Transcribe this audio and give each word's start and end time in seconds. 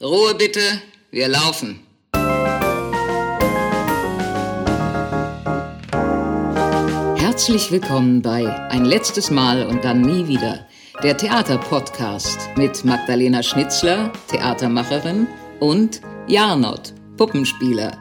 Ruhe 0.00 0.34
bitte, 0.34 0.60
wir 1.12 1.28
laufen. 1.28 1.86
Herzlich 7.16 7.70
willkommen 7.70 8.20
bei 8.20 8.44
Ein 8.70 8.86
letztes 8.86 9.30
Mal 9.30 9.64
und 9.64 9.84
dann 9.84 10.00
nie 10.00 10.26
wieder, 10.26 10.66
der 11.04 11.16
Theaterpodcast 11.16 12.56
mit 12.56 12.84
Magdalena 12.84 13.40
Schnitzler, 13.44 14.12
Theatermacherin, 14.26 15.28
und 15.60 16.00
Jarnot, 16.26 16.92
Puppenspieler. 17.16 17.96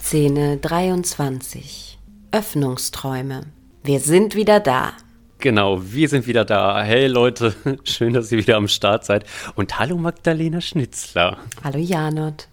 Szene 0.00 0.58
23. 0.58 1.98
Öffnungsträume. 2.30 3.40
Wir 3.82 3.98
sind 3.98 4.36
wieder 4.36 4.60
da. 4.60 4.92
Genau, 5.38 5.80
wir 5.82 6.08
sind 6.08 6.26
wieder 6.26 6.44
da. 6.44 6.82
Hey 6.82 7.08
Leute, 7.08 7.54
schön, 7.84 8.14
dass 8.14 8.32
ihr 8.32 8.38
wieder 8.38 8.56
am 8.56 8.68
Start 8.68 9.04
seid. 9.04 9.26
Und 9.54 9.78
hallo 9.78 9.96
Magdalena 9.96 10.60
Schnitzler. 10.60 11.38
Hallo 11.62 11.78
Janot. 11.78 12.48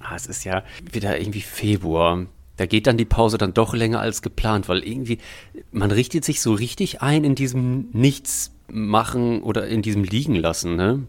Ah, 0.00 0.16
es 0.16 0.26
ist 0.26 0.44
ja 0.44 0.62
wieder 0.90 1.20
irgendwie 1.20 1.42
Februar. 1.42 2.26
Da 2.56 2.66
geht 2.66 2.86
dann 2.86 2.96
die 2.96 3.04
Pause 3.04 3.38
dann 3.38 3.54
doch 3.54 3.74
länger 3.74 4.00
als 4.00 4.22
geplant, 4.22 4.68
weil 4.68 4.82
irgendwie 4.82 5.18
man 5.70 5.90
richtet 5.90 6.24
sich 6.24 6.40
so 6.40 6.54
richtig 6.54 7.02
ein 7.02 7.24
in 7.24 7.34
diesem 7.34 7.90
Nichts 7.92 8.52
machen 8.68 9.42
oder 9.42 9.66
in 9.66 9.82
diesem 9.82 10.04
Liegen 10.04 10.34
lassen, 10.34 10.76
ne? 10.76 11.06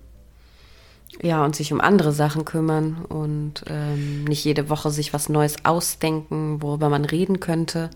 Ja, 1.22 1.46
und 1.46 1.56
sich 1.56 1.72
um 1.72 1.80
andere 1.80 2.12
Sachen 2.12 2.44
kümmern 2.44 3.06
und 3.06 3.64
ähm, 3.68 4.24
nicht 4.26 4.44
jede 4.44 4.70
Woche 4.70 4.90
sich 4.90 5.14
was 5.14 5.30
Neues 5.30 5.64
ausdenken, 5.64 6.62
worüber 6.62 6.90
man 6.90 7.06
reden 7.06 7.40
könnte, 7.40 7.92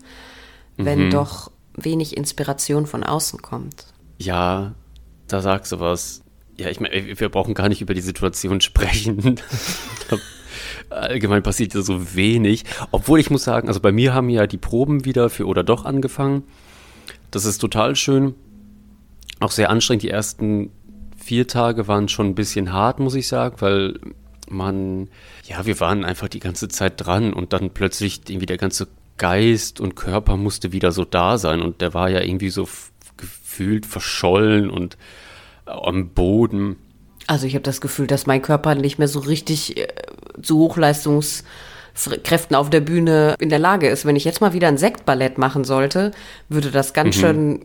wenn 0.76 1.06
mhm. 1.06 1.10
doch 1.10 1.50
wenig 1.84 2.16
Inspiration 2.16 2.86
von 2.86 3.02
außen 3.02 3.42
kommt. 3.42 3.86
Ja, 4.18 4.74
da 5.26 5.40
sagst 5.40 5.72
du 5.72 5.80
was. 5.80 6.22
Ja, 6.56 6.68
ich 6.68 6.80
meine, 6.80 7.18
wir 7.18 7.28
brauchen 7.28 7.54
gar 7.54 7.68
nicht 7.68 7.80
über 7.80 7.94
die 7.94 8.00
Situation 8.00 8.60
sprechen. 8.60 9.40
Allgemein 10.90 11.42
passiert 11.42 11.74
ja 11.74 11.82
so 11.82 12.14
wenig. 12.14 12.64
Obwohl 12.90 13.20
ich 13.20 13.30
muss 13.30 13.44
sagen, 13.44 13.68
also 13.68 13.80
bei 13.80 13.92
mir 13.92 14.14
haben 14.14 14.28
ja 14.28 14.46
die 14.46 14.56
Proben 14.56 15.04
wieder 15.04 15.30
für 15.30 15.46
oder 15.46 15.62
doch 15.62 15.84
angefangen. 15.84 16.44
Das 17.30 17.44
ist 17.44 17.58
total 17.58 17.94
schön. 17.94 18.34
Auch 19.40 19.50
sehr 19.50 19.70
anstrengend. 19.70 20.02
Die 20.02 20.10
ersten 20.10 20.70
vier 21.16 21.46
Tage 21.46 21.86
waren 21.88 22.08
schon 22.08 22.28
ein 22.28 22.34
bisschen 22.34 22.72
hart, 22.72 23.00
muss 23.00 23.14
ich 23.14 23.28
sagen, 23.28 23.56
weil 23.60 24.00
man, 24.48 25.08
ja, 25.44 25.66
wir 25.66 25.78
waren 25.80 26.04
einfach 26.04 26.28
die 26.28 26.40
ganze 26.40 26.68
Zeit 26.68 26.94
dran 26.96 27.34
und 27.34 27.52
dann 27.52 27.70
plötzlich 27.70 28.22
irgendwie 28.28 28.46
der 28.46 28.56
ganze 28.56 28.88
Geist 29.18 29.80
und 29.80 29.96
Körper 29.96 30.36
musste 30.36 30.72
wieder 30.72 30.92
so 30.92 31.04
da 31.04 31.36
sein 31.38 31.60
und 31.60 31.80
der 31.80 31.92
war 31.94 32.08
ja 32.08 32.20
irgendwie 32.20 32.50
so 32.50 32.68
gefühlt 33.16 33.84
verschollen 33.84 34.70
und 34.70 34.96
äh, 35.66 35.70
am 35.70 36.10
Boden. 36.10 36.76
Also 37.26 37.46
ich 37.46 37.54
habe 37.54 37.62
das 37.62 37.80
Gefühl, 37.80 38.06
dass 38.06 38.26
mein 38.26 38.40
Körper 38.40 38.74
nicht 38.74 38.98
mehr 38.98 39.08
so 39.08 39.18
richtig 39.18 39.76
äh, 39.76 39.88
zu 40.40 40.58
Hochleistungskräften 40.58 42.56
auf 42.56 42.70
der 42.70 42.80
Bühne 42.80 43.34
in 43.38 43.50
der 43.50 43.58
Lage 43.58 43.88
ist. 43.88 44.06
Wenn 44.06 44.16
ich 44.16 44.24
jetzt 44.24 44.40
mal 44.40 44.52
wieder 44.54 44.68
ein 44.68 44.78
Sektballett 44.78 45.36
machen 45.36 45.64
sollte, 45.64 46.12
würde 46.48 46.70
das 46.70 46.94
ganz 46.94 47.16
mhm. 47.16 47.20
schön 47.20 47.64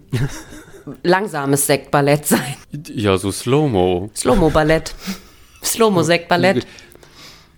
langsames 1.04 1.68
Sektballett 1.68 2.26
sein. 2.26 2.56
Ja, 2.94 3.18
so 3.18 3.32
Slow-Mo. 3.32 4.10
Slow-Mo-Ballett. 4.16 4.96
Slow-Mo-Sektballett. 5.64 6.68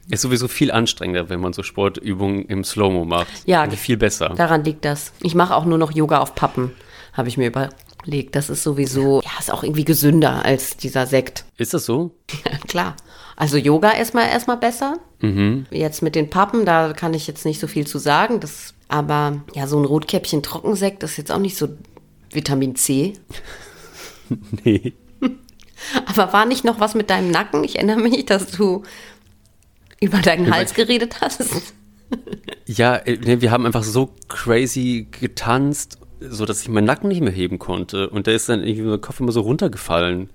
Ist 0.09 0.22
sowieso 0.22 0.48
viel 0.48 0.72
anstrengender, 0.72 1.30
wenn 1.30 1.39
man 1.39 1.53
so 1.53 1.64
Sportübungen 1.64 2.45
im 2.45 2.64
Slow-Mo 2.64 3.06
macht. 3.06 3.28
Ja, 3.45 3.67
viel 3.72 3.98
besser. 3.98 4.30
Daran 4.30 4.64
liegt 4.64 4.86
das. 4.86 5.14
Ich 5.22 5.34
mache 5.34 5.56
auch 5.56 5.66
nur 5.66 5.78
noch 5.78 5.92
Yoga 5.92 6.20
auf 6.20 6.36
Pappen, 6.36 6.72
habe 7.14 7.28
ich 7.28 7.38
mir 7.38 7.48
überlegt. 7.48 8.36
Das 8.36 8.50
ist 8.50 8.64
sowieso, 8.64 9.22
ja, 9.22 9.31
ist 9.39 9.52
auch 9.52 9.64
irgendwie 9.64 9.86
gesünder 9.86 10.45
als 10.45 10.78
dieser 10.78 11.08
Sekt. 11.08 11.45
Ist 11.58 11.73
das 11.73 11.86
so? 11.86 12.11
Ja, 12.45 12.58
klar. 12.67 12.95
Also 13.36 13.58
Yoga 13.58 13.92
erstmal 13.92 14.28
erstmal 14.28 14.58
besser. 14.58 15.00
Mhm. 15.22 15.66
Jetzt 15.72 16.02
mit 16.02 16.16
den 16.16 16.30
Pappen, 16.30 16.66
da 16.66 16.94
kann 16.94 17.14
ich 17.14 17.28
jetzt 17.28 17.45
nicht 17.45 17.59
so 17.59 17.67
viel 17.67 17.88
zu 17.88 17.98
sagen. 17.98 18.39
Das, 18.39 18.73
aber 18.88 19.42
ja, 19.53 19.67
so 19.67 19.80
ein 19.80 19.86
Rotkäppchen 19.86 20.44
Trockensekt 20.44 21.04
ist 21.04 21.17
jetzt 21.17 21.32
auch 21.32 21.39
nicht 21.39 21.58
so 21.58 21.70
Vitamin 22.32 22.76
C. 22.76 23.14
nee. 24.64 24.93
Aber 26.05 26.33
war 26.33 26.45
nicht 26.45 26.64
noch 26.64 26.80
was 26.80 26.95
mit 26.95 27.10
deinem 27.10 27.32
Nacken? 27.32 27.64
Ich 27.64 27.76
erinnere 27.76 27.99
mich, 27.99 28.26
dass 28.26 28.48
du 28.48 28.83
über 30.02 30.20
deinen 30.20 30.54
Hals 30.54 30.73
geredet 30.73 31.22
hast. 31.22 31.73
ja, 32.66 32.98
äh, 32.98 33.42
wir 33.42 33.52
haben 33.52 33.66
einfach 33.66 33.83
so 33.83 34.14
crazy 34.28 35.08
getanzt, 35.11 36.00
so 36.20 36.45
dass 36.45 36.61
ich 36.61 36.70
meinen 36.70 36.86
Nacken 36.86 37.10
nicht 37.10 37.22
mehr 37.22 37.32
heben 37.32 37.60
konnte. 37.60 38.10
Und 38.10 38.28
der 38.28 38.36
ist 38.36 38.50
dann 38.50 38.64
irgendwie 38.64 38.89
mein 38.89 39.02
Kopf 39.02 39.20
immer 39.20 39.32
so 39.32 39.42
runtergefallen. 39.42 40.30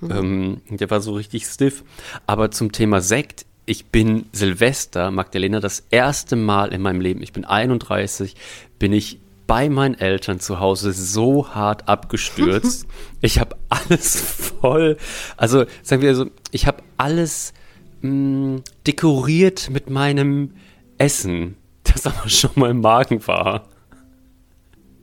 Mhm. 0.00 0.10
Ähm, 0.10 0.60
der 0.70 0.90
war 0.90 1.00
so 1.00 1.14
richtig 1.14 1.46
stiff. 1.46 1.84
Aber 2.26 2.50
zum 2.50 2.72
Thema 2.72 3.00
Sekt, 3.00 3.46
ich 3.66 3.86
bin 3.86 4.26
Silvester, 4.32 5.10
Magdalena, 5.10 5.60
das 5.60 5.84
erste 5.90 6.36
Mal 6.36 6.72
in 6.72 6.82
meinem 6.82 7.00
Leben, 7.00 7.22
ich 7.22 7.32
bin 7.32 7.44
31, 7.44 8.34
bin 8.78 8.92
ich 8.92 9.20
bei 9.46 9.68
meinen 9.68 9.98
Eltern 9.98 10.38
zu 10.38 10.60
Hause 10.60 10.92
so 10.92 11.48
hart 11.54 11.88
abgestürzt. 11.88 12.86
ich 13.20 13.38
habe 13.40 13.56
alles 13.68 14.20
voll, 14.60 14.96
also 15.36 15.64
sagen 15.82 16.02
wir 16.02 16.14
so, 16.14 16.26
ich 16.52 16.66
habe 16.66 16.82
alles 16.96 17.52
mh, 18.00 18.10
mm, 18.10 18.62
dekoriert 18.86 19.70
mit 19.70 19.90
meinem 19.90 20.54
Essen, 20.98 21.56
das 21.84 22.06
aber 22.06 22.28
schon 22.28 22.50
mal 22.54 22.70
im 22.70 22.80
Magen 22.80 23.26
war. 23.26 23.68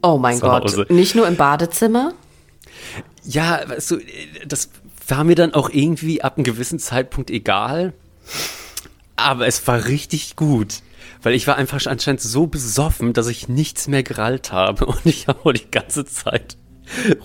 Oh 0.01 0.17
mein 0.17 0.39
Gott, 0.39 0.89
nicht 0.89 1.15
nur 1.15 1.27
im 1.27 1.35
Badezimmer? 1.35 2.13
Ja, 3.23 3.61
weißt 3.67 3.91
du, 3.91 3.97
das 4.47 4.69
war 5.07 5.23
mir 5.23 5.35
dann 5.35 5.53
auch 5.53 5.69
irgendwie 5.69 6.21
ab 6.21 6.37
einem 6.37 6.43
gewissen 6.43 6.79
Zeitpunkt 6.79 7.29
egal. 7.29 7.93
Aber 9.15 9.47
es 9.47 9.65
war 9.67 9.85
richtig 9.85 10.35
gut. 10.35 10.81
Weil 11.23 11.33
ich 11.33 11.47
war 11.47 11.55
einfach 11.55 11.85
anscheinend 11.87 12.21
so 12.21 12.47
besoffen, 12.47 13.13
dass 13.13 13.27
ich 13.27 13.49
nichts 13.49 13.87
mehr 13.87 14.03
gerallt 14.03 14.51
habe. 14.51 14.85
Und 14.85 15.05
ich 15.05 15.27
habe 15.27 15.53
die 15.53 15.71
ganze 15.71 16.05
Zeit 16.05 16.57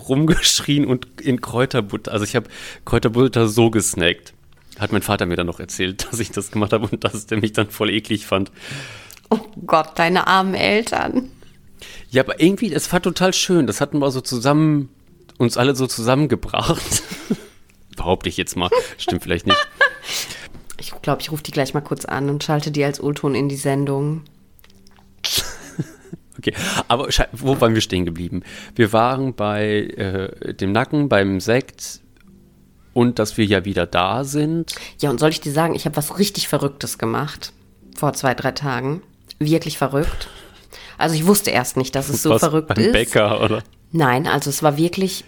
rumgeschrien 0.08 0.86
und 0.86 1.20
in 1.20 1.40
Kräuterbutter. 1.40 2.12
Also 2.12 2.24
ich 2.24 2.34
habe 2.34 2.48
Kräuterbutter 2.84 3.46
so 3.48 3.70
gesnackt. 3.70 4.34
Hat 4.82 4.90
mein 4.90 5.02
Vater 5.02 5.26
mir 5.26 5.36
dann 5.36 5.46
noch 5.46 5.60
erzählt, 5.60 6.06
dass 6.10 6.18
ich 6.18 6.32
das 6.32 6.50
gemacht 6.50 6.72
habe 6.72 6.88
und 6.88 7.04
dass 7.04 7.26
der 7.26 7.38
mich 7.38 7.52
dann 7.52 7.70
voll 7.70 7.88
eklig 7.88 8.26
fand. 8.26 8.50
Oh 9.30 9.38
Gott, 9.64 9.92
deine 9.94 10.26
armen 10.26 10.54
Eltern. 10.54 11.30
Ja, 12.10 12.22
aber 12.24 12.40
irgendwie, 12.40 12.68
das 12.68 12.92
war 12.92 13.00
total 13.00 13.32
schön. 13.32 13.68
Das 13.68 13.80
hatten 13.80 14.00
wir 14.00 14.10
so 14.10 14.20
zusammen, 14.20 14.88
uns 15.38 15.56
alle 15.56 15.76
so 15.76 15.86
zusammengebracht. 15.86 17.02
Behaupte 17.96 18.28
ich 18.28 18.36
jetzt 18.36 18.56
mal. 18.56 18.70
Stimmt 18.98 19.22
vielleicht 19.22 19.46
nicht. 19.46 19.68
Ich 20.78 20.92
glaube, 21.00 21.22
ich 21.22 21.30
rufe 21.30 21.44
die 21.44 21.52
gleich 21.52 21.74
mal 21.74 21.80
kurz 21.80 22.04
an 22.04 22.28
und 22.28 22.42
schalte 22.42 22.72
die 22.72 22.84
als 22.84 23.00
O-Ton 23.00 23.36
in 23.36 23.48
die 23.48 23.56
Sendung. 23.56 24.24
Okay, 26.38 26.54
aber 26.88 27.06
wo 27.30 27.60
waren 27.60 27.74
wir 27.74 27.82
stehen 27.82 28.04
geblieben? 28.04 28.42
Wir 28.74 28.92
waren 28.92 29.34
bei 29.34 29.82
äh, 29.82 30.54
dem 30.54 30.72
Nacken, 30.72 31.08
beim 31.08 31.38
Sekt, 31.38 32.01
und 32.94 33.18
dass 33.18 33.36
wir 33.36 33.44
ja 33.44 33.64
wieder 33.64 33.86
da 33.86 34.24
sind. 34.24 34.74
Ja, 35.00 35.10
und 35.10 35.18
soll 35.18 35.30
ich 35.30 35.40
dir 35.40 35.52
sagen, 35.52 35.74
ich 35.74 35.84
habe 35.84 35.96
was 35.96 36.18
richtig 36.18 36.48
Verrücktes 36.48 36.98
gemacht 36.98 37.52
vor 37.96 38.12
zwei, 38.12 38.34
drei 38.34 38.52
Tagen. 38.52 39.02
Wirklich 39.38 39.78
verrückt. 39.78 40.28
Also 40.98 41.14
ich 41.14 41.26
wusste 41.26 41.50
erst 41.50 41.76
nicht, 41.76 41.94
dass 41.94 42.08
es 42.08 42.22
so 42.22 42.30
was 42.30 42.40
verrückt 42.40 42.68
beim 42.68 42.84
ist. 42.84 42.92
Bäcker, 42.92 43.42
oder? 43.42 43.62
Nein, 43.90 44.26
also 44.26 44.50
es 44.50 44.62
war 44.62 44.76
wirklich, 44.76 45.24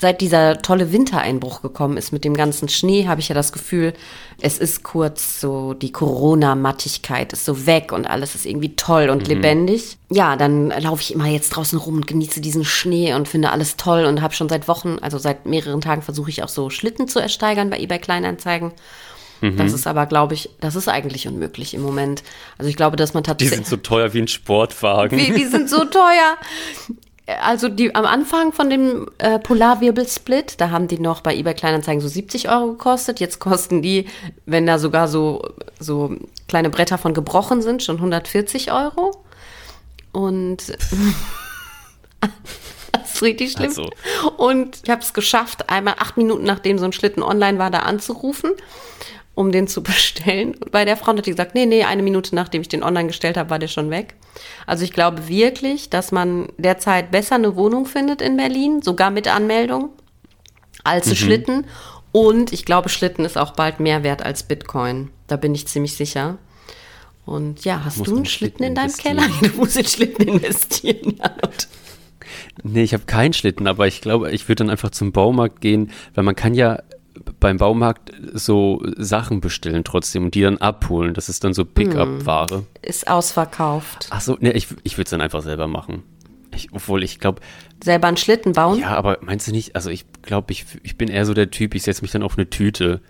seit 0.00 0.20
dieser 0.20 0.62
tolle 0.62 0.92
Wintereinbruch 0.92 1.62
gekommen 1.62 1.96
ist 1.96 2.12
mit 2.12 2.24
dem 2.24 2.34
ganzen 2.34 2.68
Schnee, 2.68 3.06
habe 3.06 3.20
ich 3.20 3.28
ja 3.28 3.34
das 3.34 3.52
Gefühl, 3.52 3.92
es 4.40 4.58
ist 4.58 4.82
kurz 4.82 5.40
so, 5.40 5.74
die 5.74 5.92
Corona-Mattigkeit 5.92 7.32
ist 7.32 7.44
so 7.44 7.66
weg 7.66 7.92
und 7.92 8.06
alles 8.06 8.34
ist 8.34 8.46
irgendwie 8.46 8.76
toll 8.76 9.10
und 9.10 9.24
mhm. 9.24 9.34
lebendig. 9.34 9.98
Ja, 10.10 10.36
dann 10.36 10.70
laufe 10.70 11.02
ich 11.02 11.12
immer 11.12 11.26
jetzt 11.26 11.50
draußen 11.50 11.78
rum 11.78 11.96
und 11.96 12.06
genieße 12.06 12.40
diesen 12.40 12.64
Schnee 12.64 13.14
und 13.14 13.28
finde 13.28 13.50
alles 13.50 13.76
toll 13.76 14.04
und 14.04 14.22
habe 14.22 14.34
schon 14.34 14.48
seit 14.48 14.68
Wochen, 14.68 14.98
also 15.00 15.18
seit 15.18 15.46
mehreren 15.46 15.80
Tagen 15.80 16.02
versuche 16.02 16.30
ich 16.30 16.42
auch 16.42 16.48
so 16.48 16.70
Schlitten 16.70 17.08
zu 17.08 17.18
ersteigern 17.18 17.70
bei 17.70 17.78
eBay 17.80 17.98
Kleinanzeigen. 17.98 18.72
Mhm. 19.40 19.56
Das 19.56 19.72
ist 19.72 19.86
aber, 19.86 20.06
glaube 20.06 20.34
ich, 20.34 20.50
das 20.60 20.76
ist 20.76 20.88
eigentlich 20.88 21.28
unmöglich 21.28 21.74
im 21.74 21.82
Moment. 21.82 22.22
Also 22.56 22.68
ich 22.68 22.76
glaube, 22.76 22.96
dass 22.96 23.14
man 23.14 23.24
tatsächlich. 23.24 23.58
Die 23.58 23.64
sind 23.64 23.66
so 23.66 23.76
teuer 23.76 24.12
wie 24.12 24.22
ein 24.22 24.28
Sportwagen. 24.28 25.18
Wie, 25.18 25.32
die 25.32 25.46
sind 25.46 25.70
so 25.70 25.84
teuer 25.84 26.36
also 27.42 27.68
die 27.68 27.94
am 27.94 28.06
Anfang 28.06 28.52
von 28.52 28.70
dem 28.70 29.06
äh, 29.18 29.38
Polarwirbelsplit, 29.38 30.60
da 30.60 30.70
haben 30.70 30.88
die 30.88 30.98
noch 30.98 31.20
bei 31.20 31.36
eBay 31.36 31.54
Kleinanzeigen 31.54 32.00
so 32.00 32.08
70 32.08 32.48
Euro 32.48 32.68
gekostet. 32.68 33.20
Jetzt 33.20 33.38
kosten 33.38 33.82
die, 33.82 34.06
wenn 34.46 34.66
da 34.66 34.78
sogar 34.78 35.08
so, 35.08 35.42
so 35.78 36.16
kleine 36.48 36.70
Bretter 36.70 36.96
von 36.96 37.12
gebrochen 37.12 37.60
sind, 37.60 37.82
schon 37.82 37.96
140 37.96 38.72
Euro. 38.72 39.22
Und 40.12 40.68
das 42.92 43.14
ist 43.14 43.22
richtig 43.22 43.52
schlimm. 43.52 43.68
Also. 43.68 43.90
Und 44.38 44.80
ich 44.84 44.90
habe 44.90 45.02
es 45.02 45.12
geschafft, 45.12 45.68
einmal 45.68 45.96
acht 45.98 46.16
Minuten 46.16 46.44
nachdem 46.44 46.78
so 46.78 46.86
ein 46.86 46.92
Schlitten 46.92 47.22
online 47.22 47.58
war, 47.58 47.70
da 47.70 47.80
anzurufen 47.80 48.52
um 49.38 49.52
den 49.52 49.68
zu 49.68 49.82
bestellen. 49.84 50.54
Und 50.56 50.72
bei 50.72 50.84
der 50.84 50.96
Frau 50.96 51.16
hat 51.16 51.24
die 51.24 51.30
gesagt, 51.30 51.54
nee, 51.54 51.64
nee, 51.64 51.84
eine 51.84 52.02
Minute 52.02 52.34
nachdem 52.34 52.60
ich 52.60 52.68
den 52.68 52.82
online 52.82 53.06
gestellt 53.06 53.36
habe, 53.36 53.50
war 53.50 53.60
der 53.60 53.68
schon 53.68 53.88
weg. 53.88 54.16
Also 54.66 54.82
ich 54.82 54.92
glaube 54.92 55.28
wirklich, 55.28 55.90
dass 55.90 56.10
man 56.10 56.48
derzeit 56.58 57.12
besser 57.12 57.36
eine 57.36 57.54
Wohnung 57.54 57.86
findet 57.86 58.20
in 58.20 58.36
Berlin, 58.36 58.82
sogar 58.82 59.10
mit 59.10 59.28
Anmeldung, 59.28 59.90
als 60.82 61.06
mhm. 61.06 61.14
Schlitten. 61.14 61.66
Und 62.10 62.52
ich 62.52 62.64
glaube, 62.64 62.88
Schlitten 62.88 63.24
ist 63.24 63.38
auch 63.38 63.52
bald 63.52 63.78
mehr 63.78 64.02
wert 64.02 64.24
als 64.24 64.42
Bitcoin. 64.42 65.10
Da 65.28 65.36
bin 65.36 65.54
ich 65.54 65.68
ziemlich 65.68 65.94
sicher. 65.94 66.38
Und 67.24 67.64
ja, 67.64 67.84
hast 67.84 68.04
du 68.06 68.16
einen 68.16 68.24
Schlitten 68.24 68.64
Schlitten 68.64 68.64
in 68.64 68.74
deinem? 68.74 68.92
Keller? 68.92 69.22
Du 69.40 69.56
musst 69.56 69.76
in 69.76 69.86
Schlitten 69.86 70.26
investieren. 70.26 71.14
Nee, 72.64 72.82
ich 72.82 72.92
habe 72.92 73.04
keinen 73.04 73.32
Schlitten, 73.32 73.68
aber 73.68 73.86
ich 73.86 74.00
glaube, 74.00 74.32
ich 74.32 74.48
würde 74.48 74.56
dann 74.56 74.70
einfach 74.70 74.90
zum 74.90 75.12
Baumarkt 75.12 75.60
gehen, 75.60 75.92
weil 76.14 76.24
man 76.24 76.34
kann 76.34 76.54
ja 76.54 76.82
beim 77.40 77.56
Baumarkt 77.56 78.12
so 78.32 78.82
Sachen 78.96 79.40
bestellen 79.40 79.84
trotzdem 79.84 80.24
und 80.24 80.34
die 80.34 80.42
dann 80.42 80.58
abholen. 80.58 81.14
Das 81.14 81.28
ist 81.28 81.44
dann 81.44 81.54
so 81.54 81.64
Pickup-Ware. 81.64 82.64
ist 82.82 83.08
ausverkauft. 83.08 84.08
Ach 84.10 84.20
so, 84.20 84.36
nee, 84.40 84.50
ich, 84.50 84.68
ich 84.82 84.94
würde 84.94 85.04
es 85.04 85.10
dann 85.10 85.20
einfach 85.20 85.42
selber 85.42 85.66
machen. 85.66 86.02
Ich, 86.54 86.68
obwohl 86.72 87.04
ich 87.04 87.20
glaube, 87.20 87.40
Selber 87.82 88.08
einen 88.08 88.16
Schlitten 88.16 88.52
bauen? 88.52 88.80
ja, 88.80 88.96
aber 88.96 89.18
meinst 89.20 89.46
du 89.46 89.52
nicht, 89.52 89.76
also 89.76 89.90
ich 89.90 90.04
glaube, 90.22 90.50
ich, 90.52 90.64
ich 90.82 90.96
bin 90.96 91.08
eher 91.08 91.24
so 91.24 91.34
der 91.34 91.50
Typ, 91.50 91.74
ich 91.74 91.84
setze 91.84 92.02
mich 92.02 92.10
dann 92.10 92.24
auf 92.24 92.36
eine 92.36 92.50
Tüte. 92.50 93.00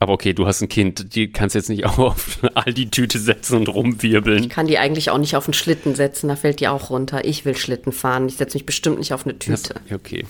Aber 0.00 0.12
okay, 0.12 0.32
du 0.32 0.46
hast 0.46 0.62
ein 0.62 0.68
Kind, 0.68 1.14
die 1.14 1.32
kannst 1.32 1.54
jetzt 1.54 1.68
nicht 1.68 1.84
auch 1.84 1.98
auf 1.98 2.38
all 2.54 2.72
die 2.72 2.90
Tüte 2.90 3.18
setzen 3.18 3.58
und 3.58 3.68
rumwirbeln. 3.68 4.48
kann 4.48 4.68
die 4.68 4.78
eigentlich 4.78 5.10
auch 5.10 5.18
nicht 5.18 5.36
auf 5.36 5.46
einen 5.46 5.54
Schlitten 5.54 5.96
setzen, 5.96 6.28
da 6.28 6.36
fällt 6.36 6.60
die 6.60 6.68
auch 6.68 6.90
runter. 6.90 7.24
Ich 7.24 7.44
will 7.44 7.56
Schlitten 7.56 7.92
fahren, 7.92 8.28
ich 8.28 8.36
setze 8.36 8.56
mich 8.56 8.64
bestimmt 8.64 8.98
nicht 8.98 9.12
auf 9.12 9.26
eine 9.26 9.38
Tüte. 9.38 9.74
Ja, 9.88 9.96
okay. 9.96 10.24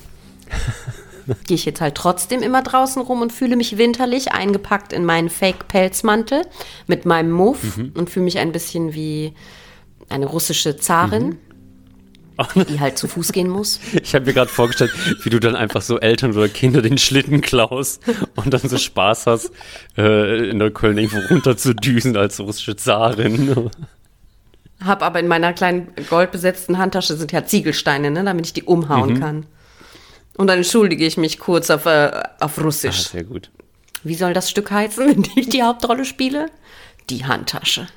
Gehe 1.46 1.54
ich 1.54 1.64
jetzt 1.64 1.80
halt 1.80 1.94
trotzdem 1.94 2.42
immer 2.42 2.62
draußen 2.62 3.02
rum 3.02 3.22
und 3.22 3.32
fühle 3.32 3.56
mich 3.56 3.76
winterlich 3.76 4.32
eingepackt 4.32 4.92
in 4.92 5.04
meinen 5.04 5.28
Fake-Pelzmantel 5.28 6.42
mit 6.86 7.04
meinem 7.06 7.30
Muff 7.30 7.78
und 7.94 8.10
fühle 8.10 8.24
mich 8.24 8.38
ein 8.38 8.52
bisschen 8.52 8.94
wie 8.94 9.34
eine 10.08 10.26
russische 10.26 10.76
Zarin, 10.76 11.36
die 12.68 12.80
halt 12.80 12.98
zu 12.98 13.08
Fuß 13.08 13.32
gehen 13.32 13.48
muss. 13.48 13.80
Ich 14.02 14.14
habe 14.14 14.26
mir 14.26 14.32
gerade 14.32 14.50
vorgestellt, 14.50 14.92
wie 15.22 15.30
du 15.30 15.40
dann 15.40 15.56
einfach 15.56 15.82
so 15.82 15.98
Eltern 15.98 16.32
oder 16.32 16.48
Kinder 16.48 16.82
den 16.82 16.98
Schlitten 16.98 17.40
klaust 17.40 18.02
und 18.36 18.54
dann 18.54 18.68
so 18.68 18.78
Spaß 18.78 19.26
hast, 19.26 19.50
äh, 19.96 20.48
in 20.48 20.58
der 20.58 20.70
Köln 20.70 20.98
irgendwo 20.98 21.18
runter 21.34 21.56
zu 21.56 21.74
düsen 21.74 22.16
als 22.16 22.40
russische 22.40 22.76
Zarin. 22.76 23.70
Hab 24.82 25.02
aber 25.02 25.18
in 25.18 25.26
meiner 25.28 25.52
kleinen 25.52 25.88
goldbesetzten 26.08 26.78
Handtasche 26.78 27.16
sind 27.16 27.32
ja 27.32 27.44
Ziegelsteine, 27.44 28.10
ne, 28.10 28.22
damit 28.22 28.46
ich 28.46 28.52
die 28.52 28.62
umhauen 28.62 29.18
kann. 29.18 29.46
Und 30.38 30.46
dann 30.46 30.58
entschuldige 30.58 31.04
ich 31.04 31.18
mich 31.18 31.38
kurz 31.38 31.68
auf, 31.68 31.84
äh, 31.84 32.10
auf 32.40 32.58
Ah, 32.58 32.62
Russisch. 32.62 33.08
sehr 33.08 33.24
gut. 33.24 33.50
Wie 34.04 34.14
soll 34.14 34.32
das 34.32 34.48
Stück 34.48 34.70
heißen, 34.70 35.06
wenn 35.08 35.26
ich 35.36 35.50
die 35.50 35.62
Hauptrolle 35.62 36.04
spiele? 36.06 36.46
Die 37.10 37.26
Handtasche. 37.26 37.88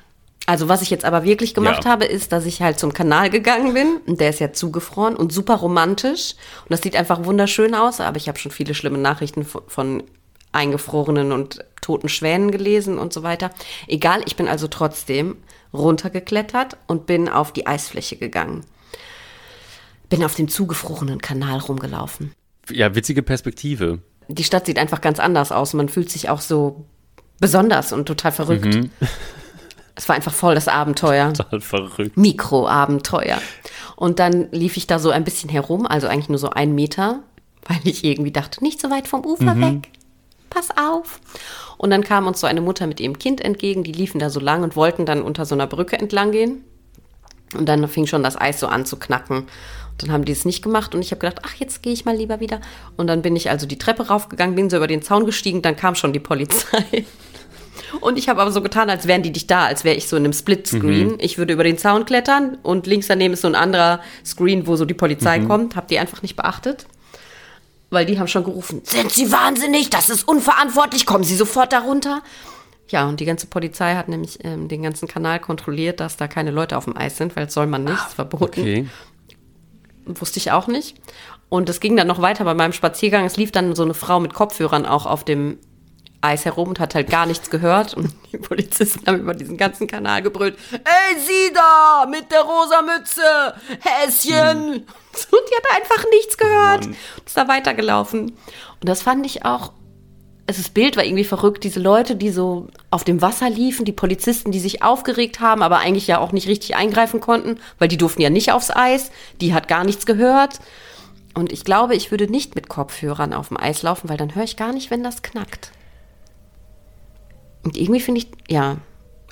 Also 0.46 0.68
was 0.68 0.82
ich 0.82 0.90
jetzt 0.90 1.04
aber 1.04 1.22
wirklich 1.22 1.54
gemacht 1.54 1.84
Ja. 1.84 1.90
habe, 1.92 2.04
ist, 2.04 2.32
dass 2.32 2.44
ich 2.46 2.60
halt 2.60 2.78
zum 2.80 2.92
Kanal 2.92 3.30
gegangen 3.30 3.74
bin. 3.74 3.98
Und 4.06 4.20
der 4.20 4.30
ist 4.30 4.40
ja 4.40 4.52
zugefroren 4.52 5.14
und 5.16 5.32
super 5.32 5.54
romantisch. 5.54 6.34
Und 6.64 6.70
das 6.72 6.82
sieht 6.82 6.96
einfach 6.96 7.24
wunderschön 7.24 7.74
aus. 7.76 8.00
Aber 8.00 8.16
ich 8.16 8.26
habe 8.28 8.38
schon 8.40 8.50
viele 8.50 8.74
schlimme 8.74 8.98
Nachrichten 8.98 9.44
von, 9.44 9.62
von 9.68 10.02
eingefrorenen 10.50 11.30
und 11.32 11.64
toten 11.80 12.08
Schwänen 12.08 12.50
gelesen 12.50 12.98
und 12.98 13.12
so 13.12 13.22
weiter. 13.22 13.50
Egal, 13.86 14.22
ich 14.26 14.34
bin 14.36 14.48
also 14.48 14.66
trotzdem 14.66 15.36
runtergeklettert 15.72 16.76
und 16.88 17.06
bin 17.06 17.28
auf 17.28 17.52
die 17.52 17.66
Eisfläche 17.66 18.16
gegangen. 18.16 18.64
Bin 20.12 20.24
auf 20.24 20.34
dem 20.34 20.48
zugefrorenen 20.48 21.22
Kanal 21.22 21.58
rumgelaufen. 21.58 22.34
Ja, 22.70 22.94
witzige 22.94 23.22
Perspektive. 23.22 24.00
Die 24.28 24.44
Stadt 24.44 24.66
sieht 24.66 24.78
einfach 24.78 25.00
ganz 25.00 25.18
anders 25.18 25.52
aus. 25.52 25.72
Man 25.72 25.88
fühlt 25.88 26.10
sich 26.10 26.28
auch 26.28 26.42
so 26.42 26.84
besonders 27.40 27.94
und 27.94 28.04
total 28.04 28.32
verrückt. 28.32 28.78
Es 29.94 30.08
war 30.08 30.16
einfach 30.16 30.32
voll 30.32 30.54
das 30.54 30.68
Abenteuer. 30.68 31.32
Total 31.34 31.60
verrückt. 31.60 32.16
Mikroabenteuer. 32.16 33.38
Und 33.94 34.18
dann 34.18 34.50
lief 34.50 34.76
ich 34.76 34.86
da 34.86 34.98
so 34.98 35.10
ein 35.10 35.24
bisschen 35.24 35.50
herum, 35.50 35.86
also 35.86 36.08
eigentlich 36.08 36.30
nur 36.30 36.38
so 36.38 36.50
einen 36.50 36.74
Meter, 36.74 37.20
weil 37.66 37.80
ich 37.84 38.02
irgendwie 38.02 38.32
dachte, 38.32 38.64
nicht 38.64 38.80
so 38.80 38.90
weit 38.90 39.06
vom 39.06 39.24
Ufer 39.24 39.60
weg. 39.60 39.90
Pass 40.48 40.68
auf. 40.76 41.20
Und 41.76 41.90
dann 41.90 42.04
kam 42.04 42.26
uns 42.26 42.40
so 42.40 42.46
eine 42.46 42.62
Mutter 42.62 42.86
mit 42.86 43.00
ihrem 43.00 43.18
Kind 43.18 43.42
entgegen, 43.42 43.84
die 43.84 43.92
liefen 43.92 44.18
da 44.18 44.30
so 44.30 44.40
lang 44.40 44.62
und 44.62 44.76
wollten 44.76 45.04
dann 45.04 45.22
unter 45.22 45.44
so 45.44 45.54
einer 45.54 45.66
Brücke 45.66 45.98
entlang 45.98 46.32
gehen. 46.32 46.64
Und 47.54 47.68
dann 47.68 47.86
fing 47.86 48.06
schon 48.06 48.22
das 48.22 48.40
Eis 48.40 48.60
so 48.60 48.68
an 48.68 48.86
zu 48.86 48.96
knacken. 48.96 49.46
Dann 49.98 50.10
haben 50.10 50.24
die 50.24 50.32
es 50.32 50.44
nicht 50.44 50.62
gemacht 50.62 50.94
und 50.94 51.02
ich 51.02 51.10
habe 51.10 51.20
gedacht, 51.20 51.42
ach, 51.44 51.54
jetzt 51.54 51.82
gehe 51.82 51.92
ich 51.92 52.04
mal 52.04 52.16
lieber 52.16 52.40
wieder. 52.40 52.60
Und 52.96 53.06
dann 53.06 53.22
bin 53.22 53.36
ich 53.36 53.50
also 53.50 53.66
die 53.66 53.78
Treppe 53.78 54.08
raufgegangen, 54.08 54.54
bin 54.54 54.70
so 54.70 54.76
über 54.76 54.86
den 54.86 55.02
Zaun 55.02 55.26
gestiegen, 55.26 55.62
dann 55.62 55.76
kam 55.76 55.94
schon 55.94 56.12
die 56.12 56.20
Polizei. 56.20 57.04
Und 58.00 58.18
ich 58.18 58.28
habe 58.28 58.40
aber 58.40 58.52
so 58.52 58.62
getan, 58.62 58.88
als 58.88 59.06
wären 59.06 59.22
die 59.22 59.30
nicht 59.30 59.50
da, 59.50 59.66
als 59.66 59.84
wäre 59.84 59.96
ich 59.96 60.08
so 60.08 60.16
in 60.16 60.24
einem 60.24 60.32
Split-Screen. 60.32 61.16
Ich 61.20 61.36
würde 61.36 61.52
über 61.52 61.64
den 61.64 61.76
Zaun 61.76 62.06
klettern 62.06 62.56
und 62.62 62.86
links 62.86 63.06
daneben 63.06 63.34
ist 63.34 63.42
so 63.42 63.48
ein 63.48 63.54
anderer 63.54 64.00
Screen, 64.24 64.66
wo 64.66 64.76
so 64.76 64.84
die 64.84 64.94
Polizei 64.94 65.40
kommt. 65.40 65.76
Hab 65.76 65.88
die 65.88 65.98
einfach 65.98 66.22
nicht 66.22 66.36
beachtet. 66.36 66.86
Weil 67.90 68.06
die 68.06 68.18
haben 68.18 68.28
schon 68.28 68.44
gerufen, 68.44 68.80
sind 68.84 69.12
Sie 69.12 69.30
wahnsinnig, 69.30 69.90
das 69.90 70.08
ist 70.08 70.26
unverantwortlich, 70.26 71.04
kommen 71.04 71.24
Sie 71.24 71.36
sofort 71.36 71.74
darunter. 71.74 72.22
Ja, 72.88 73.06
und 73.06 73.20
die 73.20 73.26
ganze 73.26 73.46
Polizei 73.46 73.94
hat 73.94 74.08
nämlich 74.08 74.38
ähm, 74.44 74.68
den 74.68 74.82
ganzen 74.82 75.08
Kanal 75.08 75.40
kontrolliert, 75.40 76.00
dass 76.00 76.16
da 76.16 76.26
keine 76.26 76.50
Leute 76.50 76.78
auf 76.78 76.84
dem 76.84 76.96
Eis 76.96 77.18
sind, 77.18 77.36
weil 77.36 77.44
das 77.44 77.54
soll 77.54 77.66
man 77.66 77.84
nicht, 77.84 77.94
ist 78.06 78.14
verboten. 78.14 78.60
Okay. 78.60 78.86
Wusste 80.04 80.38
ich 80.38 80.50
auch 80.50 80.66
nicht. 80.66 80.96
Und 81.48 81.68
es 81.68 81.80
ging 81.80 81.96
dann 81.96 82.06
noch 82.06 82.22
weiter 82.22 82.44
bei 82.44 82.54
meinem 82.54 82.72
Spaziergang. 82.72 83.24
Es 83.24 83.36
lief 83.36 83.52
dann 83.52 83.74
so 83.76 83.82
eine 83.82 83.94
Frau 83.94 84.20
mit 84.20 84.34
Kopfhörern 84.34 84.86
auch 84.86 85.06
auf 85.06 85.24
dem 85.24 85.58
Eis 86.22 86.44
herum 86.44 86.68
und 86.68 86.80
hat 86.80 86.94
halt 86.94 87.10
gar 87.10 87.26
nichts 87.26 87.50
gehört. 87.50 87.94
Und 87.94 88.14
die 88.32 88.38
Polizisten 88.38 89.06
haben 89.06 89.20
über 89.20 89.34
diesen 89.34 89.56
ganzen 89.56 89.86
Kanal 89.86 90.22
gebrüllt: 90.22 90.56
Ey, 90.72 91.20
Sie 91.20 91.52
da 91.52 92.06
mit 92.08 92.30
der 92.30 92.42
rosa 92.42 92.82
Mütze, 92.82 93.54
Häschen! 93.80 94.86
Und 95.30 95.42
die 95.50 95.56
hat 95.56 95.76
einfach 95.76 96.04
nichts 96.10 96.38
gehört. 96.38 96.86
Mann. 96.86 96.96
Und 97.18 97.26
ist 97.26 97.36
da 97.36 97.46
weitergelaufen. 97.48 98.30
Und 98.30 98.88
das 98.88 99.02
fand 99.02 99.26
ich 99.26 99.44
auch. 99.44 99.72
Es 100.46 100.56
das 100.56 100.70
Bild 100.70 100.96
war 100.96 101.04
irgendwie 101.04 101.24
verrückt, 101.24 101.64
diese 101.64 101.80
Leute, 101.80 102.16
die 102.16 102.30
so 102.30 102.66
auf 102.90 103.04
dem 103.04 103.22
Wasser 103.22 103.48
liefen, 103.48 103.84
die 103.84 103.92
Polizisten, 103.92 104.50
die 104.50 104.58
sich 104.58 104.82
aufgeregt 104.82 105.40
haben, 105.40 105.62
aber 105.62 105.78
eigentlich 105.78 106.08
ja 106.08 106.18
auch 106.18 106.32
nicht 106.32 106.48
richtig 106.48 106.74
eingreifen 106.74 107.20
konnten, 107.20 107.58
weil 107.78 107.88
die 107.88 107.96
durften 107.96 108.22
ja 108.22 108.30
nicht 108.30 108.52
aufs 108.52 108.70
Eis, 108.70 109.12
die 109.40 109.54
hat 109.54 109.68
gar 109.68 109.84
nichts 109.84 110.04
gehört. 110.04 110.58
Und 111.34 111.52
ich 111.52 111.64
glaube, 111.64 111.94
ich 111.94 112.10
würde 112.10 112.26
nicht 112.26 112.54
mit 112.54 112.68
Kopfhörern 112.68 113.32
auf 113.32 113.48
dem 113.48 113.56
Eis 113.56 113.82
laufen, 113.82 114.08
weil 114.08 114.16
dann 114.16 114.34
höre 114.34 114.44
ich 114.44 114.56
gar 114.56 114.72
nicht, 114.72 114.90
wenn 114.90 115.04
das 115.04 115.22
knackt. 115.22 115.70
Und 117.62 117.76
irgendwie 117.76 118.00
finde 118.00 118.20
ich, 118.20 118.28
ja, 118.48 118.78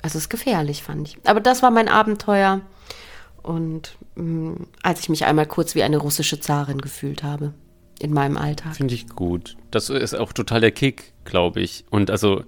also 0.01 0.17
es 0.17 0.23
ist 0.23 0.29
gefährlich, 0.29 0.81
fand 0.81 1.09
ich. 1.09 1.17
Aber 1.25 1.41
das 1.41 1.61
war 1.61 1.71
mein 1.71 1.89
Abenteuer. 1.89 2.61
Und 3.43 3.97
mh, 4.15 4.55
als 4.81 5.01
ich 5.01 5.09
mich 5.09 5.25
einmal 5.25 5.45
kurz 5.45 5.75
wie 5.75 5.83
eine 5.83 5.97
russische 5.97 6.39
Zarin 6.39 6.79
gefühlt 6.79 7.23
habe 7.23 7.53
in 8.01 8.13
meinem 8.13 8.37
Alltag. 8.37 8.75
Finde 8.75 8.93
ich 8.93 9.07
gut. 9.07 9.55
Das 9.69 9.89
ist 9.89 10.15
auch 10.15 10.33
total 10.33 10.61
der 10.61 10.71
Kick, 10.71 11.13
glaube 11.23 11.61
ich. 11.61 11.85
Und 11.89 12.09
also, 12.09 12.43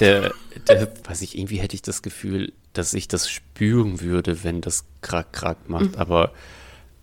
der, 0.00 0.32
der, 0.68 0.92
weiß 1.04 1.22
ich, 1.22 1.38
irgendwie 1.38 1.56
hätte 1.56 1.74
ich 1.74 1.82
das 1.82 2.02
Gefühl, 2.02 2.52
dass 2.72 2.92
ich 2.94 3.08
das 3.08 3.30
spüren 3.30 4.00
würde, 4.00 4.44
wenn 4.44 4.60
das 4.60 4.84
krack, 5.00 5.32
krack 5.32 5.68
macht. 5.68 5.96
Aber 5.96 6.32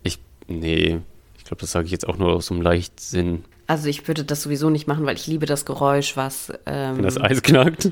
ich, 0.02 0.18
nee, 0.46 1.00
ich 1.36 1.44
glaube, 1.44 1.60
das 1.60 1.72
sage 1.72 1.86
ich 1.86 1.92
jetzt 1.92 2.06
auch 2.06 2.18
nur 2.18 2.34
aus 2.34 2.46
so 2.46 2.54
einem 2.54 2.62
Leichtsinn, 2.62 3.44
Also 3.66 3.88
ich 3.88 4.06
würde 4.06 4.24
das 4.24 4.42
sowieso 4.42 4.70
nicht 4.70 4.86
machen, 4.86 5.04
weil 5.06 5.16
ich 5.16 5.26
liebe 5.26 5.46
das 5.46 5.64
Geräusch, 5.64 6.16
was 6.16 6.52
ähm, 6.66 6.98
wenn 6.98 7.04
das 7.04 7.20
Eis 7.20 7.42
knackt. 7.42 7.90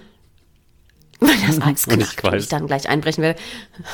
Das 1.59 1.61
Eis 1.67 1.87
ich 1.87 1.93
knackt 1.95 2.25
weiß. 2.25 2.43
ich 2.45 2.49
dann 2.49 2.67
gleich 2.67 2.89
einbrechen 2.89 3.23
werde. 3.23 3.41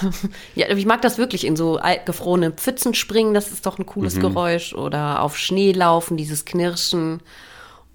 ja, 0.54 0.68
ich 0.68 0.86
mag 0.86 1.02
das 1.02 1.18
wirklich 1.18 1.44
in 1.46 1.56
so 1.56 1.80
gefrorene 2.04 2.50
Pfützen 2.52 2.94
springen, 2.94 3.34
das 3.34 3.50
ist 3.52 3.66
doch 3.66 3.78
ein 3.78 3.86
cooles 3.86 4.16
Mhm. 4.16 4.20
Geräusch. 4.20 4.74
Oder 4.74 5.22
auf 5.22 5.36
Schnee 5.36 5.72
laufen, 5.72 6.16
dieses 6.16 6.44
Knirschen. 6.44 7.20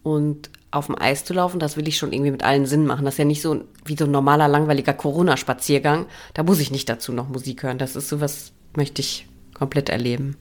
Und 0.03 0.49
auf 0.71 0.87
dem 0.87 0.97
Eis 0.99 1.25
zu 1.25 1.33
laufen, 1.33 1.59
das 1.59 1.75
will 1.77 1.87
ich 1.87 1.97
schon 1.97 2.13
irgendwie 2.13 2.31
mit 2.31 2.43
allen 2.43 2.65
Sinnen 2.65 2.87
machen. 2.87 3.05
Das 3.05 3.15
ist 3.15 3.17
ja 3.19 3.25
nicht 3.25 3.41
so 3.41 3.65
wie 3.85 3.95
so 3.97 4.05
ein 4.05 4.11
normaler, 4.11 4.47
langweiliger 4.47 4.93
Corona-Spaziergang. 4.93 6.05
Da 6.33 6.43
muss 6.43 6.59
ich 6.59 6.71
nicht 6.71 6.87
dazu 6.89 7.11
noch 7.11 7.27
Musik 7.27 7.63
hören. 7.63 7.77
Das 7.77 7.95
ist 7.95 8.07
sowas, 8.09 8.51
möchte 8.75 9.01
ich 9.01 9.27
komplett 9.53 9.89
erleben. 9.89 10.37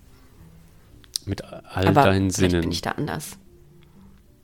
Mit 1.27 1.43
all 1.45 1.89
Aber 1.89 2.05
deinen 2.05 2.31
vielleicht 2.31 2.53
bin 2.53 2.61
Sinnen. 2.63 2.73
ich 2.73 2.81
da 2.81 2.93
anders. 2.93 3.33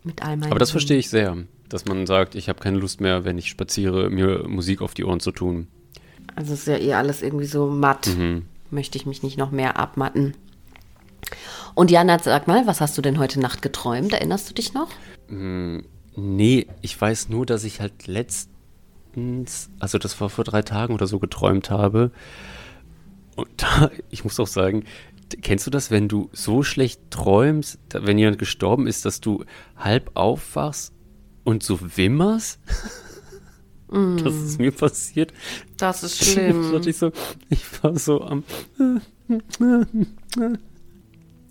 Mit 0.02 0.23
all 0.23 0.37
meinen 0.37 0.50
Aber 0.50 0.59
das 0.59 0.68
Sinnen. 0.68 0.73
verstehe 0.80 0.99
ich 0.99 1.09
sehr, 1.09 1.37
dass 1.69 1.85
man 1.85 2.07
sagt, 2.07 2.35
ich 2.35 2.49
habe 2.49 2.61
keine 2.61 2.79
Lust 2.79 3.01
mehr, 3.01 3.25
wenn 3.25 3.39
ich 3.39 3.49
spaziere, 3.49 4.11
mir 4.11 4.49
Musik 4.49 4.83
auf 4.83 4.95
die 4.95 5.05
Ohren 5.05 5.21
zu 5.21 5.33
tun. 5.33 5.69
Also 6.35 6.53
es 6.53 6.61
ist 6.61 6.69
ja 6.69 6.79
eh 6.79 6.95
alles 6.95 7.23
irgendwie 7.23 7.47
so 7.47 7.67
matt. 7.67 8.07
Mhm. 8.09 8.45
Möchte 8.71 8.99
ich 8.99 9.07
mich 9.07 9.23
nicht 9.23 9.39
noch 9.39 9.51
mehr 9.51 9.79
abmatten. 9.79 10.35
Und 11.75 11.91
Jana, 11.91 12.19
sag 12.19 12.47
mal, 12.47 12.67
was 12.67 12.81
hast 12.81 12.97
du 12.97 13.03
denn 13.03 13.19
heute 13.19 13.41
Nacht 13.41 13.63
geträumt? 13.63 14.13
Erinnerst 14.13 14.49
du 14.49 14.55
dich 14.55 14.75
noch? 14.75 14.89
Nee, 15.29 16.67
ich 16.81 17.01
weiß 17.01 17.29
nur, 17.29 17.47
dass 17.47 17.65
ich 17.65 17.81
halt 17.81 18.07
letztens, 18.07 19.71
also 19.79 19.99
das 19.99 20.21
war 20.21 20.31
vor 20.31 20.45
drei 20.45 20.63
Tagen 20.63 20.95
oder 20.95 21.07
so, 21.07 21.19
geträumt 21.19 21.71
habe. 21.71 22.11
Und 23.37 23.49
da, 23.57 23.91
ich 24.11 24.25
muss 24.25 24.41
auch 24.41 24.47
sagen, 24.47 24.85
kennst 25.43 25.67
du 25.67 25.71
das, 25.71 25.91
wenn 25.91 26.09
du 26.09 26.31
so 26.33 26.63
schlecht 26.63 27.01
träumst, 27.11 27.79
wenn 27.93 28.19
jemand 28.19 28.39
gestorben 28.39 28.87
ist, 28.87 29.05
dass 29.05 29.21
du 29.21 29.45
halb 29.77 30.11
aufwachst 30.15 30.93
und 31.47 31.62
so 31.62 31.79
wimmerst? 31.81 32.61
Das 33.88 34.35
ist 34.35 34.59
mir 34.59 34.73
passiert. 34.73 35.33
Das 35.79 36.03
ist 36.03 36.37
dachte 36.37 36.91
ich, 36.91 36.99
so, 36.99 37.12
ich 37.49 37.65
war 37.83 37.99
so 37.99 38.21
am. 38.21 38.45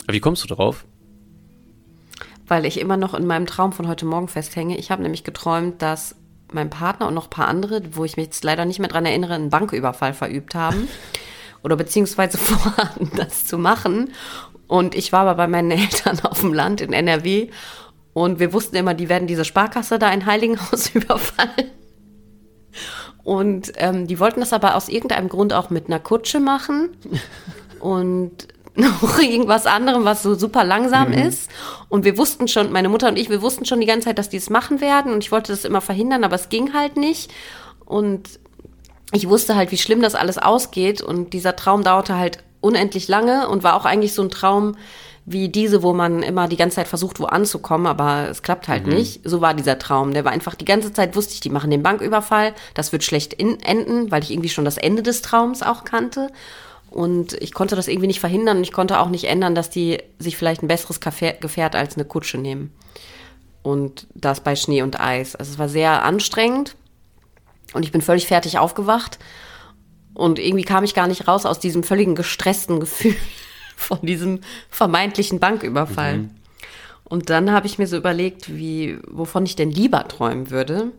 Wie 0.07 0.19
kommst 0.19 0.43
du 0.43 0.53
drauf? 0.53 0.85
weil 2.47 2.65
ich 2.65 2.79
immer 2.79 2.97
noch 2.97 3.13
in 3.13 3.25
meinem 3.25 3.45
Traum 3.45 3.73
von 3.73 3.87
heute 3.87 4.05
Morgen 4.05 4.27
festhänge. 4.27 4.77
Ich 4.77 4.91
habe 4.91 5.01
nämlich 5.01 5.23
geträumt, 5.23 5.81
dass 5.81 6.15
mein 6.51 6.69
Partner 6.69 7.07
und 7.07 7.13
noch 7.13 7.25
ein 7.25 7.31
paar 7.31 7.47
andere, 7.47 7.81
wo 7.91 8.05
ich 8.05 8.17
mich 8.17 8.27
jetzt 8.27 8.43
leider 8.43 8.65
nicht 8.65 8.79
mehr 8.79 8.87
dran 8.87 9.05
erinnere, 9.05 9.33
einen 9.33 9.49
Banküberfall 9.49 10.13
verübt 10.13 10.55
haben. 10.55 10.87
oder 11.63 11.75
beziehungsweise 11.75 12.37
vorhatten, 12.37 13.11
das 13.15 13.45
zu 13.45 13.57
machen. 13.57 14.11
Und 14.67 14.95
ich 14.95 15.11
war 15.11 15.21
aber 15.21 15.35
bei 15.35 15.47
meinen 15.47 15.71
Eltern 15.71 16.19
auf 16.21 16.41
dem 16.41 16.53
Land 16.53 16.81
in 16.81 16.93
NRW 16.93 17.49
und 18.15 18.39
wir 18.39 18.53
wussten 18.53 18.77
immer, 18.77 18.93
die 18.93 19.09
werden 19.09 19.27
diese 19.27 19.43
Sparkasse 19.43 19.99
da 19.99 20.09
in 20.09 20.25
Heiligenhaus 20.25 20.89
überfallen. 20.95 21.69
Und 23.25 23.73
ähm, 23.75 24.07
die 24.07 24.21
wollten 24.21 24.39
das 24.39 24.53
aber 24.53 24.75
aus 24.75 24.87
irgendeinem 24.87 25.27
Grund 25.27 25.51
auch 25.51 25.69
mit 25.69 25.87
einer 25.87 25.99
Kutsche 25.99 26.39
machen 26.39 26.95
und 27.81 28.47
noch 28.75 29.19
irgendwas 29.19 29.65
anderem, 29.65 30.05
was 30.05 30.23
so 30.23 30.33
super 30.33 30.63
langsam 30.63 31.09
mhm. 31.09 31.27
ist. 31.27 31.51
Und 31.89 32.05
wir 32.05 32.17
wussten 32.17 32.47
schon, 32.47 32.71
meine 32.71 32.87
Mutter 32.87 33.09
und 33.09 33.17
ich, 33.17 33.29
wir 33.29 33.41
wussten 33.41 33.65
schon 33.65 33.81
die 33.81 33.85
ganze 33.85 34.07
Zeit, 34.07 34.17
dass 34.17 34.29
die 34.29 34.37
es 34.37 34.49
machen 34.49 34.79
werden. 34.79 35.11
Und 35.11 35.21
ich 35.21 35.33
wollte 35.33 35.51
das 35.51 35.65
immer 35.65 35.81
verhindern, 35.81 36.23
aber 36.23 36.35
es 36.35 36.47
ging 36.47 36.73
halt 36.73 36.95
nicht. 36.95 37.33
Und 37.83 38.39
ich 39.11 39.27
wusste 39.27 39.57
halt, 39.57 39.73
wie 39.73 39.77
schlimm 39.77 40.01
das 40.01 40.15
alles 40.15 40.37
ausgeht. 40.37 41.01
Und 41.01 41.33
dieser 41.33 41.57
Traum 41.57 41.83
dauerte 41.83 42.15
halt 42.15 42.45
unendlich 42.61 43.09
lange 43.09 43.49
und 43.49 43.63
war 43.63 43.75
auch 43.75 43.83
eigentlich 43.83 44.13
so 44.13 44.21
ein 44.21 44.29
Traum 44.29 44.77
wie 45.25 45.49
diese, 45.49 45.81
wo 45.81 45.93
man 45.93 46.21
immer 46.21 46.47
die 46.47 46.55
ganze 46.55 46.75
Zeit 46.75 46.87
versucht, 46.87 47.19
wo 47.19 47.25
anzukommen, 47.25 47.87
aber 47.87 48.29
es 48.29 48.43
klappt 48.43 48.67
halt 48.67 48.85
mhm. 48.85 48.93
nicht. 48.93 49.21
So 49.23 49.41
war 49.41 49.55
dieser 49.55 49.79
Traum. 49.79 50.13
Der 50.13 50.23
war 50.23 50.31
einfach 50.31 50.53
die 50.53 50.65
ganze 50.65 50.93
Zeit, 50.93 51.15
wusste 51.15 51.33
ich, 51.33 51.39
die 51.39 51.49
machen 51.49 51.71
den 51.71 51.81
Banküberfall. 51.81 52.53
Das 52.75 52.91
wird 52.91 53.03
schlecht 53.03 53.33
in, 53.33 53.59
enden, 53.61 54.11
weil 54.11 54.21
ich 54.21 54.31
irgendwie 54.31 54.49
schon 54.49 54.65
das 54.65 54.77
Ende 54.77 55.01
des 55.01 55.23
Traums 55.23 55.63
auch 55.63 55.83
kannte. 55.83 56.29
Und 56.91 57.33
ich 57.41 57.53
konnte 57.53 57.75
das 57.75 57.87
irgendwie 57.87 58.07
nicht 58.07 58.19
verhindern 58.19 58.57
und 58.57 58.63
ich 58.63 58.71
konnte 58.71 58.99
auch 58.99 59.09
nicht 59.09 59.25
ändern, 59.25 59.55
dass 59.55 59.71
die 59.71 59.97
sich 60.19 60.37
vielleicht 60.37 60.61
ein 60.61 60.67
besseres 60.67 60.99
Gefährt 60.99 61.75
als 61.75 61.95
eine 61.95 62.05
Kutsche 62.05 62.37
nehmen. 62.37 62.71
Und 63.63 64.05
das 64.13 64.41
bei 64.41 64.55
Schnee 64.55 64.83
und 64.83 64.99
Eis. 64.99 65.35
Also 65.35 65.53
es 65.53 65.59
war 65.59 65.69
sehr 65.69 66.03
anstrengend. 66.03 66.75
Und 67.73 67.83
ich 67.83 67.91
bin 67.91 68.01
völlig 68.01 68.27
fertig 68.27 68.59
aufgewacht. 68.59 69.17
Und 70.13 70.37
irgendwie 70.37 70.63
kam 70.63 70.83
ich 70.83 70.93
gar 70.93 71.07
nicht 71.07 71.27
raus 71.27 71.47
aus 71.47 71.59
diesem 71.59 71.81
völligen 71.81 72.13
gestressten 72.13 72.79
Gefühl 72.79 73.15
von 73.75 73.99
diesem 74.01 74.41
vermeintlichen 74.69 75.39
Banküberfall. 75.39 76.19
Mhm. 76.19 76.29
Und 77.03 77.29
dann 77.29 77.51
habe 77.51 77.67
ich 77.67 77.77
mir 77.77 77.87
so 77.87 77.97
überlegt, 77.97 78.55
wie, 78.55 78.97
wovon 79.07 79.45
ich 79.45 79.55
denn 79.55 79.71
lieber 79.71 80.07
träumen 80.07 80.49
würde 80.49 80.91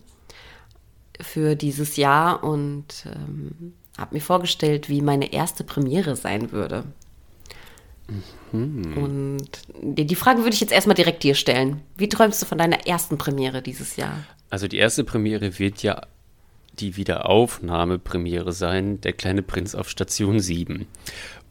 für 1.20 1.56
dieses 1.56 1.96
Jahr 1.96 2.44
und 2.44 3.06
ähm, 3.06 3.74
habe 3.98 4.14
mir 4.14 4.20
vorgestellt, 4.20 4.88
wie 4.88 5.00
meine 5.00 5.32
erste 5.32 5.64
Premiere 5.64 6.14
sein 6.14 6.52
würde. 6.52 6.84
Mhm. 8.52 8.96
Und 8.96 9.50
die 9.82 10.14
Frage 10.14 10.40
würde 10.40 10.54
ich 10.54 10.60
jetzt 10.60 10.72
erstmal 10.72 10.94
direkt 10.94 11.22
dir 11.22 11.34
stellen. 11.34 11.80
Wie 11.96 12.08
träumst 12.08 12.40
du 12.40 12.46
von 12.46 12.58
deiner 12.58 12.86
ersten 12.86 13.18
Premiere 13.18 13.62
dieses 13.62 13.96
Jahr? 13.96 14.24
Also 14.48 14.68
die 14.68 14.76
erste 14.76 15.02
Premiere 15.02 15.58
wird 15.58 15.82
ja 15.82 16.02
die 16.78 16.96
Wiederaufnahmepremiere 16.96 18.52
sein, 18.52 19.00
Der 19.00 19.12
kleine 19.12 19.42
Prinz 19.42 19.74
auf 19.74 19.88
Station 19.88 20.40
7. 20.40 20.86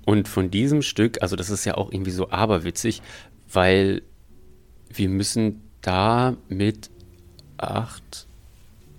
Und 0.05 0.27
von 0.27 0.51
diesem 0.51 0.81
Stück, 0.81 1.21
also 1.21 1.35
das 1.35 1.49
ist 1.49 1.65
ja 1.65 1.75
auch 1.75 1.91
irgendwie 1.91 2.11
so 2.11 2.29
aberwitzig, 2.29 3.01
weil 3.51 4.03
wir 4.89 5.09
müssen 5.09 5.61
da 5.81 6.37
mit 6.47 6.89
acht, 7.57 8.27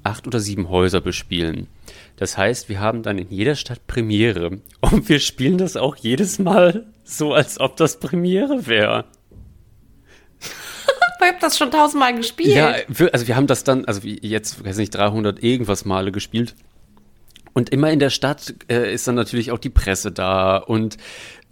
acht 0.02 0.26
oder 0.26 0.40
sieben 0.40 0.68
Häuser 0.68 1.00
bespielen. 1.00 1.68
Das 2.16 2.36
heißt, 2.36 2.68
wir 2.68 2.80
haben 2.80 3.02
dann 3.02 3.18
in 3.18 3.30
jeder 3.30 3.54
Stadt 3.54 3.86
Premiere. 3.86 4.58
Und 4.80 5.08
wir 5.08 5.20
spielen 5.20 5.58
das 5.58 5.76
auch 5.76 5.96
jedes 5.96 6.38
Mal 6.38 6.86
so, 7.04 7.34
als 7.34 7.60
ob 7.60 7.76
das 7.76 7.98
Premiere 8.00 8.66
wäre. 8.66 9.04
Ich 11.18 11.32
habe 11.32 11.40
das 11.40 11.58
schon 11.58 11.72
tausendmal 11.72 12.14
gespielt. 12.14 12.54
Ja, 12.54 12.76
also 13.12 13.26
wir 13.26 13.34
haben 13.34 13.48
das 13.48 13.64
dann, 13.64 13.84
also 13.86 14.00
jetzt, 14.06 14.64
weiß 14.64 14.76
nicht, 14.76 14.94
300 14.94 15.42
irgendwas 15.42 15.84
Male 15.84 16.12
gespielt. 16.12 16.54
Und 17.56 17.70
immer 17.70 17.90
in 17.90 18.00
der 18.00 18.10
Stadt 18.10 18.54
äh, 18.68 18.92
ist 18.92 19.08
dann 19.08 19.14
natürlich 19.14 19.50
auch 19.50 19.58
die 19.58 19.70
Presse 19.70 20.12
da 20.12 20.58
und 20.58 20.98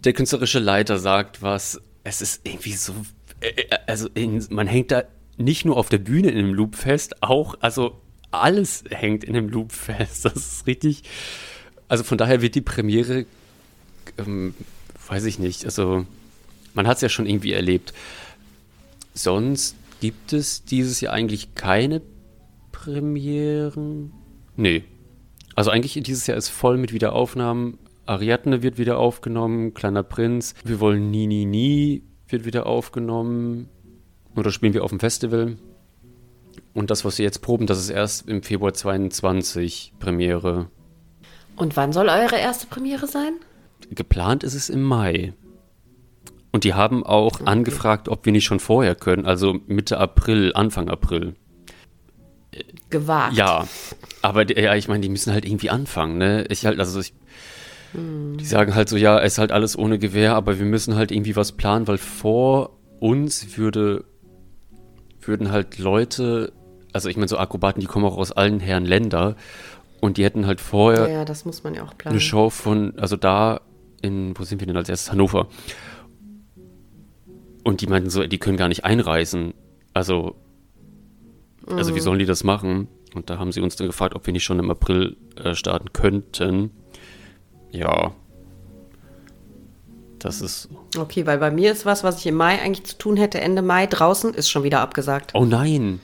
der 0.01 0.13
künstlerische 0.13 0.59
Leiter 0.59 0.99
sagt 0.99 1.41
was. 1.41 1.81
Es 2.03 2.21
ist 2.21 2.43
irgendwie 2.47 2.75
so, 2.75 2.93
äh, 3.41 3.49
äh 3.49 3.79
also 3.87 4.11
in, 4.13 4.45
man 4.51 4.67
hängt 4.67 4.91
da 4.91 5.05
nicht 5.39 5.65
nur 5.65 5.79
auf 5.79 5.89
der 5.89 5.97
Bühne 5.97 6.29
in 6.29 6.37
einem 6.37 6.53
Loop 6.53 6.77
fest, 6.77 7.23
auch, 7.23 7.55
also 7.61 8.03
alles 8.33 8.85
hängt 8.91 9.25
in 9.25 9.35
einem 9.35 9.49
Loop 9.49 9.73
fest. 9.73 10.25
Das 10.27 10.35
ist 10.37 10.67
richtig. 10.67 11.05
Also 11.89 12.05
von 12.05 12.19
daher 12.19 12.43
wird 12.43 12.55
die 12.55 12.61
Premiere, 12.61 13.25
ähm, 14.19 14.53
weiß 15.09 15.25
ich 15.25 15.39
nicht, 15.39 15.65
also 15.65 16.05
man 16.75 16.87
hat 16.87 16.97
es 16.97 17.01
ja 17.01 17.09
schon 17.09 17.25
irgendwie 17.25 17.55
erlebt. 17.55 17.95
Sonst 19.15 19.75
gibt 20.03 20.35
es 20.35 20.67
dieses 20.67 21.01
Jahr 21.01 21.15
eigentlich 21.15 21.55
keine 21.55 22.03
Premieren. 22.73 24.13
Nee. 24.55 24.85
Also 25.55 25.71
eigentlich 25.71 26.03
dieses 26.03 26.27
Jahr 26.27 26.37
ist 26.37 26.49
voll 26.49 26.77
mit 26.77 26.93
Wiederaufnahmen. 26.93 27.79
Ariadne 28.07 28.63
wird 28.63 28.79
wieder 28.79 28.99
aufgenommen, 28.99 29.75
Kleiner 29.75 30.03
Prinz. 30.03 30.55
Wir 30.65 30.81
wollen 30.81 31.11
Nie, 31.11 31.27
Nie, 31.27 31.45
Nie 31.45 32.03
wird 32.29 32.45
wieder 32.45 32.67
aufgenommen. 32.67 33.69
Oder 34.37 34.51
spielen 34.51 34.75
wir 34.75 34.85
auf 34.85 34.91
dem 34.91 35.01
Festival. 35.01 35.57
Und 36.73 36.91
das, 36.91 37.05
was 37.05 37.19
wir 37.19 37.25
jetzt 37.25 37.41
proben, 37.41 37.67
das 37.67 37.79
ist 37.79 37.91
erst 37.91 38.29
im 38.29 38.43
Februar 38.43 38.75
22 38.75 39.95
Premiere. 39.99 40.69
Und 41.57 41.77
wann 41.77 41.93
soll 41.93 42.09
eure 42.09 42.37
erste 42.37 42.67
Premiere 42.67 43.07
sein? 43.07 43.35
Geplant 43.91 44.43
ist 44.43 44.55
es 44.55 44.69
im 44.69 44.83
Mai. 44.83 45.35
Und 46.51 46.65
die 46.65 46.75
haben 46.75 47.05
auch 47.05 47.41
okay. 47.41 47.45
angefragt, 47.47 48.09
ob 48.09 48.25
wir 48.25 48.33
nicht 48.33 48.45
schon 48.45 48.61
vorher 48.61 48.95
können, 48.95 49.27
also 49.27 49.57
Mitte 49.67 49.99
April, 49.99 50.53
Anfang 50.55 50.89
April. 50.89 51.35
Gewagt. 52.91 53.37
Ja, 53.37 53.67
aber 54.25 54.51
ja, 54.59 54.75
ich 54.75 54.89
meine, 54.89 55.03
die 55.03 55.11
müssen 55.11 55.35
halt 55.35 55.45
irgendwie 55.45 55.69
anfangen, 55.69 56.17
ne? 56.17 56.47
Ich 56.49 56.65
halt, 56.65 56.81
also 56.81 56.99
ich, 56.99 57.13
hm. 57.93 58.39
die 58.39 58.47
sagen 58.47 58.75
halt 58.75 58.89
so, 58.89 58.97
ja, 58.97 59.21
es 59.21 59.35
ist 59.35 59.39
halt 59.39 59.53
alles 59.53 59.79
ohne 59.79 59.99
Gewehr, 59.99 60.35
aber 60.35 60.59
wir 60.59 60.65
müssen 60.65 60.95
halt 60.95 61.13
irgendwie 61.13 61.37
was 61.37 61.53
planen, 61.53 61.87
weil 61.87 61.99
vor 61.99 62.79
uns 63.01 63.59
würde, 63.59 64.05
würden 65.21 65.53
halt 65.53 65.79
Leute, 65.79 66.55
also 66.95 67.11
ich 67.11 67.17
meine, 67.17 67.29
so 67.29 67.37
Akrobaten, 67.37 67.81
die 67.81 67.87
kommen 67.87 68.07
auch 68.07 68.17
aus 68.17 68.33
allen 68.33 68.61
Herren 68.61 68.87
Länder 68.87 69.37
und 70.01 70.17
die 70.17 70.25
hätten 70.25 70.47
halt 70.47 70.63
vorher 70.63 71.07
ja, 71.11 71.25
das 71.27 71.45
muss 71.45 71.63
man 71.63 71.75
ja 71.75 71.85
auch 71.85 71.97
planen. 71.99 72.15
eine 72.15 72.21
Show 72.21 72.49
von, 72.49 72.99
also 72.99 73.17
da 73.17 73.61
in, 74.01 74.33
wo 74.39 74.45
sind 74.45 74.61
wir 74.61 74.67
denn 74.67 74.77
als 74.79 74.89
erstes? 74.89 75.13
Hannover. 75.13 75.49
Und 77.63 77.83
die 77.83 77.87
meinten 77.87 78.09
so, 78.09 78.27
die 78.27 78.39
können 78.39 78.57
gar 78.57 78.69
nicht 78.69 78.87
einreisen. 78.87 79.53
Also, 79.93 80.37
mhm. 81.67 81.77
also 81.77 81.95
wie 81.95 81.99
mhm. 81.99 82.05
sollen 82.05 82.19
die 82.21 82.27
das 82.27 82.43
machen? 82.43 82.89
Und 83.15 83.31
da 83.31 83.39
haben 83.39 83.53
sie 83.53 83.61
uns 83.61 83.77
dann 83.77 83.87
gefragt, 83.87 84.15
ob 84.15 84.27
wir 84.27 84.33
nicht 84.33 84.45
schon 84.45 84.59
im 84.59 84.71
April 84.71 85.17
äh, 85.37 85.55
starten 85.55 85.93
könnten. 85.93 86.71
Ja. 87.71 88.13
Das 90.19 90.41
ist. 90.41 90.69
Okay, 90.97 91.27
weil 91.27 91.39
bei 91.39 91.51
mir 91.51 91.71
ist 91.71 91.87
was, 91.87 92.03
was 92.03 92.19
ich 92.19 92.27
im 92.27 92.35
Mai 92.35 92.61
eigentlich 92.61 92.85
zu 92.85 92.99
tun 92.99 93.17
hätte, 93.17 93.41
Ende 93.41 93.63
Mai 93.63 93.87
draußen, 93.87 94.35
ist 94.35 94.49
schon 94.49 94.63
wieder 94.63 94.81
abgesagt. 94.81 95.33
Oh 95.35 95.45
nein. 95.45 96.01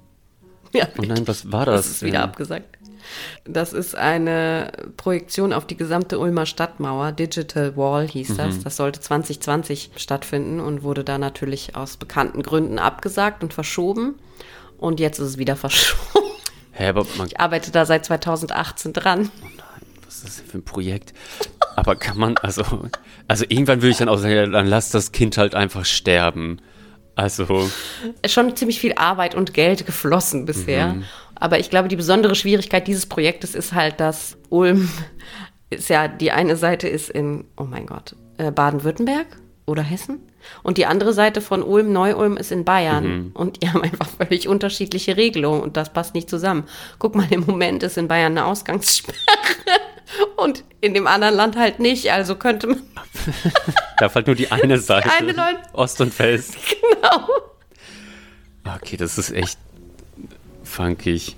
ja, 0.72 0.88
oh 0.98 1.02
nein, 1.02 1.28
was 1.28 1.52
war 1.52 1.66
das? 1.66 1.82
Das 1.82 1.90
ist 1.90 2.02
wieder 2.02 2.22
abgesagt. 2.22 2.78
Das 3.44 3.72
ist 3.72 3.94
eine 3.94 4.72
Projektion 4.96 5.52
auf 5.52 5.66
die 5.66 5.76
gesamte 5.76 6.18
Ulmer 6.18 6.46
Stadtmauer. 6.46 7.12
Digital 7.12 7.76
Wall 7.76 8.08
hieß 8.08 8.30
mhm. 8.30 8.36
das. 8.36 8.60
Das 8.60 8.76
sollte 8.76 9.00
2020 9.00 9.90
stattfinden 9.96 10.60
und 10.60 10.82
wurde 10.82 11.04
da 11.04 11.18
natürlich 11.18 11.76
aus 11.76 11.96
bekannten 11.96 12.42
Gründen 12.42 12.78
abgesagt 12.78 13.42
und 13.42 13.52
verschoben. 13.52 14.14
Und 14.82 14.98
jetzt 14.98 15.20
ist 15.20 15.28
es 15.28 15.38
wieder 15.38 15.54
verschoben. 15.54 16.26
Hä, 16.72 16.88
aber 16.88 17.06
man 17.16 17.28
ich 17.28 17.38
arbeite 17.38 17.70
da 17.70 17.86
seit 17.86 18.04
2018 18.04 18.92
dran. 18.92 19.30
Oh 19.40 19.46
nein, 19.56 19.86
was 20.04 20.16
ist 20.16 20.24
das 20.24 20.36
denn 20.38 20.46
für 20.46 20.58
ein 20.58 20.64
Projekt? 20.64 21.14
Aber 21.76 21.94
kann 21.94 22.18
man, 22.18 22.36
also, 22.38 22.64
also 23.28 23.44
irgendwann 23.48 23.80
würde 23.80 23.90
ich 23.90 23.98
dann 23.98 24.08
auch 24.08 24.16
sagen, 24.16 24.50
dann 24.50 24.66
lass 24.66 24.90
das 24.90 25.12
Kind 25.12 25.38
halt 25.38 25.54
einfach 25.54 25.84
sterben. 25.84 26.60
Also. 27.14 27.70
Schon 28.26 28.56
ziemlich 28.56 28.80
viel 28.80 28.94
Arbeit 28.94 29.36
und 29.36 29.54
Geld 29.54 29.86
geflossen 29.86 30.46
bisher. 30.46 30.94
Mhm. 30.94 31.04
Aber 31.36 31.60
ich 31.60 31.70
glaube, 31.70 31.86
die 31.86 31.96
besondere 31.96 32.34
Schwierigkeit 32.34 32.88
dieses 32.88 33.06
Projektes 33.06 33.54
ist 33.54 33.74
halt, 33.74 34.00
dass 34.00 34.36
Ulm 34.48 34.90
ist 35.70 35.90
ja, 35.90 36.08
die 36.08 36.32
eine 36.32 36.56
Seite 36.56 36.88
ist 36.88 37.08
in, 37.08 37.44
oh 37.56 37.64
mein 37.64 37.86
Gott, 37.86 38.16
äh, 38.36 38.50
Baden-Württemberg 38.50 39.26
oder 39.72 39.82
Hessen. 39.82 40.20
Und 40.62 40.78
die 40.78 40.86
andere 40.86 41.12
Seite 41.12 41.40
von 41.40 41.62
Ulm, 41.62 41.92
Neu-Ulm 41.92 42.36
ist 42.36 42.52
in 42.52 42.64
Bayern. 42.64 43.04
Mhm. 43.04 43.30
Und 43.34 43.62
die 43.62 43.68
haben 43.72 43.82
einfach 43.82 44.08
völlig 44.08 44.46
unterschiedliche 44.46 45.16
Regelungen 45.16 45.62
und 45.62 45.76
das 45.76 45.92
passt 45.92 46.14
nicht 46.14 46.30
zusammen. 46.30 46.64
Guck 46.98 47.14
mal, 47.14 47.26
im 47.30 47.44
Moment 47.46 47.82
ist 47.82 47.98
in 47.98 48.08
Bayern 48.08 48.38
eine 48.38 48.46
Ausgangssperre 48.46 49.16
und 50.36 50.62
in 50.80 50.94
dem 50.94 51.06
anderen 51.06 51.34
Land 51.34 51.56
halt 51.56 51.80
nicht. 51.80 52.12
Also 52.12 52.36
könnte 52.36 52.68
man. 52.68 52.82
Darf 53.98 54.14
halt 54.14 54.26
nur 54.26 54.36
die 54.36 54.52
eine 54.52 54.78
Seite. 54.78 55.08
Die 55.08 55.22
eine 55.22 55.32
Leute. 55.32 55.60
Ost 55.72 56.00
und 56.00 56.16
West. 56.18 56.56
Genau. 56.80 57.28
Okay, 58.76 58.96
das 58.96 59.18
ist 59.18 59.32
echt 59.32 59.58
funkig. 60.62 61.36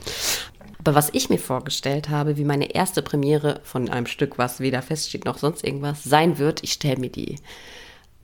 Aber 0.79 0.95
was 0.95 1.09
ich 1.15 1.31
mir 1.31 1.39
vorgestellt 1.39 2.11
habe, 2.11 2.37
wie 2.37 2.45
meine 2.45 2.75
erste 2.75 3.01
Premiere 3.01 3.61
von 3.65 3.89
einem 3.89 4.07
Stück, 4.07 4.37
was 4.37 4.61
weder 4.61 4.83
feststeht 4.83 5.25
noch 5.25 5.39
sonst 5.39 5.65
irgendwas, 5.65 6.05
sein 6.05 6.37
wird, 6.39 6.63
ich 6.63 6.75
stelle 6.75 6.99
mir 6.99 7.09
die 7.09 7.37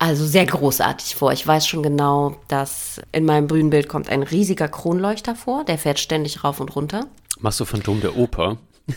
also 0.00 0.24
sehr 0.24 0.46
großartig 0.46 1.14
vor. 1.14 1.30
Ich 1.32 1.46
weiß 1.46 1.66
schon 1.66 1.82
genau, 1.82 2.40
dass 2.48 3.02
in 3.12 3.26
meinem 3.26 3.46
Bühnenbild 3.46 3.86
kommt 3.86 4.08
ein 4.08 4.22
riesiger 4.22 4.66
Kronleuchter 4.66 5.36
vor, 5.36 5.62
der 5.64 5.76
fährt 5.76 6.00
ständig 6.00 6.42
rauf 6.42 6.58
und 6.58 6.74
runter. 6.74 7.06
Machst 7.38 7.60
du 7.60 7.66
Phantom 7.66 8.00
der 8.00 8.16
Oper? 8.16 8.56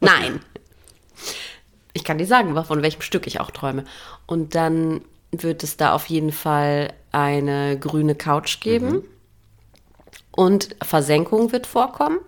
Nein. 0.00 0.40
Ich 1.92 2.02
kann 2.02 2.16
dir 2.16 2.26
sagen, 2.26 2.64
von 2.64 2.80
welchem 2.80 3.02
Stück 3.02 3.26
ich 3.26 3.38
auch 3.38 3.50
träume. 3.50 3.84
Und 4.24 4.54
dann 4.54 5.02
wird 5.30 5.62
es 5.62 5.76
da 5.76 5.92
auf 5.92 6.06
jeden 6.06 6.32
Fall 6.32 6.94
eine 7.12 7.78
grüne 7.78 8.14
Couch 8.14 8.60
geben. 8.60 8.90
Mhm. 8.90 9.04
Und 10.30 10.76
Versenkung 10.82 11.52
wird 11.52 11.66
vorkommen. 11.66 12.18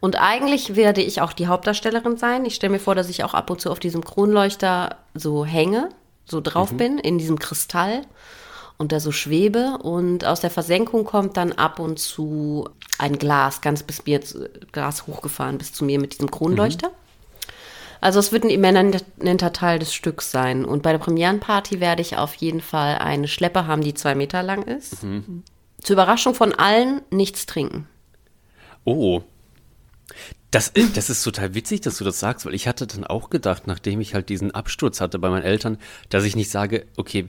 Und 0.00 0.16
eigentlich 0.20 0.76
werde 0.76 1.00
ich 1.00 1.20
auch 1.20 1.32
die 1.32 1.46
Hauptdarstellerin 1.46 2.16
sein. 2.16 2.44
Ich 2.44 2.54
stelle 2.54 2.72
mir 2.72 2.78
vor, 2.78 2.94
dass 2.94 3.08
ich 3.08 3.24
auch 3.24 3.34
ab 3.34 3.50
und 3.50 3.60
zu 3.60 3.70
auf 3.70 3.80
diesem 3.80 4.04
Kronleuchter 4.04 4.96
so 5.14 5.44
hänge, 5.44 5.88
so 6.26 6.40
drauf 6.40 6.72
mhm. 6.72 6.76
bin, 6.76 6.98
in 6.98 7.18
diesem 7.18 7.38
Kristall 7.38 8.02
und 8.76 8.92
da 8.92 9.00
so 9.00 9.12
schwebe. 9.12 9.78
Und 9.82 10.24
aus 10.24 10.40
der 10.40 10.50
Versenkung 10.50 11.04
kommt 11.04 11.36
dann 11.36 11.52
ab 11.52 11.78
und 11.78 11.98
zu 11.98 12.68
ein 12.98 13.18
Glas, 13.18 13.60
ganz 13.60 13.82
bis 13.82 14.04
mir, 14.04 14.20
Glas 14.72 15.06
hochgefahren 15.06 15.58
bis 15.58 15.72
zu 15.72 15.84
mir 15.84 15.98
mit 15.98 16.12
diesem 16.12 16.30
Kronleuchter. 16.30 16.88
Mhm. 16.88 16.94
Also 18.04 18.18
es 18.18 18.32
wird 18.32 18.44
ein 18.44 18.50
immanenter 18.50 19.52
Teil 19.54 19.78
des 19.78 19.94
Stücks 19.94 20.30
sein. 20.30 20.66
Und 20.66 20.82
bei 20.82 20.92
der 20.92 20.98
Premierenparty 20.98 21.80
werde 21.80 22.02
ich 22.02 22.18
auf 22.18 22.34
jeden 22.34 22.60
Fall 22.60 22.98
eine 22.98 23.28
Schleppe 23.28 23.66
haben, 23.66 23.80
die 23.80 23.94
zwei 23.94 24.14
Meter 24.14 24.42
lang 24.42 24.62
ist. 24.64 25.02
Mhm. 25.02 25.42
Zur 25.82 25.94
Überraschung 25.94 26.34
von 26.34 26.52
allen 26.52 27.00
nichts 27.10 27.46
trinken. 27.46 27.88
Oh. 28.84 29.22
Das, 30.50 30.72
das 30.94 31.10
ist 31.10 31.22
total 31.24 31.54
witzig, 31.54 31.80
dass 31.80 31.98
du 31.98 32.04
das 32.04 32.20
sagst, 32.20 32.46
weil 32.46 32.54
ich 32.54 32.68
hatte 32.68 32.86
dann 32.86 33.04
auch 33.04 33.30
gedacht, 33.30 33.66
nachdem 33.66 34.00
ich 34.00 34.14
halt 34.14 34.28
diesen 34.28 34.52
Absturz 34.52 35.00
hatte 35.00 35.18
bei 35.18 35.28
meinen 35.30 35.42
Eltern, 35.42 35.78
dass 36.10 36.24
ich 36.24 36.36
nicht 36.36 36.50
sage, 36.50 36.86
okay, 36.96 37.28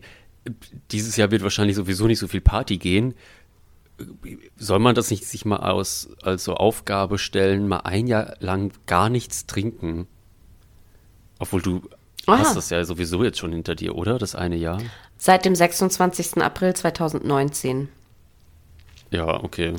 dieses 0.92 1.16
Jahr 1.18 1.32
wird 1.32 1.42
wahrscheinlich 1.42 1.76
sowieso 1.76 2.06
nicht 2.06 2.20
so 2.20 2.28
viel 2.28 2.42
Party 2.42 2.78
gehen. 2.78 3.16
Soll 4.58 4.80
man 4.80 4.94
das 4.94 5.10
nicht 5.10 5.26
sich 5.26 5.46
mal 5.46 5.58
aus, 5.58 6.10
als 6.22 6.44
so 6.44 6.54
Aufgabe 6.54 7.18
stellen, 7.18 7.68
mal 7.68 7.80
ein 7.80 8.08
Jahr 8.08 8.36
lang 8.40 8.74
gar 8.86 9.10
nichts 9.10 9.48
trinken? 9.48 10.08
Obwohl 11.40 11.62
du 11.62 11.90
Aha. 12.28 12.40
hast 12.40 12.56
das 12.56 12.70
ja 12.70 12.84
sowieso 12.86 13.24
jetzt 13.24 13.40
schon 13.40 13.54
hinter 13.54 13.76
dir, 13.76 13.96
oder? 13.96 14.20
Das 14.20 14.36
eine 14.36 14.56
Jahr? 14.56 14.82
Seit 15.18 15.46
dem 15.46 15.56
26. 15.56 16.44
April 16.44 16.76
2019. 16.76 17.88
Ja, 19.12 19.44
okay. 19.44 19.74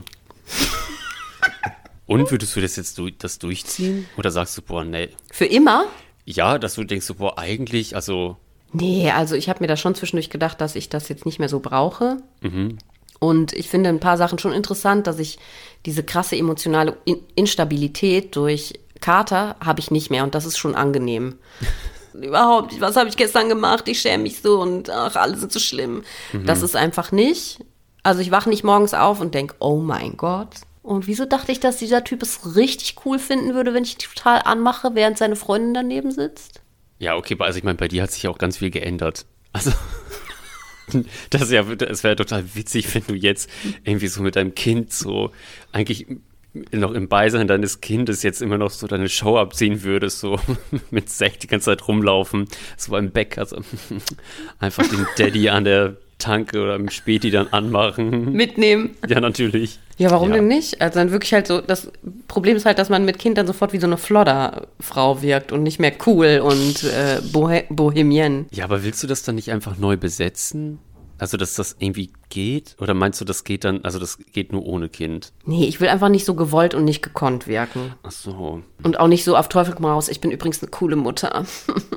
Und 2.07 2.31
würdest 2.31 2.55
du 2.55 2.61
das 2.61 2.77
jetzt 2.77 2.99
du, 2.99 3.11
das 3.11 3.39
durchziehen? 3.39 4.07
Oder 4.17 4.31
sagst 4.31 4.57
du, 4.57 4.63
boah, 4.63 4.85
nee. 4.85 5.11
Für 5.33 5.47
immer? 5.47 5.87
Ja, 6.25 6.59
dass 6.59 6.75
du 6.75 6.85
denkst, 6.85 7.13
boah, 7.19 7.39
eigentlich, 7.39 7.95
also. 7.95 8.37
Nee, 8.73 9.11
also 9.11 9.35
ich 9.35 9.49
habe 9.49 9.61
mir 9.61 9.67
da 9.67 9.77
schon 9.77 9.95
zwischendurch 9.95 10.31
gedacht, 10.31 10.61
dass 10.61 10.77
ich 10.77 10.89
das 10.89 11.09
jetzt 11.09 11.27
nicht 11.27 11.39
mehr 11.39 11.49
so 11.49 11.61
brauche. 11.61 12.19
Mhm. 12.41 12.79
Und 13.19 13.53
ich 13.55 13.69
finde 13.69 13.89
ein 13.89 14.01
paar 14.01 14.17
Sachen 14.17 14.39
schon 14.39 14.53
interessant, 14.53 15.07
dass 15.07 15.19
ich 15.19 15.39
diese 15.87 16.03
krasse 16.03 16.37
emotionale 16.37 16.97
Instabilität 17.35 18.37
durch 18.37 18.75
Kater 19.01 19.57
habe 19.65 19.81
ich 19.81 19.91
nicht 19.91 20.11
mehr 20.11 20.25
und 20.25 20.35
das 20.35 20.45
ist 20.45 20.59
schon 20.59 20.75
angenehm. 20.75 21.37
Überhaupt, 22.13 22.81
was 22.81 22.97
habe 22.97 23.09
ich 23.09 23.17
gestern 23.17 23.49
gemacht? 23.49 23.89
Ich 23.89 24.01
schäme 24.01 24.23
mich 24.23 24.41
so 24.41 24.61
und 24.61 24.89
ach, 24.89 25.17
alle 25.17 25.37
sind 25.37 25.53
so 25.53 25.61
schlimm. 25.61 26.03
Mhm. 26.33 26.47
Das 26.47 26.63
ist 26.63 26.75
einfach 26.75 27.13
nicht. 27.13 27.59
Also 28.03 28.21
ich 28.21 28.31
wache 28.31 28.49
nicht 28.49 28.65
morgens 28.65 28.95
auf 28.95 29.21
und 29.21 29.35
denke, 29.35 29.55
oh 29.59 29.81
mein 29.81 30.17
Gott. 30.17 30.49
Und 30.87 31.09
wieso 31.09 31.25
dachte 31.25 31.51
ich, 31.51 31.59
dass 31.59 31.79
dieser 31.79 32.05
Typ 32.05 32.23
es 32.23 32.55
richtig 32.55 32.95
cool 33.05 33.19
finden 33.19 33.55
würde, 33.55 33.75
wenn 33.75 33.83
ich 33.83 33.99
total 33.99 34.43
anmache, 34.45 34.95
während 34.95 35.19
seine 35.19 35.35
Freundin 35.35 35.75
daneben 35.75 36.13
sitzt? 36.13 36.61
Ja, 37.01 37.17
okay, 37.17 37.37
also 37.41 37.59
ich 37.59 37.65
meine, 37.65 37.77
bei 37.77 37.89
dir 37.89 38.05
hat 38.05 38.13
sich 38.13 38.23
ja 38.23 38.31
auch 38.31 38.39
ganz 38.39 38.59
viel 38.59 38.71
geändert. 38.71 39.27
Also 39.53 39.73
das, 41.31 41.51
ja, 41.51 41.65
das 41.65 42.05
wäre 42.05 42.15
total 42.15 42.55
witzig, 42.55 42.95
wenn 42.95 43.03
du 43.05 43.15
jetzt 43.15 43.51
irgendwie 43.83 44.07
so 44.07 44.23
mit 44.23 44.37
deinem 44.37 44.55
Kind 44.55 44.93
so 44.93 45.33
eigentlich 45.73 46.07
noch 46.71 46.93
im 46.93 47.09
Beisein 47.09 47.49
deines 47.49 47.81
Kindes 47.81 48.23
jetzt 48.23 48.41
immer 48.41 48.57
noch 48.57 48.71
so 48.71 48.87
deine 48.87 49.09
Show 49.09 49.39
abziehen 49.39 49.83
würdest, 49.83 50.21
so 50.21 50.39
mit 50.93 51.11
Sekt 51.11 51.43
die 51.43 51.49
ganze 51.49 51.65
Zeit 51.65 51.89
rumlaufen, 51.89 52.47
so 52.77 52.93
beim 52.93 53.11
Bäcker, 53.11 53.41
also 53.41 53.57
einfach 54.61 54.87
den 54.87 55.05
Daddy 55.19 55.49
an 55.49 55.65
der 55.65 55.97
Tanke 56.19 56.63
oder 56.63 56.77
im 56.77 56.91
Späti 56.91 57.33
dann 57.33 57.49
anmachen. 57.49 58.33
Mitnehmen. 58.33 58.97
Ja, 59.09 59.21
natürlich. 59.21 59.81
Ja, 59.99 60.11
warum 60.11 60.29
ja. 60.29 60.37
denn 60.37 60.49
nicht? 60.49 60.81
Also 60.81 60.99
dann 60.99 61.11
wirklich 61.11 61.33
halt 61.33 61.47
so, 61.47 61.61
das 61.61 61.91
Problem 62.29 62.57
ist 62.57 62.67
halt, 62.67 62.79
dass 62.79 62.89
man 62.89 63.05
mit 63.05 63.19
Kind 63.19 63.39
dann 63.39 63.47
sofort 63.47 63.73
wie 63.73 63.79
so 63.79 63.87
eine 63.87 63.97
Flodderfrau 63.97 65.23
wirkt 65.23 65.53
und 65.53 65.63
nicht 65.63 65.79
mehr 65.79 65.93
cool 66.07 66.41
und 66.45 66.85
äh, 66.85 67.21
Bohe 67.33 67.65
Bohemien. 67.71 68.47
Ja, 68.51 68.65
aber 68.65 68.85
willst 68.85 69.03
du 69.03 69.07
das 69.07 69.23
dann 69.23 69.37
nicht 69.37 69.51
einfach 69.51 69.79
neu 69.79 69.97
besetzen? 69.97 70.79
Also, 71.19 71.39
dass 71.39 71.55
das 71.55 71.77
irgendwie 71.79 72.11
geht? 72.29 72.77
Oder 72.79 72.93
meinst 72.93 73.21
du, 73.21 73.25
das 73.25 73.45
geht 73.45 73.65
dann, 73.65 73.83
also 73.85 73.99
das 73.99 74.19
geht 74.19 74.53
nur 74.53 74.67
ohne 74.67 74.91
Kind? 74.91 75.33
Nee, 75.47 75.67
ich 75.67 75.81
will 75.81 75.89
einfach 75.89 76.11
nicht 76.11 76.27
so 76.27 76.35
gewollt 76.35 76.75
und 76.75 76.85
nicht 76.85 77.03
gekonnt 77.03 77.47
wirken. 77.47 77.95
Ach 78.03 78.11
so. 78.11 78.63
Und 78.83 79.01
auch 79.01 79.09
nicht 79.09 79.25
so 79.25 79.35
auf 79.35 79.49
Teufel 79.49 79.75
komm 79.75 79.87
raus, 79.87 80.09
ich 80.09 80.21
bin 80.21 80.31
übrigens 80.31 80.63
eine 80.63 80.71
coole 80.71 80.97
Mutter. 80.97 81.47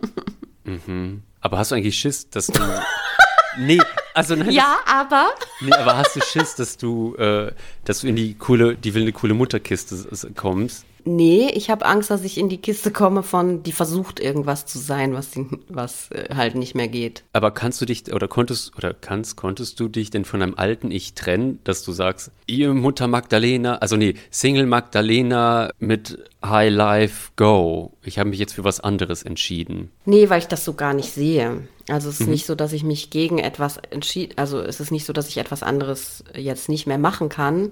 mhm. 0.63 1.23
Aber 1.41 1.57
hast 1.57 1.71
du 1.71 1.75
eigentlich 1.75 1.97
Schiss, 1.97 2.29
dass 2.29 2.47
du. 2.47 2.61
nee, 3.57 3.79
also 4.13 4.35
nein, 4.35 4.51
Ja, 4.51 4.77
aber. 4.85 5.29
Nee, 5.61 5.73
aber 5.73 5.97
hast 5.97 6.15
du 6.15 6.21
Schiss, 6.21 6.55
dass 6.55 6.77
du, 6.77 7.15
äh, 7.15 7.51
dass 7.85 8.01
du 8.01 8.07
in 8.07 8.15
die 8.15 8.35
coole, 8.35 8.75
die 8.75 8.93
will 8.93 9.03
eine 9.03 9.11
coole 9.11 9.33
Mutterkiste 9.33 9.95
kommst? 10.35 10.85
Nee, 11.05 11.49
ich 11.53 11.69
habe 11.69 11.85
Angst, 11.85 12.09
dass 12.09 12.23
ich 12.23 12.37
in 12.37 12.49
die 12.49 12.57
Kiste 12.57 12.91
komme 12.91 13.23
von, 13.23 13.63
die 13.63 13.71
versucht 13.71 14.19
irgendwas 14.19 14.65
zu 14.65 14.77
sein, 14.79 15.13
was, 15.13 15.31
die, 15.31 15.45
was 15.67 16.11
äh, 16.11 16.35
halt 16.35 16.55
nicht 16.55 16.75
mehr 16.75 16.87
geht. 16.87 17.23
Aber 17.33 17.51
kannst 17.51 17.81
du 17.81 17.85
dich 17.85 18.13
oder 18.13 18.27
konntest 18.27 18.75
oder 18.77 18.93
kannst 18.93 19.35
konntest 19.35 19.79
du 19.79 19.87
dich 19.87 20.09
denn 20.09 20.25
von 20.25 20.41
einem 20.41 20.55
alten 20.55 20.91
Ich 20.91 21.13
trennen, 21.13 21.59
dass 21.63 21.83
du 21.83 21.91
sagst, 21.91 22.31
ihr 22.47 22.73
Mutter 22.73 23.07
Magdalena, 23.07 23.77
also 23.77 23.95
nee, 23.95 24.15
Single 24.31 24.65
Magdalena 24.65 25.71
mit 25.79 26.19
High 26.43 26.73
Life 26.73 27.31
Go. 27.35 27.93
Ich 28.03 28.19
habe 28.19 28.29
mich 28.29 28.39
jetzt 28.39 28.53
für 28.53 28.63
was 28.63 28.79
anderes 28.79 29.23
entschieden. 29.23 29.91
Nee, 30.05 30.29
weil 30.29 30.39
ich 30.39 30.47
das 30.47 30.65
so 30.65 30.73
gar 30.73 30.93
nicht 30.93 31.11
sehe. 31.11 31.67
Also 31.89 32.09
es 32.09 32.19
ist 32.19 32.27
mhm. 32.27 32.33
nicht 32.33 32.45
so, 32.45 32.55
dass 32.55 32.73
ich 32.73 32.83
mich 32.83 33.09
gegen 33.09 33.39
etwas 33.39 33.77
entschieden, 33.77 34.33
also 34.35 34.59
es 34.59 34.79
ist 34.79 34.91
nicht 34.91 35.05
so, 35.05 35.13
dass 35.13 35.27
ich 35.27 35.37
etwas 35.37 35.63
anderes 35.63 36.23
jetzt 36.35 36.69
nicht 36.69 36.87
mehr 36.87 36.99
machen 36.99 37.29
kann. 37.29 37.71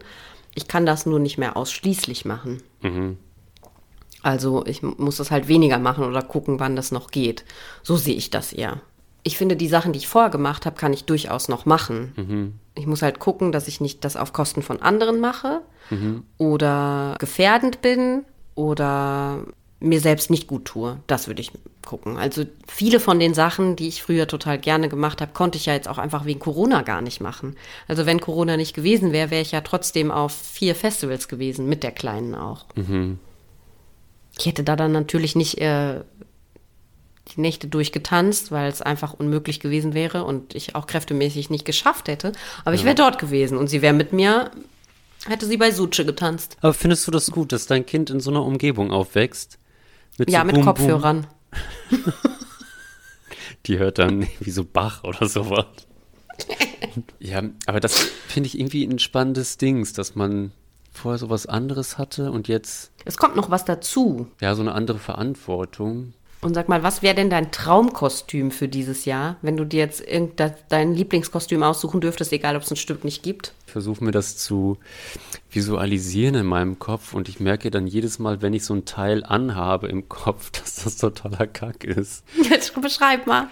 Ich 0.57 0.67
kann 0.67 0.87
das 0.87 1.05
nur 1.05 1.19
nicht 1.19 1.37
mehr 1.37 1.55
ausschließlich 1.55 2.25
machen. 2.25 2.63
Mhm. 2.81 3.19
Also 4.23 4.65
ich 4.65 4.81
muss 4.81 5.17
das 5.17 5.29
halt 5.29 5.47
weniger 5.47 5.77
machen 5.77 6.03
oder 6.03 6.23
gucken, 6.23 6.59
wann 6.59 6.75
das 6.75 6.91
noch 6.91 7.11
geht. 7.11 7.45
So 7.83 7.95
sehe 7.95 8.15
ich 8.15 8.31
das 8.31 8.53
eher. 8.53 8.81
Ich 9.21 9.37
finde, 9.37 9.55
die 9.55 9.67
Sachen, 9.67 9.93
die 9.93 9.99
ich 9.99 10.07
vorher 10.07 10.31
gemacht 10.31 10.65
habe, 10.65 10.75
kann 10.75 10.93
ich 10.93 11.03
durchaus 11.03 11.47
noch 11.47 11.67
machen. 11.67 12.13
Mhm. 12.15 12.53
Ich 12.73 12.87
muss 12.87 13.03
halt 13.03 13.19
gucken, 13.19 13.51
dass 13.51 13.67
ich 13.67 13.81
nicht 13.81 14.03
das 14.03 14.17
auf 14.17 14.33
Kosten 14.33 14.63
von 14.63 14.81
anderen 14.81 15.19
mache 15.19 15.61
mhm. 15.91 16.23
oder 16.39 17.17
gefährdend 17.19 17.83
bin 17.83 18.25
oder 18.55 19.43
mir 19.79 19.99
selbst 19.99 20.29
nicht 20.29 20.47
gut 20.47 20.65
tue. 20.65 20.99
Das 21.07 21.27
würde 21.27 21.41
ich 21.41 21.51
gucken. 21.85 22.17
Also 22.17 22.45
viele 22.67 22.99
von 22.99 23.19
den 23.19 23.33
Sachen, 23.33 23.75
die 23.75 23.87
ich 23.87 24.01
früher 24.01 24.27
total 24.27 24.57
gerne 24.57 24.89
gemacht 24.89 25.21
habe, 25.21 25.33
konnte 25.33 25.57
ich 25.57 25.67
ja 25.67 25.73
jetzt 25.73 25.87
auch 25.87 25.97
einfach 25.99 26.25
wegen 26.25 26.39
Corona 26.39 26.81
gar 26.81 27.01
nicht 27.01 27.21
machen. 27.21 27.55
Also 27.87 28.05
wenn 28.05 28.19
Corona 28.19 28.57
nicht 28.57 28.73
gewesen 28.73 29.11
wäre, 29.11 29.29
wäre 29.29 29.41
ich 29.41 29.51
ja 29.51 29.61
trotzdem 29.61 30.11
auf 30.11 30.33
vier 30.33 30.75
Festivals 30.75 31.27
gewesen, 31.27 31.69
mit 31.69 31.83
der 31.83 31.91
Kleinen 31.91 32.35
auch. 32.35 32.65
Mhm. 32.75 33.19
Ich 34.37 34.45
hätte 34.45 34.63
da 34.63 34.75
dann 34.75 34.91
natürlich 34.91 35.35
nicht 35.35 35.59
äh, 35.59 36.01
die 37.35 37.41
Nächte 37.41 37.67
durchgetanzt, 37.67 38.51
weil 38.51 38.69
es 38.69 38.81
einfach 38.81 39.13
unmöglich 39.13 39.59
gewesen 39.59 39.93
wäre 39.93 40.23
und 40.23 40.55
ich 40.55 40.75
auch 40.75 40.87
kräftemäßig 40.87 41.49
nicht 41.49 41.65
geschafft 41.65 42.07
hätte. 42.07 42.33
Aber 42.61 42.73
ja. 42.73 42.79
ich 42.79 42.85
wäre 42.85 42.95
dort 42.95 43.19
gewesen 43.19 43.57
und 43.57 43.67
sie 43.67 43.81
wäre 43.81 43.93
mit 43.93 44.13
mir 44.13 44.51
hätte 45.25 45.45
sie 45.45 45.57
bei 45.57 45.71
Suche 45.71 46.05
getanzt. 46.05 46.57
Aber 46.61 46.73
findest 46.73 47.07
du 47.07 47.11
das 47.11 47.31
gut, 47.31 47.51
dass 47.51 47.67
dein 47.67 47.85
Kind 47.85 48.09
in 48.09 48.19
so 48.19 48.29
einer 48.29 48.43
Umgebung 48.43 48.91
aufwächst, 48.91 49.59
mit 50.17 50.29
ja, 50.29 50.41
so 50.41 50.45
mit 50.45 50.55
Boom, 50.55 50.65
Kopfhörern. 50.65 51.27
Boom. 51.89 52.13
Die 53.65 53.79
hört 53.79 53.99
dann 53.99 54.27
wie 54.39 54.51
so 54.51 54.63
Bach 54.63 55.03
oder 55.03 55.27
sowas. 55.27 55.65
ja, 57.19 57.41
aber 57.65 57.79
das 57.79 57.97
finde 58.27 58.47
ich 58.47 58.59
irgendwie 58.59 58.85
ein 58.85 58.99
spannendes 58.99 59.57
Ding, 59.57 59.87
dass 59.93 60.15
man 60.15 60.51
vorher 60.91 61.17
sowas 61.17 61.45
anderes 61.45 61.97
hatte 61.97 62.31
und 62.31 62.47
jetzt. 62.47 62.91
Es 63.05 63.17
kommt 63.17 63.35
noch 63.35 63.49
was 63.49 63.65
dazu. 63.65 64.27
Ja, 64.41 64.55
so 64.55 64.61
eine 64.61 64.73
andere 64.73 64.99
Verantwortung. 64.99 66.13
Und 66.41 66.53
sag 66.53 66.69
mal, 66.69 66.83
was 66.83 67.01
wäre 67.01 67.15
denn 67.15 67.31
dein 67.31 67.51
Traumkostüm 67.51 68.51
für 68.51 68.67
dieses 68.67 69.05
Jahr, 69.05 69.37
wenn 69.41 69.57
du 69.57 69.65
dir 69.65 69.79
jetzt 69.79 70.03
dein 70.69 70.93
Lieblingskostüm 70.93 71.63
aussuchen 71.63 71.99
dürftest, 71.99 72.31
egal 72.31 72.55
ob 72.55 72.61
es 72.61 72.71
ein 72.71 72.77
Stück 72.77 73.03
nicht 73.03 73.23
gibt? 73.23 73.53
Ich 73.65 73.71
versuche 73.71 74.03
mir 74.03 74.11
das 74.11 74.37
zu 74.37 74.77
visualisieren 75.49 76.35
in 76.35 76.45
meinem 76.45 76.77
Kopf 76.77 77.13
und 77.13 77.27
ich 77.27 77.39
merke 77.39 77.71
dann 77.71 77.87
jedes 77.87 78.19
Mal, 78.19 78.41
wenn 78.41 78.53
ich 78.53 78.63
so 78.63 78.75
ein 78.75 78.85
Teil 78.85 79.23
anhabe 79.23 79.87
im 79.87 80.07
Kopf, 80.09 80.51
dass 80.59 80.83
das 80.83 80.97
totaler 80.97 81.47
Kack 81.47 81.83
ist. 81.83 82.23
Jetzt 82.49 82.79
beschreib 82.79 83.25
mal. 83.25 83.47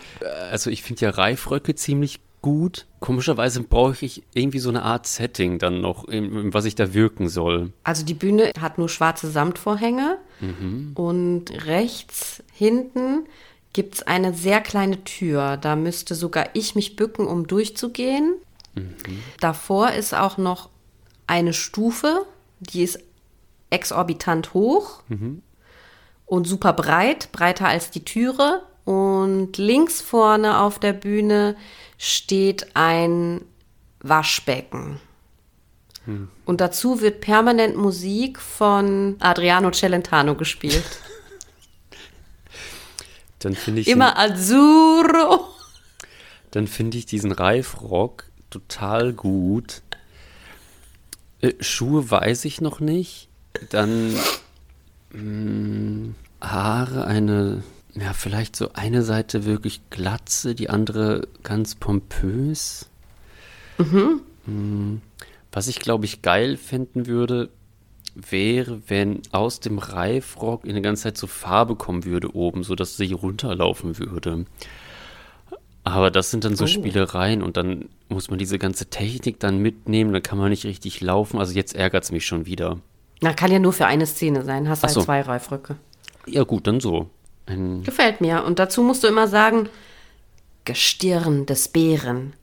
Also 0.51 0.69
ich 0.69 0.83
finde 0.83 1.01
ja 1.01 1.09
Reifröcke 1.09 1.73
ziemlich 1.73 2.19
gut. 2.45 2.85
Komischerweise 2.99 3.63
brauche 3.63 4.05
ich 4.05 4.21
irgendwie 4.35 4.59
so 4.59 4.69
eine 4.69 4.83
Art 4.83 5.07
Setting 5.07 5.57
dann 5.57 5.81
noch, 5.81 6.07
in, 6.07 6.53
was 6.53 6.65
ich 6.65 6.75
da 6.75 6.93
wirken 6.93 7.27
soll. 7.27 7.73
Also 7.83 8.05
die 8.05 8.13
Bühne 8.13 8.51
hat 8.61 8.77
nur 8.77 8.87
schwarze 8.87 9.31
Samtvorhänge 9.31 10.19
mhm. 10.41 10.91
und 10.95 11.65
rechts 11.65 12.43
hinten 12.53 13.25
gibt 13.73 13.95
es 13.95 14.03
eine 14.03 14.33
sehr 14.33 14.61
kleine 14.61 15.03
Tür. 15.03 15.57
Da 15.57 15.75
müsste 15.75 16.15
sogar 16.15 16.49
ich 16.53 16.75
mich 16.75 16.95
bücken, 16.95 17.27
um 17.27 17.45
durchzugehen. 17.45 18.35
Davor 19.39 19.91
ist 19.91 20.13
auch 20.13 20.37
noch 20.37 20.69
eine 21.27 21.53
Stufe, 21.53 22.25
die 22.59 22.83
ist 22.83 22.99
exorbitant 23.69 24.53
hoch 24.53 25.01
und 26.25 26.47
super 26.47 26.73
breit, 26.73 27.31
breiter 27.31 27.67
als 27.67 27.91
die 27.91 28.05
Türe. 28.05 28.63
Und 28.85 29.57
links 29.57 29.99
vorne 29.99 30.59
auf 30.59 30.79
der 30.79 30.93
Bühne 30.93 31.55
steht 31.97 32.75
ein 32.75 33.41
Waschbecken. 33.99 35.01
Und 36.45 36.61
dazu 36.61 37.01
wird 37.01 37.21
permanent 37.21 37.75
Musik 37.77 38.39
von 38.39 39.15
Adriano 39.19 39.71
Celentano 39.71 40.35
gespielt. 40.35 40.83
Dann 43.39 43.55
finde 43.55 43.81
ich, 43.81 43.87
Immer 43.87 44.17
Azzurro. 44.17 45.47
dann 46.51 46.67
finde 46.67 46.97
ich 46.97 47.05
diesen 47.05 47.31
Reifrock 47.31 48.25
total 48.49 49.13
gut. 49.13 49.81
Äh, 51.41 51.53
Schuhe 51.59 52.09
weiß 52.09 52.45
ich 52.45 52.61
noch 52.61 52.79
nicht. 52.79 53.27
Dann 53.69 54.15
mh, 55.11 56.13
Haare, 56.41 57.05
eine, 57.05 57.63
ja, 57.93 58.13
vielleicht 58.13 58.55
so 58.55 58.71
eine 58.73 59.03
Seite 59.03 59.45
wirklich 59.45 59.81
glatze, 59.91 60.55
die 60.55 60.69
andere 60.69 61.27
ganz 61.43 61.75
pompös. 61.75 62.87
Mhm. 63.77 65.01
Was 65.55 65.69
ich, 65.69 65.79
glaube 65.79 66.03
ich, 66.03 66.21
geil 66.21 66.57
finden 66.57 67.07
würde, 67.07 67.49
wäre, 68.13 68.81
wenn 68.87 69.21
aus 69.31 69.61
dem 69.61 69.77
Reifrock 69.77 70.65
in 70.65 70.73
der 70.73 70.81
ganze 70.81 71.03
Zeit 71.03 71.17
so 71.17 71.27
Farbe 71.27 71.77
kommen 71.77 72.03
würde 72.03 72.35
oben, 72.35 72.63
sodass 72.63 72.97
sie 72.97 73.13
runterlaufen 73.13 73.97
würde. 73.97 74.45
Aber 75.85 76.11
das 76.11 76.29
sind 76.29 76.43
dann 76.43 76.57
so 76.57 76.65
Oh. 76.65 76.67
Spielereien 76.67 77.41
und 77.41 77.55
dann 77.55 77.85
muss 78.09 78.29
man 78.29 78.37
diese 78.37 78.59
ganze 78.59 78.87
Technik 78.87 79.39
dann 79.39 79.59
mitnehmen, 79.59 80.11
dann 80.11 80.23
kann 80.23 80.37
man 80.37 80.49
nicht 80.49 80.65
richtig 80.65 80.99
laufen. 80.99 81.39
Also 81.39 81.53
jetzt 81.53 81.73
ärgert 81.73 82.03
es 82.03 82.11
mich 82.11 82.25
schon 82.25 82.45
wieder. 82.45 82.79
Na, 83.21 83.31
kann 83.31 83.49
ja 83.49 83.59
nur 83.59 83.71
für 83.71 83.85
eine 83.85 84.05
Szene 84.07 84.43
sein. 84.43 84.67
Hast 84.67 84.83
halt 84.83 84.93
so. 84.93 85.03
zwei 85.03 85.21
Reifröcke. 85.21 85.77
Ja 86.27 86.43
gut, 86.43 86.67
dann 86.67 86.81
so. 86.81 87.09
Ein, 87.45 87.83
Gefällt 87.83 88.19
mir. 88.19 88.43
Und 88.43 88.59
dazu 88.59 88.83
musst 88.83 89.05
du 89.05 89.07
immer 89.07 89.29
sagen, 89.29 89.69
Gestirn 90.65 91.45
des 91.45 91.69
Bären, 91.69 92.33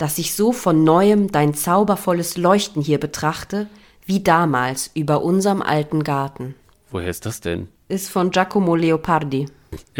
dass 0.00 0.16
ich 0.16 0.34
so 0.34 0.52
von 0.52 0.82
neuem 0.82 1.30
dein 1.30 1.52
zaubervolles 1.52 2.38
Leuchten 2.38 2.80
hier 2.80 2.98
betrachte, 2.98 3.66
wie 4.06 4.22
damals 4.22 4.90
über 4.94 5.22
unserem 5.22 5.60
alten 5.60 6.04
Garten. 6.04 6.54
woher 6.90 7.08
ist 7.08 7.26
das 7.26 7.40
denn? 7.40 7.68
Ist 7.88 8.08
von 8.08 8.30
Giacomo 8.30 8.76
Leopardi. 8.76 9.46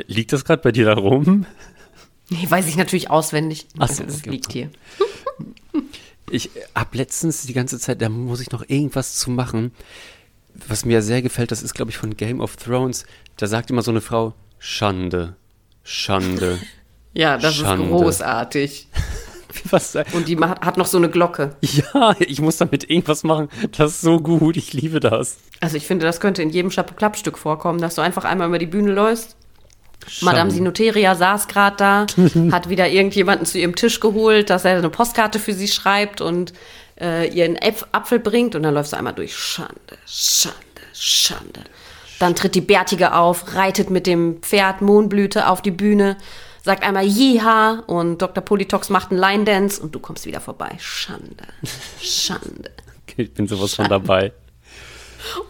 Liegt 0.06 0.32
das 0.32 0.44
gerade 0.44 0.62
bei 0.62 0.72
dir 0.72 0.86
da 0.86 0.94
rum? 0.94 1.44
Nee, 2.30 2.46
weiß 2.48 2.66
ich 2.68 2.76
natürlich 2.76 3.10
auswendig. 3.10 3.66
Ach 3.78 3.88
so, 3.88 4.04
das 4.04 4.20
okay. 4.20 4.30
liegt 4.30 4.52
hier. 4.52 4.70
Ich 6.30 6.48
hab 6.74 6.94
letztens 6.94 7.42
die 7.42 7.52
ganze 7.52 7.78
Zeit, 7.78 8.00
da 8.00 8.08
muss 8.08 8.40
ich 8.40 8.52
noch 8.52 8.64
irgendwas 8.68 9.16
zu 9.16 9.30
machen. 9.30 9.72
Was 10.68 10.84
mir 10.84 11.02
sehr 11.02 11.22
gefällt, 11.22 11.50
das 11.50 11.62
ist, 11.62 11.74
glaube 11.74 11.90
ich, 11.90 11.98
von 11.98 12.16
Game 12.16 12.40
of 12.40 12.56
Thrones. 12.56 13.04
Da 13.36 13.48
sagt 13.48 13.70
immer 13.70 13.82
so 13.82 13.90
eine 13.90 14.00
Frau, 14.00 14.34
Schande, 14.58 15.36
Schande. 15.82 16.58
Ja, 17.12 17.38
das 17.38 17.56
Schande. 17.56 17.86
ist 17.86 17.90
großartig. 17.90 18.86
Was? 19.70 19.96
Und 20.12 20.28
die 20.28 20.38
hat, 20.38 20.76
noch 20.76 20.86
so 20.86 20.98
eine 20.98 21.08
Glocke. 21.08 21.56
Ja, 21.60 22.14
ich 22.18 22.40
muss 22.40 22.56
damit 22.56 22.88
irgendwas 22.88 23.22
machen. 23.22 23.48
Das 23.76 23.92
ist 23.92 24.00
so 24.00 24.18
gut, 24.18 24.56
ich 24.56 24.72
liebe 24.72 25.00
das. 25.00 25.38
Also 25.60 25.76
ich 25.76 25.86
finde, 25.86 26.06
das 26.06 26.20
könnte 26.20 26.42
in 26.42 26.50
jedem 26.50 26.70
Chapeau-Klapp-Stück 26.70 27.38
vorkommen, 27.38 27.80
dass 27.80 27.94
du 27.94 28.02
einfach 28.02 28.24
einmal 28.24 28.48
über 28.48 28.58
die 28.58 28.66
Bühne 28.66 28.92
läufst. 28.92 29.36
Madame 30.22 30.50
Sinoteria 30.50 31.14
saß 31.14 31.48
gerade 31.48 31.76
da, 31.76 32.06
hat 32.52 32.68
wieder 32.68 32.88
irgendjemanden 32.88 33.46
zu 33.46 33.58
ihrem 33.58 33.76
Tisch 33.76 34.00
geholt, 34.00 34.50
dass 34.50 34.64
er 34.64 34.78
eine 34.78 34.90
Postkarte 34.90 35.38
für 35.38 35.52
sie 35.52 35.68
schreibt 35.68 36.20
und 36.20 36.52
äh, 37.00 37.28
ihr 37.28 37.44
einen 37.44 37.56
Äpf 37.56 37.86
Apfel 37.92 38.18
bringt 38.18 38.54
und 38.54 38.62
dann 38.62 38.74
läufst 38.74 38.92
du 38.92 38.96
einmal 38.96 39.14
durch. 39.14 39.36
Schande, 39.36 39.98
Schande, 40.06 40.56
Schande. 40.92 41.60
Dann 42.18 42.34
tritt 42.34 42.54
die 42.54 42.60
Bärtige 42.60 43.14
auf, 43.14 43.54
reitet 43.54 43.90
mit 43.90 44.06
dem 44.06 44.42
Pferd 44.42 44.82
Mohnblüte 44.82 45.48
auf 45.48 45.62
die 45.62 45.70
Bühne, 45.70 46.16
sagt 46.62 46.82
einmal 46.82 47.04
Jiha 47.04 47.82
und 47.86 48.18
Dr. 48.18 48.44
Politox 48.44 48.90
macht 48.90 49.10
einen 49.10 49.20
Line 49.20 49.44
Dance 49.44 49.80
und 49.82 49.94
du 49.94 49.98
kommst 49.98 50.26
wieder 50.26 50.40
vorbei. 50.40 50.76
Schande, 50.78 51.44
Schande. 52.00 52.70
Ich 53.16 53.32
bin 53.34 53.46
sowas 53.46 53.74
von 53.74 53.88
dabei. 53.88 54.32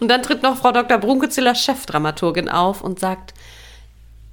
Und 0.01 0.09
dann 0.09 0.23
tritt 0.23 0.43
noch 0.43 0.57
Frau 0.57 0.73
Dr. 0.73 0.99
Brunkeziller, 0.99 1.55
Chefdramaturgin, 1.55 2.49
auf 2.49 2.83
und 2.83 2.99
sagt, 2.99 3.35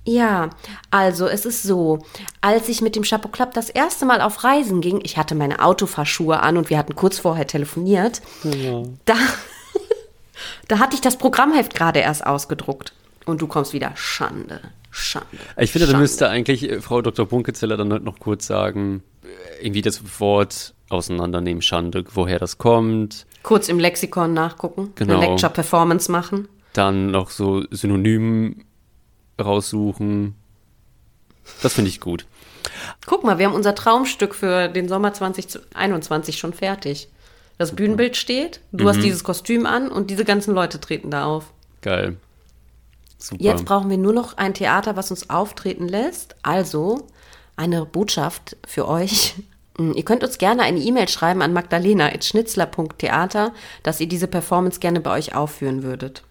ja, 0.04 0.50
also 0.90 1.28
es 1.28 1.46
ist 1.46 1.64
so, 1.64 2.00
als 2.40 2.70
ich 2.70 2.82
mit 2.82 2.96
dem 2.96 3.04
Chapeau 3.04 3.28
Club 3.28 3.54
das 3.54 3.70
erste 3.70 4.06
Mal 4.06 4.22
auf 4.22 4.44
Reisen 4.44 4.80
ging, 4.80 5.02
ich 5.04 5.18
hatte 5.18 5.36
meine 5.36 5.62
Autofahrschuhe 5.62 6.40
an 6.40 6.58
und 6.58 6.70
wir 6.70 6.78
hatten 6.78 6.96
kurz 6.96 7.20
vorher 7.20 7.46
telefoniert, 7.46 8.22
da, 9.06 9.16
da 10.70 10.80
hatte 10.80 10.96
ich 10.96 11.02
das 11.02 11.18
Programmheft 11.18 11.76
gerade 11.76 12.00
erst 12.00 12.26
ausgedruckt. 12.26 12.94
Und 13.26 13.42
du 13.42 13.48
kommst 13.48 13.74
wieder, 13.74 13.92
Schande, 13.96 14.62
Schande. 15.00 15.28
Ich 15.58 15.72
finde, 15.72 15.88
da 15.88 15.98
müsste 15.98 16.30
eigentlich 16.30 16.70
äh, 16.70 16.82
Frau 16.82 17.02
Dr. 17.02 17.26
Bunkezeller 17.26 17.78
dann 17.78 17.92
halt 17.92 18.04
noch 18.04 18.20
kurz 18.20 18.48
sagen, 18.48 19.04
äh, 19.24 19.66
irgendwie 19.66 19.82
das 19.82 20.02
Wort 20.20 20.74
auseinandernehmen, 20.90 21.62
Schande, 21.62 22.04
woher 22.14 22.40
das 22.40 22.58
kommt. 22.58 23.26
Kurz 23.44 23.70
im 23.70 23.80
Lexikon 23.80 24.34
nachgucken, 24.34 24.92
Genau. 24.96 25.18
eine 25.20 25.28
Lecture-Performance 25.32 26.12
machen. 26.12 26.48
Dann 26.74 27.12
noch 27.12 27.30
so 27.30 27.64
Synonym 27.72 28.64
raussuchen. 29.40 30.36
Das 31.62 31.74
finde 31.74 31.90
ich 31.90 32.00
gut. 32.00 32.26
Guck 33.06 33.24
mal, 33.24 33.40
wir 33.40 33.48
haben 33.48 33.56
unser 33.56 33.76
Traumstück 33.76 34.36
für 34.36 34.68
den 34.68 34.88
Sommer 34.88 35.14
2021 35.14 36.38
schon 36.38 36.54
fertig. 36.54 37.08
Das 37.58 37.76
Bühnenbild 37.76 38.16
steht, 38.18 38.60
du 38.72 38.88
hast 38.88 39.02
dieses 39.02 39.24
Kostüm 39.24 39.66
an 39.66 39.88
und 39.90 40.12
diese 40.12 40.26
ganzen 40.26 40.54
Leute 40.54 40.80
treten 40.80 41.10
da 41.10 41.26
auf. 41.26 41.52
Geil. 41.82 42.18
Super. 43.20 43.44
Jetzt 43.44 43.66
brauchen 43.66 43.90
wir 43.90 43.98
nur 43.98 44.14
noch 44.14 44.38
ein 44.38 44.54
Theater, 44.54 44.96
was 44.96 45.12
uns 45.12 45.30
auftreten 45.30 45.88
lässt. 45.88 46.36
Also 46.44 47.08
eine 47.56 47.86
Botschaft 47.86 48.58
für 48.66 48.88
euch. 48.88 49.36
Mm, 49.78 49.92
Ihr 49.96 50.06
könnt 50.06 50.24
uns 50.24 50.38
gerne 50.38 50.62
eine 50.64 50.80
E-Mail 50.80 51.08
schreiben 51.10 51.42
an 51.42 51.54
magdalena.schnitzler.theater, 51.54 53.54
dass 53.84 54.00
ihr 54.00 54.08
diese 54.08 54.28
Performance 54.28 54.80
gerne 54.80 55.00
bei 55.02 55.12
euch 55.12 55.36
aufführen 55.36 55.84
würdet. 55.84 56.24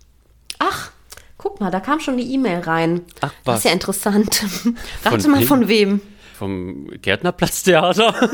Ach, 0.59 0.90
guck 1.38 1.61
mal, 1.61 1.70
da 1.70 1.81
kam 1.81 2.01
schon 2.01 2.16
die 2.16 2.33
E-Mail 2.33 2.61
rein. 2.61 3.03
Ach, 3.20 3.33
Das 3.44 3.55
was? 3.55 3.59
ist 3.59 3.64
ja 3.64 3.72
interessant. 3.72 4.42
Rate 5.05 5.29
mal 5.29 5.40
wem? 5.40 5.46
von 5.46 5.68
wem. 5.68 6.01
Vom 6.38 6.88
Gärtnerplatztheater. 7.03 8.14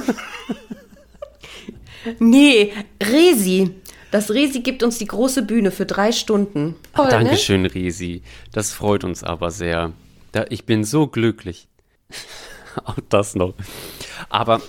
Nee, 2.19 2.73
Resi. 3.01 3.77
Das 4.13 4.31
Resi 4.31 4.61
gibt 4.61 4.83
uns 4.83 4.99
die 4.99 5.07
große 5.07 5.43
Bühne 5.43 5.71
für 5.71 5.87
drei 5.87 6.13
Stunden. 6.13 6.77
Toll, 6.95 7.07
ne? 7.07 7.11
Dankeschön, 7.11 7.67
Risi. 7.67 8.23
Das 8.53 8.71
freut 8.73 9.05
uns 9.05 9.25
aber 9.25 9.51
sehr. 9.51 9.93
Da, 10.33 10.45
ich 10.51 10.65
bin 10.67 10.85
so 10.85 11.07
glücklich. 11.07 11.67
Auch 12.85 12.99
das 13.09 13.35
noch. 13.35 13.55
Aber 14.29 14.61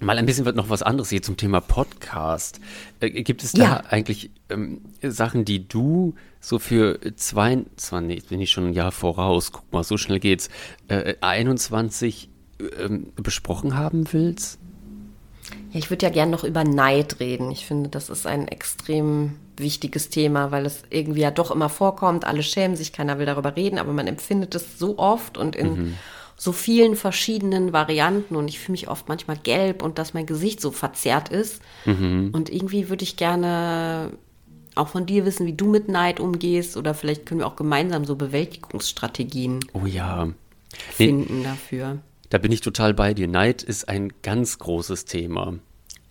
mal 0.00 0.16
ein 0.18 0.26
bisschen 0.26 0.46
wird 0.46 0.56
noch 0.56 0.70
was 0.70 0.82
anderes 0.82 1.10
hier 1.10 1.22
zum 1.22 1.36
Thema 1.36 1.60
Podcast. 1.60 2.58
Äh, 3.00 3.10
gibt 3.22 3.44
es 3.44 3.52
da 3.52 3.62
Ja. 3.62 3.76
eigentlich 3.88 4.30
ähm, 4.48 4.80
Sachen, 5.02 5.44
die 5.44 5.68
du 5.68 6.14
so 6.40 6.58
für 6.58 6.98
zwei, 7.16 7.64
zwar 7.76 8.00
nee, 8.00 8.14
jetzt 8.14 8.30
bin 8.30 8.40
ich 8.40 8.50
schon 8.50 8.68
ein 8.68 8.72
Jahr 8.72 8.92
voraus, 8.92 9.52
guck 9.52 9.70
mal, 9.72 9.84
so 9.84 9.96
schnell 9.96 10.20
geht's, 10.20 10.48
äh, 10.88 11.14
21 11.20 12.30
ähm, 12.78 13.12
besprochen 13.16 13.76
haben 13.76 14.10
willst? 14.12 14.58
Ja, 15.72 15.78
ich 15.78 15.90
würde 15.90 16.06
ja 16.06 16.12
gerne 16.12 16.32
noch 16.32 16.44
über 16.44 16.64
Neid 16.64 17.20
reden. 17.20 17.50
Ich 17.50 17.66
finde, 17.66 17.90
das 17.90 18.08
ist 18.08 18.26
ein 18.26 18.48
extrem 18.48 19.36
wichtiges 19.56 20.10
Thema, 20.10 20.50
weil 20.50 20.66
es 20.66 20.82
irgendwie 20.90 21.20
ja 21.20 21.30
doch 21.30 21.50
immer 21.50 21.68
vorkommt. 21.68 22.24
Alle 22.24 22.42
schämen 22.42 22.76
sich, 22.76 22.92
keiner 22.92 23.18
will 23.18 23.26
darüber 23.26 23.56
reden, 23.56 23.78
aber 23.78 23.92
man 23.92 24.06
empfindet 24.06 24.54
es 24.54 24.78
so 24.78 24.98
oft 24.98 25.38
und 25.38 25.54
in 25.56 25.94
so 26.36 26.50
vielen 26.52 26.96
verschiedenen 26.96 27.72
Varianten 27.72 28.34
und 28.34 28.48
ich 28.48 28.58
fühle 28.58 28.72
mich 28.72 28.88
oft 28.88 29.08
manchmal 29.08 29.36
gelb 29.36 29.82
und 29.82 29.98
dass 29.98 30.14
mein 30.14 30.26
Gesicht 30.26 30.60
so 30.60 30.72
verzerrt 30.72 31.28
ist. 31.28 31.62
Und 32.32 32.50
irgendwie 32.50 32.88
würde 32.88 33.04
ich 33.04 33.16
gerne 33.16 34.10
auch 34.74 34.88
von 34.88 35.06
dir 35.06 35.24
wissen, 35.24 35.46
wie 35.46 35.52
du 35.52 35.68
mit 35.68 35.88
Neid 35.88 36.18
umgehst 36.18 36.76
oder 36.76 36.94
vielleicht 36.94 37.26
können 37.26 37.40
wir 37.40 37.46
auch 37.46 37.56
gemeinsam 37.56 38.04
so 38.04 38.16
Bewältigungsstrategien 38.16 39.60
Oh 39.72 39.86
ja. 39.86 40.26
Nee, 40.26 40.32
finden 40.92 41.44
dafür. 41.44 41.98
Da 42.34 42.38
bin 42.38 42.50
ich 42.50 42.62
total 42.62 42.94
bei 42.94 43.14
dir. 43.14 43.28
Neid 43.28 43.62
ist 43.62 43.88
ein 43.88 44.12
ganz 44.22 44.58
großes 44.58 45.04
Thema. 45.04 45.54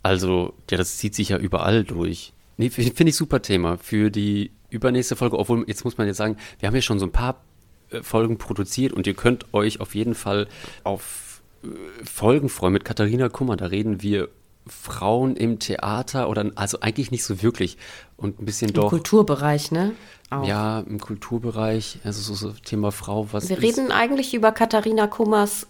Also, 0.04 0.54
ja, 0.72 0.78
das 0.78 0.96
zieht 0.96 1.16
sich 1.16 1.28
ja 1.28 1.38
überall 1.38 1.84
durch. 1.84 2.32
Nee, 2.56 2.70
finde 2.70 2.96
find 2.96 3.10
ich 3.10 3.18
super 3.18 3.42
Thema 3.42 3.78
für 3.78 4.10
die 4.10 4.52
übernächste 4.70 5.18
Folge. 5.18 5.38
Obwohl, 5.38 5.66
jetzt 5.68 5.84
muss 5.84 5.98
man 5.98 6.08
jetzt 6.08 6.16
sagen, 6.16 6.38
wir 6.60 6.68
haben 6.68 6.76
ja 6.76 6.82
schon 6.82 6.98
so 6.98 7.08
ein 7.08 7.12
paar 7.12 7.42
äh, 7.90 8.02
Folgen 8.04 8.38
produziert 8.38 8.94
und 8.94 9.06
ihr 9.06 9.16
könnt 9.16 9.54
euch 9.54 9.82
auf 9.82 9.96
jeden 9.96 10.16
Fall 10.16 10.48
auf 10.86 11.42
äh, 11.62 11.68
Folgen 12.06 12.48
freuen 12.48 12.72
mit 12.72 12.86
Katharina 12.86 13.28
Kummer. 13.28 13.58
Da 13.58 13.66
reden 13.66 14.02
wir 14.02 14.30
Frauen 14.66 15.36
im 15.36 15.60
Theater 15.60 16.30
oder 16.30 16.50
also 16.56 16.80
eigentlich 16.80 17.12
nicht 17.12 17.26
so 17.26 17.42
wirklich 17.42 17.78
und 18.16 18.40
ein 18.40 18.46
bisschen 18.46 18.70
Im 18.70 18.76
doch 18.76 18.92
Kulturbereich, 18.92 19.72
ne? 19.72 19.92
Auch. 20.30 20.48
ja 20.48 20.80
im 20.80 21.02
Kulturbereich 21.02 22.00
also 22.06 22.22
so, 22.22 22.34
so 22.34 22.54
Thema 22.64 22.94
Frau 22.94 23.28
was 23.34 23.50
Wir 23.50 23.58
ist 23.58 23.64
reden 23.64 23.92
eigentlich 23.92 24.34
über 24.34 24.54
Katharina 24.54 25.08
Kummers 25.08 25.68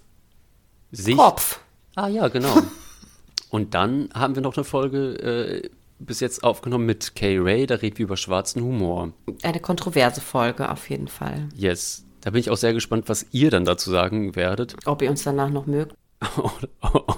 Sicht? 0.95 1.17
Kopf. 1.17 1.60
Ah 1.95 2.08
ja 2.08 2.27
genau 2.29 2.56
und 3.49 3.73
dann 3.73 4.10
haben 4.13 4.36
wir 4.36 4.41
noch 4.41 4.56
eine 4.56 4.63
Folge 4.63 5.13
äh, 5.63 5.69
bis 5.99 6.19
jetzt 6.19 6.43
aufgenommen 6.43 6.86
mit 6.86 7.15
Kay 7.15 7.38
Ray 7.39 7.65
da 7.67 7.75
reden 7.75 7.97
wir 7.97 8.06
über 8.06 8.17
schwarzen 8.17 8.62
Humor 8.63 9.13
Eine 9.43 9.60
kontroverse 9.60 10.21
Folge 10.21 10.69
auf 10.71 10.89
jeden 10.89 11.08
Fall. 11.08 11.49
yes 11.56 12.06
da 12.21 12.29
bin 12.32 12.39
ich 12.39 12.49
auch 12.49 12.58
sehr 12.58 12.73
gespannt 12.73 13.06
was 13.08 13.25
ihr 13.32 13.51
dann 13.51 13.65
dazu 13.65 13.91
sagen 13.91 14.36
werdet 14.36 14.75
Ob 14.86 15.01
ihr 15.01 15.10
uns 15.10 15.23
danach 15.23 15.49
noch 15.49 15.65
mögt. 15.67 15.95
oder 16.38 16.69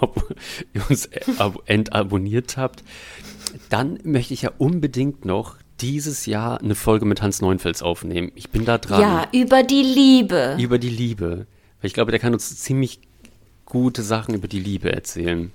ob 0.02 0.36
ihr 0.74 0.82
uns 0.90 1.10
ab- 1.38 1.60
entabonniert 1.68 2.58
habt, 2.58 2.84
dann 3.70 4.00
möchte 4.04 4.34
ich 4.34 4.42
ja 4.42 4.52
unbedingt 4.58 5.26
noch 5.26 5.56
dieses 5.80 6.26
Jahr 6.26 6.60
eine 6.60 6.74
Folge 6.76 7.06
mit 7.06 7.22
Hans 7.22 7.40
Neunfels 7.42 7.84
aufnehmen. 7.84 8.32
Ich 8.34 8.50
bin 8.50 8.66
da 8.66 8.78
dran. 8.80 9.02
Ja, 9.02 9.28
über 9.32 9.62
die 9.62 9.84
Liebe. 9.84 10.58
Über 10.60 10.80
die 10.80 10.90
Liebe. 10.90 11.46
Weil 11.82 11.88
ich 11.88 11.94
glaube, 11.94 12.10
der 12.12 12.20
kann 12.20 12.34
uns 12.34 12.58
ziemlich 12.60 13.00
gute 13.66 14.04
Sachen 14.04 14.36
über 14.36 14.48
die 14.48 14.60
Liebe 14.60 14.92
erzählen. 14.92 15.52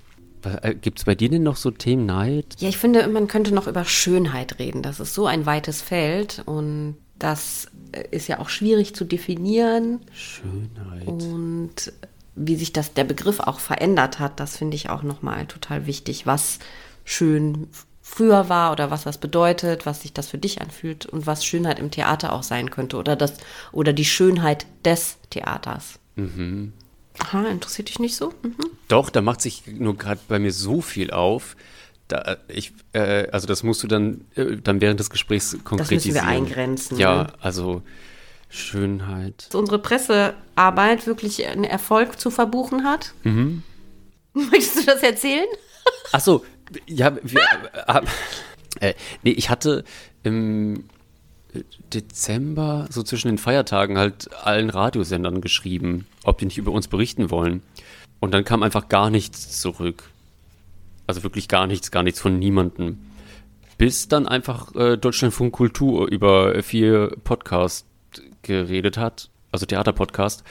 Gibt 0.81 0.99
es 0.99 1.05
bei 1.05 1.15
dir 1.15 1.29
denn 1.29 1.43
noch 1.43 1.55
so 1.55 1.69
Themen 1.69 2.05
Neid? 2.05 2.55
Ja, 2.59 2.69
ich 2.69 2.77
finde, 2.77 3.07
man 3.07 3.27
könnte 3.27 3.53
noch 3.53 3.67
über 3.67 3.85
Schönheit 3.85 4.57
reden. 4.59 4.81
Das 4.81 4.99
ist 4.99 5.13
so 5.13 5.27
ein 5.27 5.45
weites 5.45 5.81
Feld 5.81 6.41
und 6.45 6.97
das 7.19 7.67
äh, 7.91 8.03
ist 8.09 8.27
ja 8.27 8.39
auch 8.39 8.49
schwierig 8.49 8.95
zu 8.95 9.05
definieren 9.05 9.99
Schönheit. 10.11 11.07
und 11.07 11.93
wie 12.35 12.55
sich 12.55 12.73
das 12.73 12.93
der 12.93 13.03
Begriff 13.03 13.39
auch 13.39 13.59
verändert 13.59 14.19
hat, 14.19 14.39
das 14.39 14.57
finde 14.57 14.75
ich 14.75 14.89
auch 14.89 15.03
nochmal 15.03 15.45
total 15.45 15.85
wichtig, 15.85 16.25
was 16.25 16.59
schön 17.03 17.67
früher 18.01 18.49
war 18.49 18.71
oder 18.71 18.89
was 18.89 19.03
das 19.03 19.19
bedeutet, 19.19 19.85
was 19.85 20.01
sich 20.01 20.13
das 20.13 20.29
für 20.29 20.37
dich 20.37 20.61
anfühlt 20.61 21.05
und 21.05 21.27
was 21.27 21.45
Schönheit 21.45 21.77
im 21.77 21.91
Theater 21.91 22.33
auch 22.33 22.43
sein 22.43 22.71
könnte 22.71 22.97
oder 22.97 23.15
das 23.15 23.37
oder 23.71 23.93
die 23.93 24.05
Schönheit 24.05 24.65
des 24.83 25.17
Theaters. 25.29 25.99
Aha, 27.21 27.47
interessiert 27.47 27.89
dich 27.89 27.99
nicht 27.99 28.15
so? 28.15 28.33
Mhm. 28.43 28.55
Doch, 28.87 29.09
da 29.09 29.21
macht 29.21 29.41
sich 29.41 29.63
nur 29.67 29.97
gerade 29.97 30.19
bei 30.27 30.39
mir 30.39 30.51
so 30.51 30.81
viel 30.81 31.11
auf. 31.11 31.55
Da, 32.07 32.37
ich, 32.47 32.73
äh, 32.93 33.27
also 33.31 33.47
das 33.47 33.63
musst 33.63 33.83
du 33.83 33.87
dann, 33.87 34.25
äh, 34.35 34.57
dann 34.57 34.81
während 34.81 34.99
des 34.99 35.09
Gesprächs 35.09 35.57
konkretisieren. 35.63 36.25
eingrenzen, 36.25 36.97
Ja, 36.97 37.23
ne? 37.23 37.33
also 37.39 37.83
Schönheit. 38.49 39.45
dass 39.47 39.55
unsere 39.55 39.79
Pressearbeit 39.79 41.07
wirklich 41.07 41.45
einen 41.47 41.63
Erfolg 41.63 42.19
zu 42.19 42.29
verbuchen 42.31 42.83
hat. 42.83 43.13
Möchtest 44.33 44.77
du 44.79 44.85
das 44.85 45.03
erzählen? 45.03 45.47
Ach 46.11 46.19
so, 46.19 46.43
ja, 46.85 47.15
wir, 47.23 47.41
äh, 47.87 48.89
äh, 48.89 48.93
nee, 49.23 49.31
ich 49.31 49.49
hatte 49.49 49.83
im 50.23 50.83
Dezember, 51.93 52.87
so 52.89 53.03
zwischen 53.03 53.27
den 53.27 53.37
Feiertagen, 53.37 53.97
halt 53.97 54.29
allen 54.43 54.69
Radiosendern 54.69 55.41
geschrieben, 55.41 56.07
ob 56.23 56.37
die 56.37 56.45
nicht 56.45 56.57
über 56.57 56.71
uns 56.71 56.87
berichten 56.87 57.29
wollen. 57.29 57.61
Und 58.19 58.33
dann 58.33 58.45
kam 58.45 58.63
einfach 58.63 58.87
gar 58.87 59.09
nichts 59.09 59.59
zurück. 59.59 60.03
Also 61.07 61.23
wirklich 61.23 61.47
gar 61.47 61.67
nichts, 61.67 61.91
gar 61.91 62.03
nichts 62.03 62.21
von 62.21 62.39
niemandem. 62.39 62.99
Bis 63.77 64.07
dann 64.07 64.27
einfach 64.27 64.75
äh, 64.75 64.95
Deutschlandfunk 64.97 65.53
Kultur 65.53 66.07
über 66.07 66.61
vier 66.61 67.15
Podcast 67.23 67.85
geredet 68.43 68.97
hat, 68.97 69.29
also 69.51 69.65
Theaterpodcast. 69.65 70.43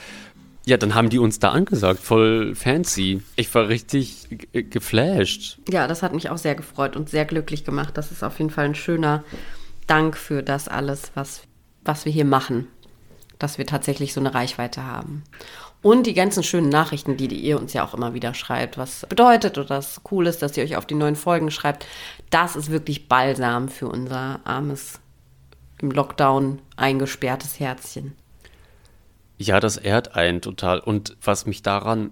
Ja, 0.65 0.77
dann 0.77 0.93
haben 0.93 1.09
die 1.09 1.17
uns 1.17 1.39
da 1.39 1.51
angesagt, 1.51 1.99
voll 1.99 2.53
fancy. 2.53 3.23
Ich 3.35 3.53
war 3.55 3.69
richtig 3.69 4.27
ge- 4.29 4.63
geflasht. 4.63 5.57
Ja, 5.67 5.87
das 5.87 6.03
hat 6.03 6.13
mich 6.13 6.29
auch 6.29 6.37
sehr 6.37 6.53
gefreut 6.53 6.95
und 6.95 7.09
sehr 7.09 7.25
glücklich 7.25 7.63
gemacht. 7.63 7.97
Das 7.97 8.11
ist 8.11 8.21
auf 8.23 8.37
jeden 8.37 8.51
Fall 8.51 8.65
ein 8.65 8.75
schöner 8.75 9.23
Dank 9.87 10.17
für 10.17 10.43
das 10.43 10.67
alles, 10.67 11.11
was, 11.15 11.41
was 11.83 12.05
wir 12.05 12.11
hier 12.11 12.25
machen. 12.25 12.67
Dass 13.39 13.57
wir 13.57 13.65
tatsächlich 13.65 14.13
so 14.13 14.19
eine 14.19 14.33
Reichweite 14.35 14.85
haben. 14.85 15.23
Und 15.81 16.05
die 16.05 16.13
ganzen 16.13 16.43
schönen 16.43 16.69
Nachrichten, 16.69 17.17
die, 17.17 17.27
die 17.27 17.39
ihr 17.39 17.59
uns 17.59 17.73
ja 17.73 17.83
auch 17.83 17.95
immer 17.95 18.13
wieder 18.13 18.35
schreibt, 18.35 18.77
was 18.77 19.03
bedeutet 19.09 19.57
oder 19.57 19.67
das 19.67 20.01
cool 20.11 20.27
ist, 20.27 20.43
dass 20.43 20.55
ihr 20.55 20.63
euch 20.63 20.75
auf 20.75 20.85
die 20.85 20.93
neuen 20.93 21.15
Folgen 21.15 21.49
schreibt. 21.49 21.87
Das 22.29 22.55
ist 22.55 22.69
wirklich 22.69 23.07
Balsam 23.07 23.67
für 23.67 23.87
unser 23.87 24.41
armes, 24.43 24.99
im 25.81 25.89
Lockdown 25.89 26.61
eingesperrtes 26.75 27.59
Herzchen. 27.59 28.13
Ja, 29.39 29.59
das 29.59 29.77
ehrt 29.77 30.15
einen 30.15 30.41
total. 30.41 30.79
Und 30.79 31.17
was 31.23 31.47
mich 31.47 31.63
daran. 31.63 32.11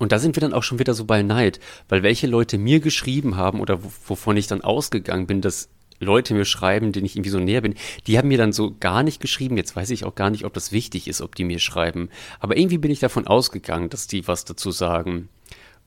Und 0.00 0.10
da 0.10 0.18
sind 0.18 0.34
wir 0.34 0.40
dann 0.40 0.54
auch 0.54 0.64
schon 0.64 0.80
wieder 0.80 0.94
so 0.94 1.04
bei 1.04 1.22
Neid, 1.22 1.60
weil 1.88 2.02
welche 2.02 2.26
Leute 2.26 2.58
mir 2.58 2.80
geschrieben 2.80 3.36
haben 3.36 3.60
oder 3.60 3.84
wo- 3.84 3.92
wovon 4.08 4.36
ich 4.36 4.48
dann 4.48 4.62
ausgegangen 4.62 5.28
bin, 5.28 5.40
dass 5.40 5.68
Leute 6.00 6.34
mir 6.34 6.44
schreiben, 6.44 6.92
denen 6.92 7.06
ich 7.06 7.16
irgendwie 7.16 7.30
so 7.30 7.40
näher 7.40 7.60
bin, 7.60 7.74
die 8.06 8.18
haben 8.18 8.28
mir 8.28 8.38
dann 8.38 8.52
so 8.52 8.74
gar 8.78 9.02
nicht 9.02 9.20
geschrieben. 9.20 9.56
Jetzt 9.56 9.74
weiß 9.74 9.90
ich 9.90 10.04
auch 10.04 10.14
gar 10.14 10.30
nicht, 10.30 10.44
ob 10.44 10.54
das 10.54 10.72
wichtig 10.72 11.08
ist, 11.08 11.20
ob 11.20 11.34
die 11.34 11.44
mir 11.44 11.58
schreiben. 11.58 12.08
Aber 12.40 12.56
irgendwie 12.56 12.78
bin 12.78 12.90
ich 12.90 13.00
davon 13.00 13.26
ausgegangen, 13.26 13.88
dass 13.90 14.06
die 14.06 14.28
was 14.28 14.44
dazu 14.44 14.70
sagen. 14.70 15.28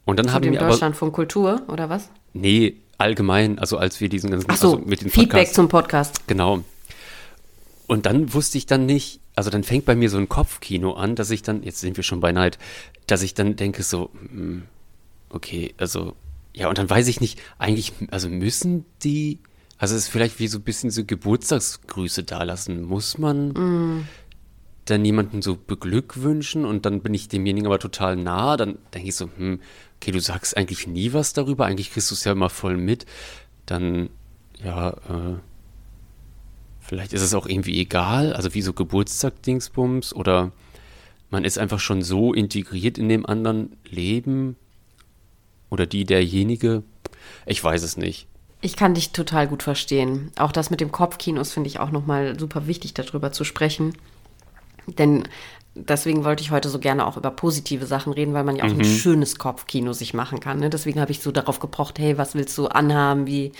Und 0.05 0.17
dann 0.17 0.27
Zu 0.27 0.33
haben 0.33 0.41
dem 0.43 0.53
mir 0.53 0.61
aber. 0.61 0.71
Deutschlandfunk 0.71 1.13
Kultur, 1.13 1.61
oder 1.67 1.89
was? 1.89 2.09
Nee, 2.33 2.75
allgemein, 2.97 3.59
also 3.59 3.77
als 3.77 4.01
wir 4.01 4.09
diesen 4.09 4.31
ganzen. 4.31 4.47
Ach 4.49 4.57
so, 4.57 4.75
also 4.75 4.85
mit 4.85 5.01
den 5.01 5.09
Feedback 5.09 5.31
Podcasts- 5.31 5.53
zum 5.53 5.69
Podcast. 5.69 6.27
Genau. 6.27 6.63
Und 7.87 8.05
dann 8.05 8.33
wusste 8.33 8.57
ich 8.57 8.65
dann 8.65 8.85
nicht, 8.85 9.19
also 9.35 9.49
dann 9.49 9.63
fängt 9.63 9.85
bei 9.85 9.95
mir 9.95 10.09
so 10.09 10.17
ein 10.17 10.29
Kopfkino 10.29 10.93
an, 10.93 11.15
dass 11.15 11.29
ich 11.29 11.41
dann, 11.41 11.63
jetzt 11.63 11.79
sind 11.81 11.97
wir 11.97 12.03
schon 12.03 12.21
bei 12.21 12.31
Neid, 12.31 12.57
dass 13.07 13.21
ich 13.21 13.33
dann 13.33 13.55
denke 13.57 13.83
so, 13.83 14.09
hm, 14.13 14.63
okay, 15.29 15.73
also, 15.77 16.15
ja, 16.53 16.69
und 16.69 16.77
dann 16.77 16.89
weiß 16.89 17.07
ich 17.09 17.19
nicht, 17.19 17.39
eigentlich, 17.57 17.91
also 18.09 18.29
müssen 18.29 18.85
die, 19.03 19.39
also 19.81 19.95
es 19.95 20.03
ist 20.03 20.09
vielleicht 20.09 20.37
wie 20.37 20.47
so 20.47 20.59
ein 20.59 20.63
bisschen 20.63 20.91
so 20.91 21.03
Geburtstagsgrüße 21.03 22.23
dalassen. 22.23 22.83
Muss 22.83 23.17
man 23.17 23.51
dann 24.85 25.03
jemanden 25.03 25.41
so 25.41 25.55
beglückwünschen 25.57 26.65
und 26.65 26.85
dann 26.85 27.01
bin 27.01 27.15
ich 27.15 27.29
demjenigen 27.29 27.65
aber 27.65 27.79
total 27.79 28.15
nah, 28.15 28.57
dann 28.57 28.77
denke 28.93 29.09
ich 29.09 29.15
so, 29.15 29.27
hm, 29.35 29.59
okay, 29.95 30.11
du 30.11 30.19
sagst 30.19 30.55
eigentlich 30.55 30.85
nie 30.85 31.13
was 31.13 31.33
darüber, 31.33 31.65
eigentlich 31.65 31.91
kriegst 31.91 32.11
du 32.11 32.15
es 32.15 32.23
ja 32.25 32.33
immer 32.33 32.51
voll 32.51 32.77
mit, 32.77 33.07
dann, 33.65 34.11
ja, 34.63 34.91
äh, 34.91 35.39
vielleicht 36.79 37.13
ist 37.13 37.23
es 37.23 37.33
auch 37.33 37.47
irgendwie 37.47 37.79
egal, 37.79 38.33
also 38.33 38.53
wie 38.53 38.61
so 38.61 38.73
Geburtstag-Dingsbums 38.73 40.13
oder 40.13 40.51
man 41.31 41.43
ist 41.43 41.57
einfach 41.57 41.79
schon 41.79 42.03
so 42.03 42.35
integriert 42.35 42.99
in 42.99 43.09
dem 43.09 43.25
anderen 43.25 43.77
Leben 43.89 44.57
oder 45.71 45.87
die 45.87 46.05
derjenige, 46.05 46.83
ich 47.47 47.63
weiß 47.63 47.81
es 47.81 47.97
nicht. 47.97 48.27
Ich 48.61 48.75
kann 48.75 48.93
dich 48.93 49.11
total 49.11 49.47
gut 49.47 49.63
verstehen. 49.63 50.31
Auch 50.37 50.51
das 50.51 50.69
mit 50.69 50.81
dem 50.81 50.91
Kopfkinos 50.91 51.51
finde 51.51 51.67
ich 51.67 51.79
auch 51.79 51.91
nochmal 51.91 52.39
super 52.39 52.67
wichtig, 52.67 52.93
darüber 52.93 53.31
zu 53.31 53.43
sprechen. 53.43 53.97
Denn 54.85 55.23
deswegen 55.75 56.23
wollte 56.23 56.43
ich 56.43 56.51
heute 56.51 56.69
so 56.69 56.79
gerne 56.79 57.05
auch 57.05 57.17
über 57.17 57.31
positive 57.31 57.85
Sachen 57.85 58.13
reden, 58.13 58.33
weil 58.33 58.43
man 58.43 58.55
ja 58.55 58.65
auch 58.65 58.69
ein 58.69 58.85
schönes 58.85 59.37
Kopfkino 59.37 59.93
sich 59.93 60.13
machen 60.13 60.39
kann. 60.39 60.59
Ne? 60.59 60.69
Deswegen 60.69 60.99
habe 60.99 61.11
ich 61.11 61.21
so 61.21 61.31
darauf 61.31 61.59
gepocht, 61.59 61.97
hey, 61.99 62.17
was 62.17 62.35
willst 62.35 62.57
du 62.57 62.67
anhaben? 62.67 63.25
Wie, 63.25 63.51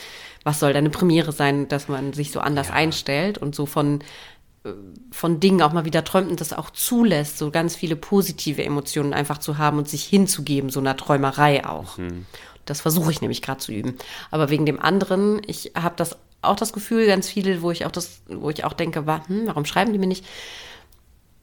was 0.44 0.60
soll 0.60 0.74
deine 0.74 0.90
Premiere 0.90 1.32
sein, 1.32 1.68
dass 1.68 1.88
man 1.88 2.14
sich 2.14 2.32
so 2.32 2.40
anders 2.40 2.70
einstellt 2.70 3.38
und 3.38 3.56
so 3.56 3.66
von, 3.66 4.02
äh, 4.64 4.72
von 5.12 5.40
Dingen 5.40 5.62
auch 5.62 5.74
mal 5.74 5.86
wieder 5.86 6.04
träumt 6.04 6.30
und 6.30 6.42
das 6.42 6.54
auch 6.54 6.70
zulässt, 6.70 7.38
so 7.38 7.50
ganz 7.50 7.76
viele 7.76 7.96
positive 7.96 8.64
Emotionen 8.64 9.14
einfach 9.14 9.38
zu 9.38 9.58
haben 9.58 9.78
und 9.78 9.88
sich 9.88 10.04
hinzugeben, 10.04 10.70
so 10.70 10.80
einer 10.80 10.98
Träumerei 10.98 11.66
auch. 11.66 11.98
Das 12.72 12.80
versuche 12.80 13.12
ich 13.12 13.20
nämlich 13.20 13.42
gerade 13.42 13.60
zu 13.60 13.74
üben. 13.74 13.98
Aber 14.32 14.50
wegen 14.50 14.66
dem 14.66 14.80
anderen, 14.80 15.42
ich 15.46 15.74
habe 15.76 15.96
das 15.98 16.18
auch 16.42 16.56
das 16.56 16.72
Gefühl, 16.72 17.06
ganz 17.06 17.30
viele, 17.30 17.62
wo 17.62 17.70
ich 17.70 17.86
auch 17.86 17.92
das, 17.92 18.22
wo 18.28 18.50
ich 18.50 18.64
auch 18.64 18.72
denke, 18.72 19.06
wa, 19.06 19.28
hm, 19.28 19.48
warum 19.48 19.66
schreiben 19.66 19.92
die 19.92 20.00
mir 20.00 20.08
nicht? 20.08 20.26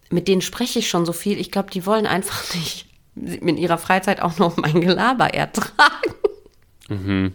Mit 0.09 0.27
denen 0.27 0.41
spreche 0.41 0.79
ich 0.79 0.89
schon 0.89 1.05
so 1.05 1.13
viel. 1.13 1.39
Ich 1.39 1.51
glaube, 1.51 1.71
die 1.71 1.85
wollen 1.85 2.07
einfach 2.07 2.55
nicht 2.55 2.87
in 3.15 3.59
ihrer 3.59 3.77
Freizeit 3.77 4.23
auch 4.23 4.39
noch 4.39 4.57
mein 4.57 4.81
Gelaber 4.81 5.35
ertragen. 5.35 7.35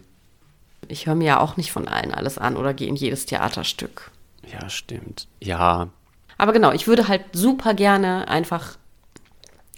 Ich 0.88 1.06
höre 1.06 1.14
mir 1.14 1.26
ja 1.26 1.40
auch 1.40 1.56
nicht 1.56 1.70
von 1.70 1.86
allen 1.86 2.12
alles 2.12 2.36
an 2.36 2.56
oder 2.56 2.74
gehe 2.74 2.88
in 2.88 2.96
jedes 2.96 3.26
Theaterstück. 3.26 4.10
Ja, 4.52 4.68
stimmt. 4.68 5.28
Ja, 5.40 5.88
Aber 6.36 6.52
genau, 6.52 6.72
ich 6.72 6.88
würde 6.88 7.06
halt 7.06 7.22
super 7.32 7.74
gerne 7.74 8.26
einfach 8.26 8.76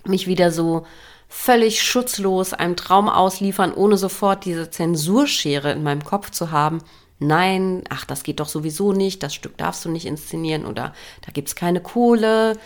mich 0.06 0.26
wieder 0.26 0.50
so 0.50 0.86
völlig 1.28 1.82
schutzlos 1.82 2.52
einem 2.52 2.76
Traum 2.76 3.08
ausliefern, 3.08 3.72
ohne 3.72 3.96
sofort 3.96 4.44
diese 4.44 4.70
Zensurschere 4.70 5.72
in 5.72 5.82
meinem 5.82 6.04
Kopf 6.04 6.30
zu 6.30 6.50
haben. 6.50 6.78
Nein, 7.18 7.84
ach, 7.88 8.04
das 8.04 8.22
geht 8.22 8.40
doch 8.40 8.48
sowieso 8.48 8.92
nicht, 8.92 9.22
das 9.22 9.34
Stück 9.34 9.56
darfst 9.56 9.84
du 9.84 9.88
nicht 9.88 10.06
inszenieren 10.06 10.66
oder 10.66 10.92
da 11.24 11.32
gibt's 11.32 11.56
keine 11.56 11.80
Kohle, 11.80 12.58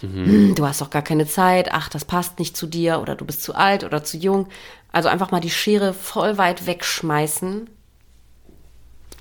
hm, 0.00 0.54
du 0.56 0.66
hast 0.66 0.80
doch 0.80 0.90
gar 0.90 1.02
keine 1.02 1.26
Zeit, 1.26 1.72
ach, 1.72 1.88
das 1.88 2.04
passt 2.04 2.38
nicht 2.38 2.56
zu 2.56 2.66
dir 2.66 3.00
oder 3.00 3.14
du 3.14 3.24
bist 3.24 3.42
zu 3.42 3.54
alt 3.54 3.84
oder 3.84 4.02
zu 4.02 4.16
jung. 4.16 4.48
Also 4.90 5.08
einfach 5.08 5.30
mal 5.30 5.40
die 5.40 5.50
Schere 5.50 5.94
voll 5.94 6.36
weit 6.36 6.66
wegschmeißen 6.66 7.70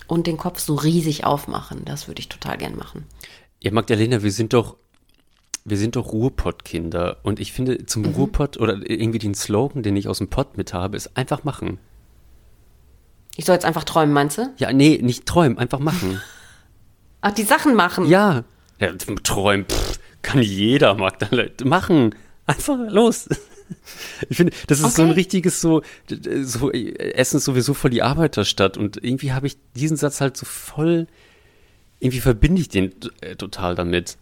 und 0.08 0.27
den 0.27 0.38
Kopf 0.38 0.60
so 0.60 0.75
riesig 0.75 1.23
aufmachen. 1.23 1.86
Das 1.86 2.08
würde 2.08 2.19
ich 2.19 2.30
total 2.30 2.58
gern 2.58 2.75
machen. 2.75 3.06
Ja, 3.62 3.71
Magdalena, 3.71 4.23
wir 4.23 4.32
sind 4.32 4.54
doch 4.54 4.75
wir 5.65 5.78
sind 5.78 5.95
doch 5.95 6.12
Ruhrpott-Kinder. 6.12 7.17
Und 7.24 7.39
ich 7.39 7.52
finde, 7.54 7.86
zum 7.86 8.04
Mhm. 8.04 8.10
Ruhrpott 8.15 8.58
oder 8.58 8.78
irgendwie 8.89 9.19
den 9.19 9.36
Slogan, 9.36 9.84
den 9.84 9.95
ich 9.95 10.08
aus 10.08 10.17
dem 10.19 10.28
Pott 10.30 10.58
mit 10.58 10.74
habe, 10.74 10.97
ist 10.97 11.15
einfach 11.17 11.43
machen. 11.43 11.78
Ich 13.38 13.45
soll 13.45 13.54
jetzt 13.56 13.65
einfach 13.65 13.84
träumen, 13.84 14.13
meinst 14.13 14.38
du? 14.38 14.54
Ja, 14.58 14.74
nee, 14.74 15.00
nicht 15.02 15.26
träumen, 15.26 15.58
einfach 15.58 15.80
machen. 15.80 16.21
Ach, 17.21 17.32
die 17.32 17.43
Sachen 17.43 17.76
machen. 17.76 18.06
ja. 18.08 18.43
ja 18.80 18.91
träumen, 19.24 19.65
pff, 19.67 20.00
kann 20.21 20.41
jeder, 20.41 20.95
Magdalena. 20.95 21.52
Machen. 21.63 22.15
Einfach 22.45 22.78
los. 22.89 23.30
Ich 24.30 24.36
finde, 24.36 24.52
das 24.67 24.82
ist 24.82 24.95
so 24.97 25.02
ein 25.04 25.12
Okay. 25.12 25.19
richtiges 25.19 25.62
so, 25.62 25.82
so, 26.43 26.71
Essen 26.74 27.38
ist 27.38 27.45
sowieso 27.45 27.74
voll 27.74 27.89
die 27.89 28.02
Arbeiterstadt 28.02 28.76
und 28.76 29.02
irgendwie 29.02 29.32
habe 29.32 29.47
ich 29.47 29.56
diesen 29.78 29.95
Satz 29.95 30.19
halt 30.19 30.36
so 30.36 30.45
voll, 30.45 31.08
irgendwie 32.02 32.19
verbinde 32.19 32.60
ich 32.60 32.67
den 32.67 32.91
äh, 33.21 33.38
total 33.38 33.76
damit. 33.76 34.17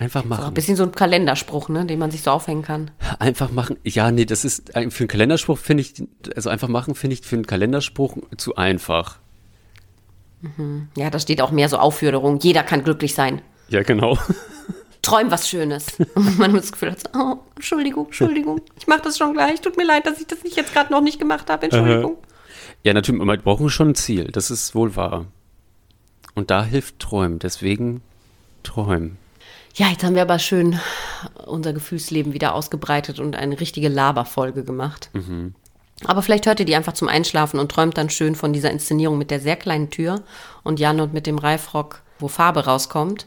Einfach 0.00 0.22
So 0.22 0.26
ein 0.26 0.28
machen. 0.28 0.54
bisschen 0.54 0.76
so 0.76 0.84
ein 0.84 0.92
Kalenderspruch, 0.92 1.68
ne, 1.68 1.84
den 1.84 1.98
man 1.98 2.10
sich 2.10 2.22
so 2.22 2.30
aufhängen 2.30 2.62
kann. 2.62 2.90
Einfach 3.18 3.50
machen. 3.50 3.76
Ja, 3.82 4.10
nee, 4.10 4.24
das 4.26 4.44
ist 4.44 4.70
für 4.72 4.78
einen 4.78 5.08
Kalenderspruch 5.08 5.58
finde 5.58 5.82
ich, 5.82 5.94
also 6.36 6.50
einfach 6.50 6.68
machen 6.68 6.94
finde 6.94 7.14
ich 7.14 7.22
für 7.22 7.36
einen 7.36 7.46
Kalenderspruch 7.46 8.16
zu 8.36 8.54
einfach. 8.56 9.18
Ja, 10.96 11.10
da 11.10 11.18
steht 11.18 11.42
auch 11.42 11.50
mehr 11.50 11.68
so 11.68 11.78
Aufforderung. 11.78 12.38
Jeder 12.38 12.62
kann 12.62 12.84
glücklich 12.84 13.14
sein. 13.14 13.42
Ja, 13.70 13.82
genau. 13.82 14.16
Träum 15.02 15.30
was 15.30 15.48
Schönes. 15.48 15.86
Und 16.14 16.38
man 16.38 16.54
das 16.54 16.70
Gefühl 16.70 16.92
hat, 16.92 17.00
so, 17.00 17.08
oh, 17.18 17.38
Entschuldigung, 17.56 18.06
Entschuldigung. 18.06 18.60
Ich 18.78 18.86
mache 18.86 19.02
das 19.02 19.18
schon 19.18 19.32
gleich. 19.32 19.60
Tut 19.60 19.76
mir 19.76 19.84
leid, 19.84 20.06
dass 20.06 20.20
ich 20.20 20.26
das 20.26 20.44
nicht 20.44 20.56
jetzt 20.56 20.72
gerade 20.72 20.92
noch 20.92 21.00
nicht 21.00 21.18
gemacht 21.18 21.50
habe. 21.50 21.64
Entschuldigung. 21.64 22.18
Ja, 22.84 22.94
natürlich, 22.94 23.20
wir 23.20 23.36
brauchen 23.38 23.68
schon 23.70 23.90
ein 23.90 23.94
Ziel. 23.96 24.30
Das 24.30 24.50
ist 24.52 24.74
wohl 24.74 24.94
wahr. 24.94 25.26
Und 26.34 26.50
da 26.52 26.62
hilft 26.64 27.00
Träumen. 27.00 27.40
Deswegen 27.40 28.02
träumen. 28.62 29.16
Ja, 29.74 29.88
jetzt 29.88 30.02
haben 30.02 30.14
wir 30.14 30.22
aber 30.22 30.38
schön 30.38 30.78
unser 31.46 31.72
Gefühlsleben 31.72 32.32
wieder 32.32 32.54
ausgebreitet 32.54 33.20
und 33.20 33.36
eine 33.36 33.60
richtige 33.60 33.88
Laberfolge 33.88 34.64
gemacht. 34.64 35.10
Aber 36.04 36.22
vielleicht 36.22 36.46
hört 36.46 36.60
ihr 36.60 36.66
die 36.66 36.76
einfach 36.76 36.92
zum 36.92 37.08
Einschlafen 37.08 37.58
und 37.58 37.70
träumt 37.70 37.98
dann 37.98 38.10
schön 38.10 38.34
von 38.34 38.52
dieser 38.52 38.70
Inszenierung 38.70 39.18
mit 39.18 39.30
der 39.30 39.40
sehr 39.40 39.56
kleinen 39.56 39.90
Tür 39.90 40.22
und 40.62 40.78
Jan 40.78 41.00
und 41.00 41.12
mit 41.12 41.26
dem 41.26 41.38
Reifrock, 41.38 42.02
wo 42.18 42.28
Farbe 42.28 42.64
rauskommt, 42.66 43.26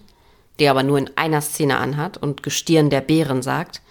der 0.60 0.72
aber 0.72 0.84
nur 0.84 0.98
in 0.98 1.10
einer 1.16 1.42
Szene 1.42 1.78
anhat 1.78 2.18
und 2.18 2.44
Gestirn 2.44 2.90
der 2.90 3.02
Bären 3.02 3.42
sagt. 3.42 3.82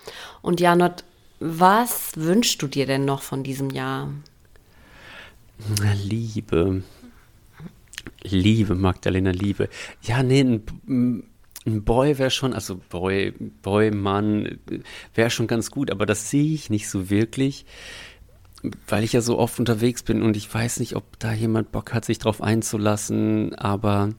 Und 0.43 0.61
Janot, 0.61 1.05
was 1.41 2.13
wünschst 2.17 2.61
du 2.63 2.67
dir 2.67 2.87
denn 2.87 3.05
noch 3.05 3.23
von 3.23 3.43
diesem 3.43 3.71
Jahr? 3.71 4.09
Liebe. 6.03 6.83
Liebe, 8.23 8.75
Magdalena, 8.75 9.31
Liebe. 9.31 9.69
Ja, 10.03 10.23
nee, 10.23 10.41
ein, 10.41 11.25
ein 11.67 11.85
Boy 11.85 12.19
wäre 12.19 12.31
schon, 12.31 12.55
also 12.55 12.81
Boy, 12.89 13.33
Boy, 13.63 13.91
Mann, 13.91 14.59
wäre 15.15 15.31
schon 15.31 15.47
ganz 15.47 15.71
gut, 15.71 15.91
aber 15.91 16.07
das 16.07 16.31
sehe 16.31 16.55
ich 16.55 16.71
nicht 16.71 16.89
so 16.89 17.11
wirklich, 17.11 17.67
weil 18.89 19.05
ich 19.05 19.13
ja 19.13 19.21
so 19.21 19.39
oft 19.39 19.59
unterwegs 19.59 20.03
bin 20.03 20.23
und 20.23 20.37
ich 20.37 20.53
weiß 20.53 20.81
nicht, 20.81 20.97
ob 20.97 21.19
da 21.19 21.33
jemand 21.33 21.73
Bock 21.73 21.93
hat, 21.93 22.05
sich 22.05 22.19
drauf 22.19 22.43
einzulassen, 22.43 23.55
aber 23.57 24.11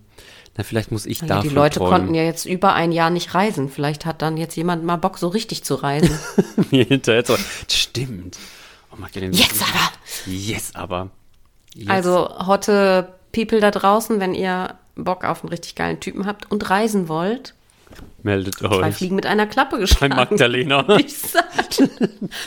na, 0.58 0.64
vielleicht 0.64 0.92
muss 0.92 1.06
ich 1.06 1.22
Ja, 1.22 1.28
dafür 1.28 1.50
die 1.50 1.56
Leute 1.56 1.80
träumen. 1.80 1.94
konnten 2.00 2.14
ja 2.16 2.24
jetzt 2.24 2.46
über 2.46 2.74
ein 2.74 2.92
Jahr 2.92 3.10
nicht 3.10 3.34
reisen. 3.34 3.70
Vielleicht 3.70 4.06
hat 4.06 4.22
dann 4.22 4.36
jetzt 4.38 4.56
jemand 4.58 4.84
mal 4.84 4.98
Bock, 4.98 5.18
so 5.18 5.30
richtig 5.30 5.64
zu 5.64 5.76
reisen. 5.76 6.18
mir 6.72 6.84
hinterher 6.84 7.24
so, 7.26 7.38
stimmt. 7.70 8.38
Oh, 8.92 8.98
Magdalena, 8.98 9.34
Jetzt 9.36 9.62
aber! 9.62 9.92
Yes, 10.26 10.76
aber. 10.76 11.10
Jetzt. 11.74 11.90
Also, 11.90 12.28
hotte 12.46 13.14
People 13.32 13.62
da 13.62 13.72
draußen, 13.72 14.20
wenn 14.20 14.34
ihr 14.34 14.76
Bock 14.96 15.24
auf 15.24 15.44
einen 15.44 15.50
richtig 15.50 15.76
geilen 15.76 16.00
Typen 16.00 16.26
habt 16.26 16.52
und 16.52 16.70
reisen 16.70 17.08
wollt, 17.08 17.54
meldet 18.24 18.56
zwei 18.56 18.88
euch. 18.88 18.96
Fliegen 18.96 19.16
mit 19.16 19.26
einer 19.26 19.48
Klappe 19.48 19.76
Bei 19.76 19.82
geschlagen. 19.82 20.16
Magdalena. 20.16 20.96
ich 21.00 21.18
sag. 21.18 21.46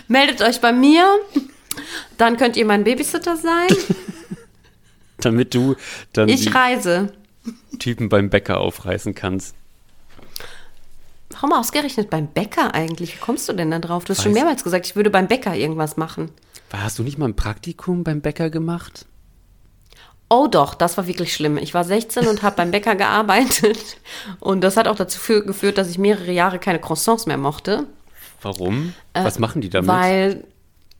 Meldet 0.09 0.43
euch 0.43 0.61
bei 0.61 0.73
mir, 0.73 1.05
dann 2.19 2.37
könnt 2.37 2.57
ihr 2.57 2.65
mein 2.67 2.85
Babysitter 2.85 3.37
sein. 3.37 3.69
Damit 5.19 5.55
du 5.55 5.77
dann 6.13 6.29
Ich 6.29 6.55
reise. 6.55 7.13
Typen 7.79 8.09
beim 8.09 8.31
Bäcker 8.31 8.61
aufreißen 8.61 9.15
kannst. 9.15 9.55
Warum 11.31 11.53
ausgerechnet 11.53 12.11
beim 12.11 12.29
Bäcker 12.29 12.75
eigentlich? 12.75 13.15
Wie 13.17 13.21
kommst 13.21 13.49
du 13.49 13.53
denn 13.55 13.71
da 13.71 13.79
drauf? 13.81 14.05
Du 14.05 14.11
hast 14.11 14.23
schon 14.23 14.33
Weiß- 14.33 14.35
mehrmals 14.37 14.65
gesagt, 14.65 14.87
ich 14.87 14.97
würde 14.97 15.11
beim 15.11 15.27
Bäcker 15.27 15.55
irgendwas 15.55 15.97
machen. 15.97 16.31
Hast 16.73 16.99
du 16.99 17.03
nicht 17.03 17.19
mal 17.19 17.29
ein 17.29 17.37
Praktikum 17.37 18.05
beim 18.05 18.21
Bäcker 18.21 18.51
gemacht? 18.51 19.07
Oh 20.35 20.47
doch, 20.49 20.75
das 20.75 20.97
war 20.97 21.07
wirklich 21.07 21.33
schlimm. 21.35 21.59
Ich 21.59 21.75
war 21.75 21.85
16 21.85 22.27
und 22.27 22.43
habe 22.43 22.57
beim 22.57 22.71
Bäcker 22.73 22.97
gearbeitet. 22.97 23.79
Und 24.41 24.63
das 24.63 24.77
hat 24.77 24.89
auch 24.89 24.97
dazu 24.97 25.19
fü- 25.21 25.43
geführt, 25.43 25.79
dass 25.79 25.89
ich 25.91 25.99
mehrere 25.99 26.33
Jahre 26.33 26.59
keine 26.59 26.81
Croissants 26.81 27.27
mehr 27.27 27.39
mochte. 27.39 27.87
Warum? 28.43 28.95
Was 29.15 29.39
machen 29.39 29.61
die 29.63 29.69
damit? 29.71 29.89
Äh, 29.89 29.93
Weil, 29.93 30.45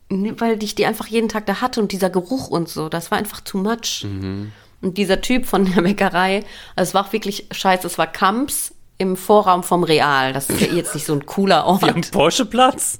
nee, 0.09 0.33
weil 0.37 0.63
ich 0.63 0.75
die 0.75 0.85
einfach 0.85 1.07
jeden 1.07 1.27
Tag 1.29 1.45
da 1.47 1.59
hatte 1.61 1.81
und 1.81 1.91
dieser 1.91 2.09
Geruch 2.09 2.47
und 2.49 2.69
so, 2.69 2.87
das 2.89 3.11
war 3.11 3.17
einfach 3.17 3.41
too 3.41 3.57
much. 3.57 4.03
Mhm. 4.05 4.51
Und 4.81 4.97
dieser 4.97 5.19
Typ 5.21 5.45
von 5.45 5.65
der 5.65 5.81
Bäckerei, 5.81 6.43
also 6.75 6.89
es 6.89 6.93
war 6.93 7.05
auch 7.07 7.13
wirklich 7.13 7.47
scheiße, 7.51 7.85
es 7.87 7.97
war 7.97 8.07
Kamps 8.07 8.73
im 8.97 9.15
Vorraum 9.17 9.63
vom 9.63 9.83
Real. 9.83 10.31
Das 10.31 10.49
ist 10.49 10.61
ja 10.61 10.67
jetzt 10.73 10.93
nicht 10.95 11.05
so 11.05 11.13
ein 11.13 11.25
cooler 11.25 11.65
Ort. 11.67 11.83
Am 11.83 12.01
Porscheplatz? 12.01 12.99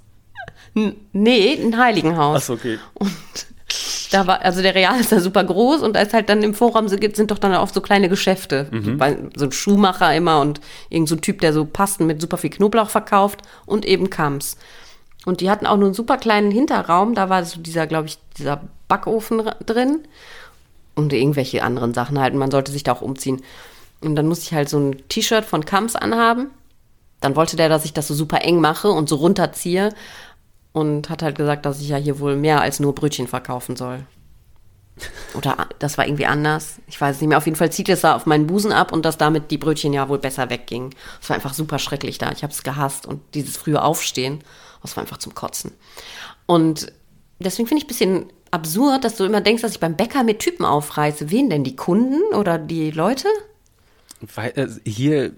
Nee, 1.14 1.58
ein 1.62 1.78
Heiligenhaus. 1.78 2.38
Achso, 2.38 2.54
okay. 2.54 2.78
Da 4.12 4.28
war, 4.28 4.42
also 4.42 4.62
der 4.62 4.76
Real 4.76 5.00
ist 5.00 5.12
da 5.12 5.20
super 5.20 5.44
groß 5.44 5.82
und 5.82 5.96
da 5.96 6.02
ist 6.02 6.14
halt 6.14 6.30
dann 6.30 6.44
im 6.44 6.54
Vorraum 6.54 6.88
so 6.88 6.98
sind 7.14 7.32
doch 7.32 7.40
dann 7.40 7.54
oft 7.56 7.74
so 7.74 7.82
kleine 7.82 8.10
Geschäfte. 8.10 8.68
Weil 9.00 9.30
So 9.36 9.46
ein 9.46 9.52
Schuhmacher 9.52 10.16
immer 10.16 10.42
und 10.42 10.62
irgend 10.90 11.10
so 11.10 11.16
ein 11.16 11.22
Typ, 11.22 11.42
der 11.42 11.54
so 11.54 11.66
Pasten 11.66 12.06
mit 12.06 12.22
super 12.22 12.38
viel 12.38 12.50
Knoblauch 12.50 12.90
verkauft 12.90 13.42
und 13.66 13.86
eben 13.86 14.10
Kamps. 14.10 14.58
Und 15.26 15.42
die 15.42 15.50
hatten 15.50 15.66
auch 15.66 15.78
nur 15.78 15.88
einen 15.88 15.96
super 15.96 16.18
kleinen 16.18 16.52
Hinterraum, 16.52 17.16
da 17.16 17.30
war 17.30 17.44
so 17.44 17.60
dieser, 17.60 17.88
glaube 17.88 18.08
ich, 18.08 18.20
dieser 18.38 18.62
Backofen 18.88 19.50
drin 19.66 20.00
und 20.94 21.14
irgendwelche 21.14 21.64
anderen 21.64 21.94
Sachen 21.94 22.20
halt. 22.20 22.34
Und 22.34 22.40
man 22.40 22.52
sollte 22.52 22.72
sich 22.72 22.84
da 22.84 22.94
auch 22.94 23.02
umziehen. 23.02 23.42
Und 24.02 24.16
dann 24.16 24.28
musste 24.28 24.46
ich 24.46 24.54
halt 24.54 24.70
so 24.70 24.80
ein 24.80 25.08
T-Shirt 25.10 25.46
von 25.46 25.66
Kamps 25.66 25.96
anhaben. 25.96 26.52
Dann 27.22 27.36
wollte 27.36 27.56
der, 27.56 27.70
dass 27.70 27.86
ich 27.86 27.94
das 27.94 28.08
so 28.08 28.14
super 28.14 28.44
eng 28.44 28.62
mache 28.62 28.90
und 28.90 29.10
so 29.10 29.16
runterziehe. 29.16 29.94
Und 30.76 31.10
hat 31.10 31.24
halt 31.24 31.38
gesagt, 31.38 31.66
dass 31.66 31.80
ich 31.80 31.88
ja 31.88 31.96
hier 31.96 32.20
wohl 32.20 32.36
mehr 32.36 32.60
als 32.60 32.82
nur 32.82 32.94
Brötchen 32.94 33.28
verkaufen 33.28 33.78
soll. 33.78 34.00
Oder 35.34 35.70
das 35.80 35.98
war 35.98 36.06
irgendwie 36.06 36.26
anders. 36.26 36.80
Ich 36.88 37.00
weiß 37.00 37.16
es 37.16 37.22
nicht 37.22 37.30
mehr. 37.30 37.38
Auf 37.38 37.46
jeden 37.46 37.56
Fall 37.56 37.72
zieht 37.72 37.88
es 37.88 38.02
da 38.02 38.14
auf 38.14 38.26
meinen 38.26 38.46
Busen 38.46 38.74
ab 38.74 38.92
und 38.92 39.06
dass 39.06 39.18
damit 39.18 39.52
die 39.52 39.58
Brötchen 39.58 39.94
ja 39.94 40.10
wohl 40.10 40.20
besser 40.20 40.50
weggingen. 40.50 40.94
Es 41.22 41.30
war 41.30 41.36
einfach 41.38 41.54
super 41.54 41.80
schrecklich 41.80 42.18
da. 42.18 42.30
Ich 42.34 42.44
habe 42.44 42.52
es 42.52 42.62
gehasst. 42.62 43.06
Und 43.06 43.22
dieses 43.34 43.56
frühe 43.56 43.82
Aufstehen, 43.82 44.42
das 44.82 44.98
war 44.98 45.04
einfach 45.04 45.18
zum 45.18 45.34
Kotzen. 45.34 45.72
Und 46.46 46.92
deswegen 47.40 47.68
finde 47.70 47.80
ich 47.80 47.86
ein 47.86 47.88
bisschen 47.88 48.26
absurd, 48.52 49.06
dass 49.06 49.16
du 49.16 49.24
immer 49.24 49.42
denkst, 49.42 49.62
dass 49.62 49.72
ich 49.72 49.80
beim 49.80 49.96
Bäcker 49.96 50.24
mit 50.24 50.40
Typen 50.40 50.66
aufreiße. 50.66 51.32
Wen 51.32 51.50
denn? 51.50 51.64
Die 51.64 51.78
Kunden 51.78 52.22
oder 52.34 52.58
die 52.58 52.92
Leute? 52.92 53.30
Weil, 54.36 54.52
äh, 54.56 54.68
hier, 54.90 55.32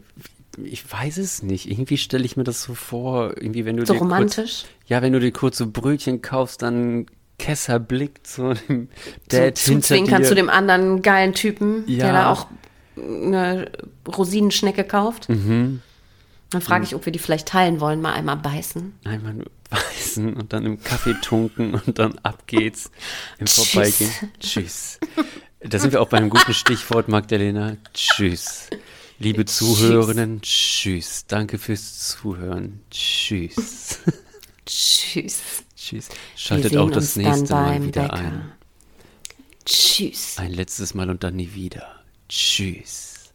ich 0.63 0.91
weiß 0.91 1.17
es 1.17 1.43
nicht. 1.43 1.69
Irgendwie 1.69 1.97
stelle 1.97 2.25
ich 2.25 2.35
mir 2.37 2.43
das 2.43 2.63
so 2.63 2.73
vor, 2.73 3.35
irgendwie, 3.37 3.65
wenn 3.65 3.77
du 3.77 3.85
So 3.85 3.93
dir 3.93 3.99
romantisch? 3.99 4.61
Kurz, 4.63 4.65
ja, 4.87 5.01
wenn 5.01 5.13
du 5.13 5.19
dir 5.19 5.31
kurz 5.31 5.57
so 5.57 5.67
Brötchen 5.69 6.21
kaufst, 6.21 6.61
dann 6.61 7.05
Kesser 7.39 7.79
blickt 7.79 8.25
zu 8.27 8.53
dem 8.67 8.89
Dad 9.29 9.57
so 9.57 9.71
hinter 9.71 9.81
zuzwinkern 9.87 10.21
dir. 10.23 10.27
zu 10.27 10.35
dem 10.35 10.49
anderen 10.49 11.01
geilen 11.01 11.33
Typen, 11.33 11.83
Ja. 11.87 12.05
der 12.05 12.13
da 12.13 12.31
auch 12.31 12.47
eine 12.97 13.71
Rosinenschnecke 14.07 14.83
kauft. 14.83 15.29
Mhm. 15.29 15.81
Dann 16.49 16.61
frage 16.61 16.85
ich, 16.85 16.95
ob 16.95 17.05
wir 17.05 17.11
die 17.11 17.19
vielleicht 17.19 17.47
teilen 17.49 17.81
wollen, 17.81 18.01
mal 18.01 18.13
einmal 18.13 18.37
beißen. 18.37 18.93
Einmal 19.03 19.33
nur 19.33 19.51
beißen 19.69 20.33
und 20.33 20.53
dann 20.53 20.65
im 20.65 20.81
Kaffee 20.81 21.13
tunken 21.21 21.73
und 21.75 21.99
dann 21.99 22.17
ab 22.23 22.43
geht's 22.47 22.89
im 23.37 23.45
Tschüss. 23.47 23.69
Vorbeigehen. 23.71 24.11
Tschüss. 24.39 24.99
Da 25.59 25.77
sind 25.79 25.91
wir 25.91 26.01
auch 26.01 26.07
bei 26.07 26.17
einem 26.17 26.29
guten 26.29 26.53
Stichwort, 26.53 27.09
Magdalena. 27.09 27.75
Tschüss. 27.93 28.69
Liebe 29.19 29.45
Zuhörerinnen, 29.45 30.41
tschüss. 30.41 31.25
Danke 31.27 31.57
fürs 31.57 32.09
Zuhören. 32.09 32.81
Tschüss. 32.91 33.99
Tschüss. 34.65 35.41
Tschüss. 35.75 36.09
Schaltet 36.35 36.77
auch 36.77 36.91
das 36.91 37.15
nächste 37.15 37.51
Mal 37.51 37.83
wieder 37.83 38.03
Bäcker. 38.03 38.13
ein. 38.13 38.51
Tschüss. 39.65 40.35
Ein 40.37 40.53
letztes 40.53 40.93
Mal 40.93 41.09
und 41.09 41.23
dann 41.23 41.35
nie 41.35 41.53
wieder. 41.55 41.95
Tschüss. 42.29 43.31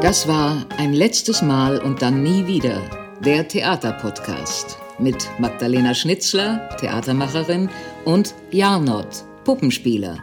Das 0.00 0.26
war 0.26 0.66
ein 0.78 0.94
letztes 0.94 1.42
Mal 1.42 1.78
und 1.78 2.00
dann 2.00 2.22
nie 2.22 2.46
wieder. 2.46 2.80
Der 3.20 3.46
Theaterpodcast 3.46 4.78
mit 4.98 5.28
Magdalena 5.38 5.94
Schnitzler, 5.94 6.68
Theatermacherin, 6.80 7.68
und 8.04 8.34
Jarnot, 8.50 9.24
Puppenspieler. 9.44 10.18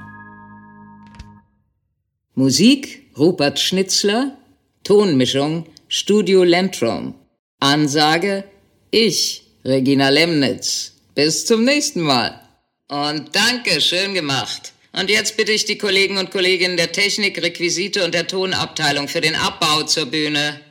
Musik 2.36 3.12
Rupert 3.18 3.60
Schnitzler, 3.60 4.38
Tonmischung 4.84 5.66
Studio 5.90 6.44
Lentrum. 6.44 7.16
Ansage 7.60 8.46
ich, 8.92 9.44
Regina 9.66 10.10
Lemnitz. 10.10 10.94
Bis 11.16 11.46
zum 11.46 11.66
nächsten 11.66 12.02
Mal. 12.02 12.40
Und 12.88 13.36
danke, 13.36 13.82
schön 13.82 14.14
gemacht. 14.14 14.72
Und 14.94 15.10
jetzt 15.10 15.36
bitte 15.36 15.52
ich 15.52 15.66
die 15.66 15.78
Kollegen 15.78 16.18
und 16.18 16.32
Kolleginnen 16.32 16.78
der 16.78 16.92
Technik, 16.92 17.42
Requisite 17.42 18.06
und 18.06 18.14
der 18.14 18.28
Tonabteilung 18.28 19.08
für 19.08 19.22
den 19.22 19.36
Abbau 19.36 19.84
zur 19.84 20.06
Bühne. 20.06 20.62